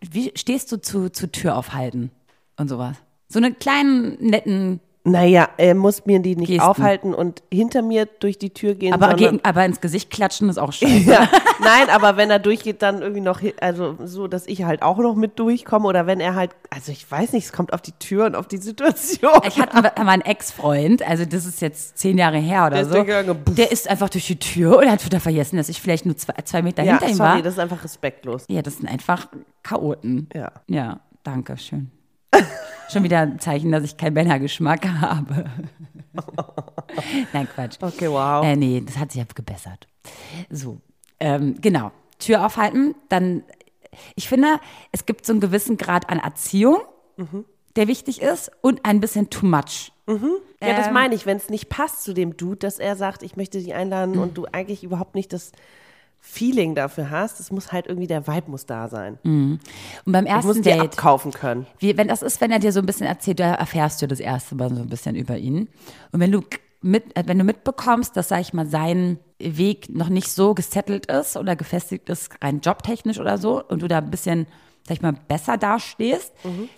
wie 0.00 0.32
stehst 0.34 0.70
du 0.72 0.76
zu, 0.82 1.08
zu 1.10 1.32
Tür 1.32 1.56
aufhalten 1.56 2.10
und 2.58 2.68
sowas? 2.68 2.96
So 3.28 3.38
einen 3.38 3.58
kleinen, 3.58 4.18
netten, 4.20 4.80
Naja, 5.02 5.48
er 5.56 5.74
muss 5.74 6.04
mir 6.04 6.20
die 6.20 6.36
nicht 6.36 6.48
Gesten. 6.48 6.60
aufhalten 6.60 7.14
und 7.14 7.42
hinter 7.50 7.80
mir 7.80 8.04
durch 8.04 8.38
die 8.38 8.50
Tür 8.50 8.74
gehen. 8.74 8.92
aber, 8.92 9.14
gegen, 9.14 9.40
aber 9.42 9.64
ins 9.64 9.80
Gesicht 9.80 10.10
klatschen 10.10 10.50
ist 10.50 10.58
auch 10.58 10.72
scheiße. 10.74 11.10
ja, 11.10 11.26
nein, 11.60 11.88
aber 11.90 12.18
wenn 12.18 12.30
er 12.30 12.38
durchgeht, 12.38 12.82
dann 12.82 13.00
irgendwie 13.00 13.22
noch, 13.22 13.40
also 13.62 13.96
so, 14.04 14.28
dass 14.28 14.46
ich 14.46 14.64
halt 14.64 14.82
auch 14.82 14.98
noch 14.98 15.14
mit 15.14 15.38
durchkomme 15.38 15.88
oder 15.88 16.06
wenn 16.06 16.20
er 16.20 16.34
halt, 16.34 16.50
also 16.68 16.92
ich 16.92 17.10
weiß 17.10 17.32
nicht, 17.32 17.46
es 17.46 17.52
kommt 17.52 17.72
auf 17.72 17.80
die 17.80 17.92
Tür 17.92 18.26
und 18.26 18.34
auf 18.36 18.46
die 18.46 18.58
Situation. 18.58 19.30
Ich 19.48 19.58
hatte 19.58 19.80
mal 19.80 19.90
einen 20.12 20.20
Ex-Freund, 20.22 21.02
also 21.02 21.24
das 21.24 21.46
ist 21.46 21.62
jetzt 21.62 21.96
zehn 21.96 22.18
Jahre 22.18 22.36
her 22.36 22.66
oder 22.66 22.82
Der 22.84 23.02
ist 23.02 23.26
so. 23.26 23.34
buff. 23.34 23.54
Der 23.54 23.72
ist 23.72 23.88
einfach 23.88 24.10
durch 24.10 24.26
die 24.26 24.38
Tür 24.38 24.78
und 24.80 24.90
hat 24.90 25.02
wieder 25.06 25.20
vergessen, 25.20 25.56
dass 25.56 25.70
ich 25.70 25.80
vielleicht 25.80 26.04
nur 26.04 26.16
zwei, 26.18 26.34
zwei 26.44 26.60
Meter 26.60 26.82
ja, 26.82 26.92
hinter 26.98 27.08
ihm 27.08 27.14
sorry, 27.16 27.28
war. 27.36 27.42
das 27.42 27.54
ist 27.54 27.58
einfach 27.58 27.82
respektlos. 27.84 28.44
Ja, 28.50 28.60
das 28.60 28.76
sind 28.76 28.88
einfach 28.88 29.28
Chaoten. 29.62 30.28
Ja. 30.34 30.52
Ja, 30.68 31.00
danke 31.24 31.56
schön. 31.56 31.90
Schon 32.92 33.04
wieder 33.04 33.20
ein 33.20 33.38
Zeichen, 33.38 33.70
dass 33.70 33.84
ich 33.84 33.96
keinen 33.96 34.14
Männergeschmack 34.14 34.86
habe. 35.00 35.44
Nein, 37.32 37.48
Quatsch. 37.54 37.76
Okay, 37.80 38.10
wow. 38.10 38.44
Äh, 38.44 38.56
nee, 38.56 38.82
das 38.84 38.98
hat 38.98 39.12
sich 39.12 39.20
ja 39.20 39.26
gebessert. 39.32 39.86
So, 40.50 40.80
ähm, 41.20 41.56
genau. 41.60 41.92
Tür 42.18 42.44
aufhalten, 42.44 42.94
dann, 43.08 43.44
ich 44.16 44.28
finde, 44.28 44.60
es 44.92 45.06
gibt 45.06 45.24
so 45.24 45.32
einen 45.32 45.40
gewissen 45.40 45.76
Grad 45.76 46.10
an 46.10 46.18
Erziehung, 46.18 46.78
der 47.76 47.86
wichtig 47.88 48.20
ist 48.20 48.50
und 48.60 48.84
ein 48.84 49.00
bisschen 49.00 49.30
too 49.30 49.46
much. 49.46 49.92
Ja, 50.06 50.76
das 50.76 50.88
Ähm. 50.88 50.92
meine 50.92 51.14
ich, 51.14 51.24
wenn 51.26 51.36
es 51.36 51.48
nicht 51.48 51.68
passt 51.68 52.02
zu 52.02 52.12
dem 52.12 52.36
Dude, 52.36 52.56
dass 52.56 52.78
er 52.78 52.96
sagt, 52.96 53.22
ich 53.22 53.36
möchte 53.36 53.58
dich 53.58 53.72
einladen 53.74 54.18
und 54.18 54.36
du 54.36 54.46
eigentlich 54.50 54.82
überhaupt 54.84 55.14
nicht 55.14 55.32
das 55.32 55.52
Feeling 56.20 56.74
dafür 56.74 57.10
hast, 57.10 57.40
es 57.40 57.50
muss 57.50 57.72
halt 57.72 57.86
irgendwie 57.86 58.06
der 58.06 58.26
Vibe 58.26 58.50
muss 58.50 58.66
da 58.66 58.88
sein. 58.88 59.18
Und 60.04 60.12
beim 60.12 60.26
ersten 60.26 60.62
dir 60.62 60.76
Date, 60.76 60.80
abkaufen 60.80 61.32
können. 61.32 61.66
wie, 61.78 61.96
wenn 61.96 62.08
das 62.08 62.22
ist, 62.22 62.40
wenn 62.40 62.50
er 62.50 62.58
dir 62.58 62.72
so 62.72 62.80
ein 62.80 62.86
bisschen 62.86 63.06
erzählt, 63.06 63.40
da 63.40 63.54
erfährst 63.54 64.02
du 64.02 64.06
das 64.06 64.20
erste 64.20 64.54
Mal 64.54 64.68
so 64.68 64.82
ein 64.82 64.88
bisschen 64.88 65.16
über 65.16 65.38
ihn. 65.38 65.68
Und 66.12 66.20
wenn 66.20 66.30
du 66.30 66.42
mit, 66.82 67.16
äh, 67.16 67.24
wenn 67.26 67.38
du 67.38 67.44
mitbekommst, 67.44 68.16
dass, 68.16 68.28
sag 68.28 68.40
ich 68.40 68.52
mal, 68.52 68.66
sein 68.66 69.18
Weg 69.38 69.88
noch 69.88 70.08
nicht 70.08 70.30
so 70.30 70.54
gesettelt 70.54 71.06
ist 71.06 71.36
oder 71.36 71.56
gefestigt 71.56 72.08
ist, 72.10 72.30
rein 72.42 72.60
jobtechnisch 72.60 73.18
oder 73.18 73.38
so, 73.38 73.62
und 73.64 73.82
du 73.82 73.88
da 73.88 73.98
ein 73.98 74.10
bisschen, 74.10 74.46
sag 74.86 74.96
ich 74.96 75.02
mal, 75.02 75.14
besser 75.28 75.56
dastehst, 75.56 76.32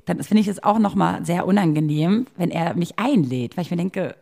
dann 0.05 0.23
finde 0.23 0.41
ich 0.41 0.49
es 0.49 0.63
auch 0.63 0.79
nochmal 0.79 1.25
sehr 1.25 1.47
unangenehm, 1.47 2.27
wenn 2.37 2.51
er 2.51 2.75
mich 2.75 2.99
einlädt, 2.99 3.57
weil 3.57 3.65
ich 3.65 3.71
mir 3.71 3.77
denke, 3.77 4.17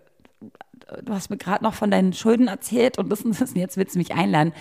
du 1.03 1.13
hast 1.13 1.31
mir 1.31 1.37
gerade 1.37 1.65
noch 1.65 1.75
von 1.75 1.91
deinen 1.91 2.13
Schulden 2.13 2.49
erzählt 2.49 2.99
und 2.99 3.09
das 3.11 3.23
und 3.23 3.41
das 3.41 3.51
und 3.51 3.57
jetzt 3.57 3.77
willst 3.77 3.95
du 3.95 3.99
mich 3.99 4.15
einladen. 4.15 4.53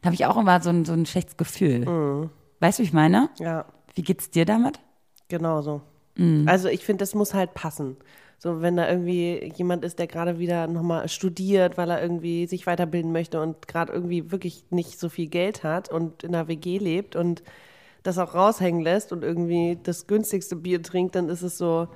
Da 0.00 0.06
habe 0.06 0.14
ich 0.14 0.26
auch 0.26 0.36
immer 0.36 0.60
so 0.60 0.70
ein, 0.70 0.84
so 0.84 0.92
ein 0.92 1.06
schlechtes 1.06 1.36
Gefühl. 1.36 2.30
Weißt 2.60 2.78
du, 2.78 2.82
wie 2.82 2.86
ich 2.86 2.92
meine? 2.92 3.30
Ja, 3.38 3.64
Wie 3.94 4.02
geht's 4.02 4.30
dir 4.30 4.44
damit? 4.44 4.80
genau 5.28 5.60
so. 5.60 5.82
Mhm. 6.16 6.48
Also 6.48 6.68
ich 6.68 6.84
finde, 6.84 7.02
das 7.02 7.14
muss 7.14 7.34
halt 7.34 7.54
passen. 7.54 7.96
So, 8.38 8.62
wenn 8.62 8.76
da 8.76 8.88
irgendwie 8.88 9.52
jemand 9.56 9.84
ist, 9.84 9.98
der 9.98 10.06
gerade 10.06 10.38
wieder 10.38 10.68
nochmal 10.68 11.08
studiert, 11.08 11.76
weil 11.76 11.90
er 11.90 12.00
irgendwie 12.00 12.46
sich 12.46 12.66
weiterbilden 12.66 13.10
möchte 13.12 13.40
und 13.42 13.66
gerade 13.66 13.92
irgendwie 13.92 14.30
wirklich 14.30 14.64
nicht 14.70 14.98
so 15.00 15.08
viel 15.08 15.26
Geld 15.26 15.64
hat 15.64 15.90
und 15.90 16.22
in 16.22 16.34
einer 16.34 16.46
WG 16.48 16.78
lebt 16.78 17.16
und 17.16 17.42
das 18.04 18.16
auch 18.16 18.34
raushängen 18.34 18.80
lässt 18.80 19.12
und 19.12 19.24
irgendwie 19.24 19.76
das 19.82 20.06
günstigste 20.06 20.54
Bier 20.56 20.80
trinkt, 20.82 21.16
dann 21.16 21.28
ist 21.28 21.42
es 21.42 21.58
so, 21.58 21.88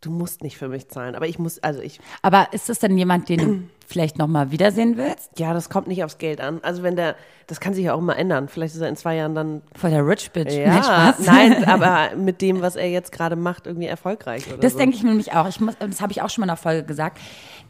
du 0.00 0.10
musst 0.10 0.42
nicht 0.42 0.56
für 0.56 0.68
mich 0.68 0.88
zahlen. 0.88 1.14
Aber 1.14 1.26
ich 1.26 1.38
muss, 1.38 1.58
also 1.60 1.80
ich, 1.80 2.00
Aber 2.22 2.48
ist 2.52 2.68
das 2.68 2.78
denn 2.78 2.96
jemand, 2.96 3.28
den 3.28 3.38
du 3.38 3.68
vielleicht 3.90 4.18
nochmal 4.18 4.50
wiedersehen 4.50 4.98
willst? 4.98 5.30
ja, 5.38 5.54
das 5.54 5.70
kommt 5.70 5.88
nicht 5.88 6.04
aufs 6.04 6.18
Geld 6.18 6.40
an. 6.42 6.60
Also 6.62 6.82
wenn 6.82 6.94
der, 6.94 7.16
das 7.46 7.58
kann 7.58 7.72
sich 7.72 7.86
ja 7.86 7.94
auch 7.94 8.00
mal 8.02 8.12
ändern. 8.12 8.46
Vielleicht 8.48 8.74
ist 8.74 8.82
er 8.82 8.88
in 8.90 8.96
zwei 8.96 9.16
Jahren 9.16 9.34
dann, 9.34 9.62
Vor 9.74 9.88
der 9.88 10.06
Rich 10.06 10.30
Bitch. 10.32 10.52
ja, 10.52 11.14
Nein, 11.18 11.54
nein, 11.60 11.64
aber 11.64 12.14
mit 12.14 12.42
dem, 12.42 12.60
was 12.60 12.76
er 12.76 12.90
jetzt 12.90 13.12
gerade 13.12 13.34
macht, 13.34 13.66
irgendwie 13.66 13.86
erfolgreich 13.86 14.46
oder 14.46 14.58
Das 14.58 14.72
so. 14.74 14.78
denke 14.78 14.94
ich 14.94 15.02
mir 15.02 15.08
nämlich 15.08 15.32
auch. 15.32 15.48
Ich 15.48 15.58
muss, 15.58 15.74
das 15.80 16.02
habe 16.02 16.12
ich 16.12 16.20
auch 16.20 16.28
schon 16.28 16.42
mal 16.42 16.44
in 16.46 16.50
der 16.50 16.56
Folge 16.58 16.84
gesagt. 16.84 17.18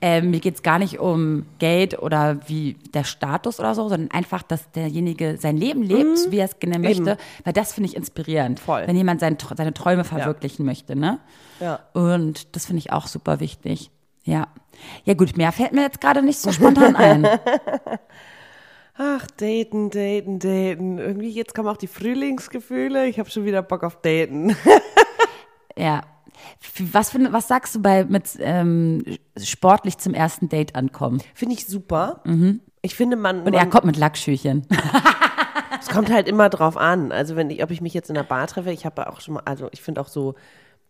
Ähm, 0.01 0.31
mir 0.31 0.41
geht 0.41 0.57
es 0.57 0.63
gar 0.63 0.79
nicht 0.81 0.99
um 0.99 1.47
Geld 1.61 2.01
oder 2.01 2.39
wie 2.49 2.75
der 2.95 3.05
Status 3.05 3.61
oder 3.61 3.75
so, 3.77 3.89
sondern 3.89 4.11
einfach, 4.11 4.43
dass 4.43 4.69
derjenige 4.73 5.37
sein 5.39 5.57
Leben 5.57 5.83
lebt, 5.83 6.19
so 6.19 6.33
wie 6.33 6.39
er 6.39 6.45
es 6.47 6.59
gerne 6.59 6.79
möchte. 6.81 7.17
Weil 7.45 7.53
das 7.53 7.73
finde 7.73 7.91
ich 7.91 7.97
inspirierend. 7.97 8.61
Mhm. 8.61 8.65
Voll. 8.65 8.83
Wenn 8.87 8.97
jemand 8.97 9.21
sein, 9.21 9.37
seine 9.57 9.75
Träume 9.75 10.03
verwirklichen 10.05 10.65
möchte. 10.67 10.97
Ne? 10.97 11.19
Ja. 11.61 11.81
Und 11.95 12.55
das 12.57 12.67
finde 12.67 12.79
ich 12.79 12.93
auch 12.93 13.07
super 13.07 13.41
wichtig. 13.41 13.91
Ja. 14.25 14.49
Ja 15.05 15.15
gut, 15.15 15.37
mehr 15.37 15.53
fällt 15.53 15.73
mir 15.73 15.83
jetzt 15.83 16.01
gerade 16.01 16.23
nicht 16.23 16.39
so 16.39 16.53
spontan 16.53 16.97
ein. 16.97 17.27
Ach, 19.01 19.27
daten, 19.37 19.91
daten, 19.91 20.39
daten. 20.39 20.99
Irgendwie 20.99 21.31
jetzt 21.31 21.55
kommen 21.55 21.69
auch 21.69 21.77
die 21.77 21.87
Frühlingsgefühle. 21.87 23.07
Ich 23.07 23.19
habe 23.19 23.31
schon 23.31 23.45
wieder 23.45 23.63
Bock 23.63 23.85
auf 23.85 24.01
daten. 24.01 24.57
Ja. 25.79 26.03
Was, 26.93 27.11
für, 27.11 27.33
was 27.33 27.49
sagst 27.49 27.75
du 27.75 27.83
bei 27.83 28.05
mit 28.05 28.37
ähm, 28.41 29.05
sportlich 29.41 29.99
zum 29.99 30.15
ersten 30.15 30.49
Date 30.49 30.75
ankommen? 30.75 31.23
Finde 31.35 31.55
ich 31.55 31.67
super. 31.67 32.23
Ich 32.83 32.95
finde, 32.95 33.17
man, 33.17 33.43
Und 33.43 33.55
er 33.55 33.61
man 33.61 33.71
kommt 33.71 33.85
mit 33.85 33.97
Lackschüchen. 33.97 34.67
es 35.81 35.89
kommt 35.89 36.11
halt 36.11 36.29
immer 36.29 36.49
drauf 36.49 36.77
an. 36.77 37.13
Also 37.13 37.37
wenn 37.37 37.51
ich, 37.51 37.63
ob 37.63 37.71
ich 37.71 37.81
mich 37.81 37.95
jetzt 37.95 38.09
in 38.09 38.15
der 38.15 38.23
Bar 38.23 38.47
treffe, 38.47 38.71
ich 38.73 38.87
habe 38.87 39.09
auch 39.09 39.21
schon 39.21 39.35
mal, 39.35 39.43
also 39.45 39.69
ich 39.73 39.83
finde 39.83 40.01
auch 40.01 40.09
so, 40.09 40.35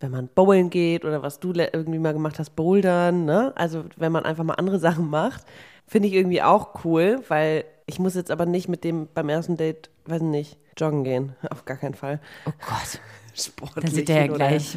wenn 0.00 0.10
man 0.10 0.28
bowlen 0.28 0.70
geht 0.70 1.04
oder 1.04 1.22
was 1.22 1.40
du 1.40 1.52
irgendwie 1.52 1.98
mal 1.98 2.12
gemacht 2.12 2.38
hast, 2.38 2.50
bouldern, 2.56 3.24
ne? 3.24 3.52
Also 3.56 3.84
wenn 3.96 4.12
man 4.12 4.24
einfach 4.24 4.44
mal 4.44 4.54
andere 4.54 4.78
Sachen 4.80 5.10
macht, 5.10 5.44
finde 5.86 6.08
ich 6.08 6.14
irgendwie 6.14 6.42
auch 6.42 6.84
cool, 6.84 7.22
weil 7.28 7.64
ich 7.86 7.98
muss 7.98 8.14
jetzt 8.14 8.30
aber 8.30 8.46
nicht 8.46 8.68
mit 8.68 8.84
dem 8.84 9.08
beim 9.14 9.28
ersten 9.28 9.56
Date, 9.56 9.90
weiß 10.06 10.22
nicht, 10.22 10.58
joggen 10.76 11.04
gehen. 11.04 11.34
Auf 11.50 11.64
gar 11.64 11.76
keinen 11.76 11.94
Fall. 11.94 12.20
Oh 12.46 12.52
Gott. 12.60 13.00
Sportlich. 13.34 13.84
Dann 13.84 13.94
sieht 13.94 14.08
der 14.08 14.26
ja 14.26 14.26
gleich. 14.26 14.76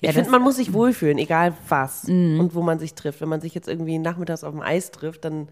Ja, 0.00 0.12
finde, 0.12 0.30
man 0.30 0.42
muss 0.42 0.56
sich 0.56 0.72
wohlfühlen, 0.72 1.18
egal 1.18 1.54
was 1.68 2.04
und 2.04 2.54
wo 2.54 2.62
man 2.62 2.78
sich 2.78 2.94
trifft. 2.94 3.20
Wenn 3.20 3.28
man 3.28 3.40
sich 3.40 3.54
jetzt 3.54 3.68
irgendwie 3.68 3.98
nachmittags 3.98 4.44
auf 4.44 4.52
dem 4.52 4.62
Eis 4.62 4.90
trifft, 4.90 5.24
dann 5.24 5.48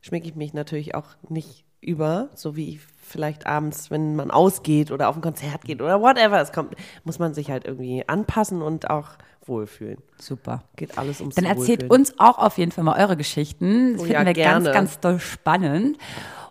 schmecke 0.00 0.26
ich 0.26 0.34
mich 0.36 0.54
natürlich 0.54 0.94
auch 0.94 1.08
nicht 1.28 1.64
über, 1.80 2.28
so 2.34 2.56
wie 2.56 2.70
ich 2.70 2.80
vielleicht 3.02 3.46
abends, 3.46 3.90
wenn 3.90 4.14
man 4.16 4.30
ausgeht 4.30 4.90
oder 4.92 5.08
auf 5.08 5.16
ein 5.16 5.22
Konzert 5.22 5.62
geht 5.64 5.82
oder 5.82 6.00
whatever 6.00 6.40
es 6.40 6.52
kommt, 6.52 6.74
muss 7.04 7.18
man 7.18 7.34
sich 7.34 7.50
halt 7.50 7.64
irgendwie 7.64 8.04
anpassen 8.08 8.62
und 8.62 8.88
auch 8.90 9.08
wohlfühlen. 9.46 9.98
Super. 10.18 10.62
Geht 10.76 10.96
alles 10.96 11.20
ums 11.20 11.34
Dann 11.34 11.44
erzählt 11.44 11.82
Wohlfühlen. 11.82 11.90
uns 11.90 12.14
auch 12.18 12.38
auf 12.38 12.58
jeden 12.58 12.70
Fall 12.70 12.84
mal 12.84 13.00
eure 13.02 13.16
Geschichten. 13.16 13.94
Das 13.94 14.02
Oh 14.02 14.04
finden 14.04 14.20
ja, 14.20 14.26
wir 14.26 14.32
gerne. 14.32 14.64
ganz, 14.64 14.74
ganz 14.74 15.00
doll 15.00 15.18
spannend. 15.18 15.98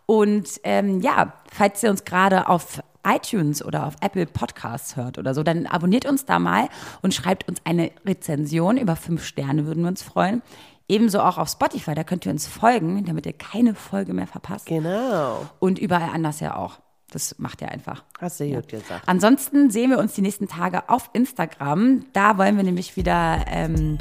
Und 0.05 0.59
ähm, 0.63 1.01
ja, 1.01 1.33
falls 1.53 1.81
ihr 1.83 1.91
uns 1.91 2.03
gerade 2.03 2.49
auf 2.49 2.81
iTunes 3.07 3.63
oder 3.63 3.87
auf 3.87 3.95
Apple 4.01 4.25
Podcasts 4.25 4.95
hört 4.97 5.17
oder 5.17 5.33
so, 5.33 5.43
dann 5.43 5.65
abonniert 5.65 6.05
uns 6.05 6.25
da 6.25 6.39
mal 6.39 6.67
und 7.01 7.13
schreibt 7.13 7.47
uns 7.47 7.61
eine 7.63 7.91
Rezension. 8.05 8.77
Über 8.77 8.95
fünf 8.95 9.23
Sterne 9.23 9.65
würden 9.65 9.83
wir 9.83 9.87
uns 9.89 10.01
freuen. 10.03 10.41
Ebenso 10.89 11.21
auch 11.21 11.37
auf 11.37 11.47
Spotify, 11.49 11.93
da 11.93 12.03
könnt 12.03 12.25
ihr 12.25 12.31
uns 12.31 12.47
folgen, 12.47 13.05
damit 13.05 13.25
ihr 13.27 13.33
keine 13.33 13.75
Folge 13.75 14.13
mehr 14.13 14.27
verpasst. 14.27 14.65
Genau. 14.65 15.45
Und 15.59 15.77
überall 15.79 16.09
anders 16.13 16.39
ja 16.39 16.55
auch. 16.57 16.79
Das 17.11 17.35
macht 17.39 17.61
ihr 17.61 17.69
einfach. 17.69 18.03
Hast 18.19 18.39
du 18.39 18.47
gut 18.49 18.67
gesagt. 18.67 19.03
Ansonsten 19.07 19.69
sehen 19.71 19.89
wir 19.91 19.97
uns 19.99 20.13
die 20.13 20.21
nächsten 20.21 20.47
Tage 20.47 20.89
auf 20.89 21.09
Instagram. 21.13 22.05
Da 22.13 22.37
wollen 22.37 22.57
wir 22.57 22.63
nämlich 22.63 22.97
wieder 22.97 23.45
ähm, 23.47 23.97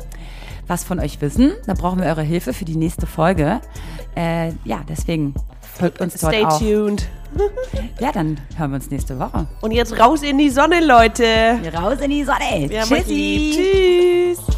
was 0.67 0.85
von 0.85 0.99
euch 0.99 1.21
wissen. 1.21 1.53
Da 1.67 1.75
brauchen 1.75 2.01
wir 2.01 2.07
eure 2.07 2.23
Hilfe 2.23 2.53
für 2.53 2.65
die 2.65 2.77
nächste 2.77 3.07
Folge. 3.07 3.61
Äh, 4.15 4.53
ja, 4.65 4.81
deswegen 4.89 5.35
folgt 5.61 6.01
uns 6.01 6.15
dort 6.21 6.35
Stay 6.35 6.45
auch. 6.45 6.59
tuned. 6.59 7.09
Ja, 8.01 8.11
dann 8.11 8.41
hören 8.57 8.71
wir 8.71 8.77
uns 8.77 8.91
nächste 8.91 9.19
Woche. 9.19 9.47
Und 9.61 9.73
jetzt 9.73 9.99
raus 10.01 10.23
in 10.23 10.39
die 10.39 10.49
Sonne, 10.49 10.83
Leute. 10.85 11.59
Raus 11.75 12.01
in 12.01 12.11
die 12.11 12.25
Sonne. 12.25 12.69
Wir. 12.71 12.83
Tschüssi. 12.83 14.35
Tschüss. 14.35 14.58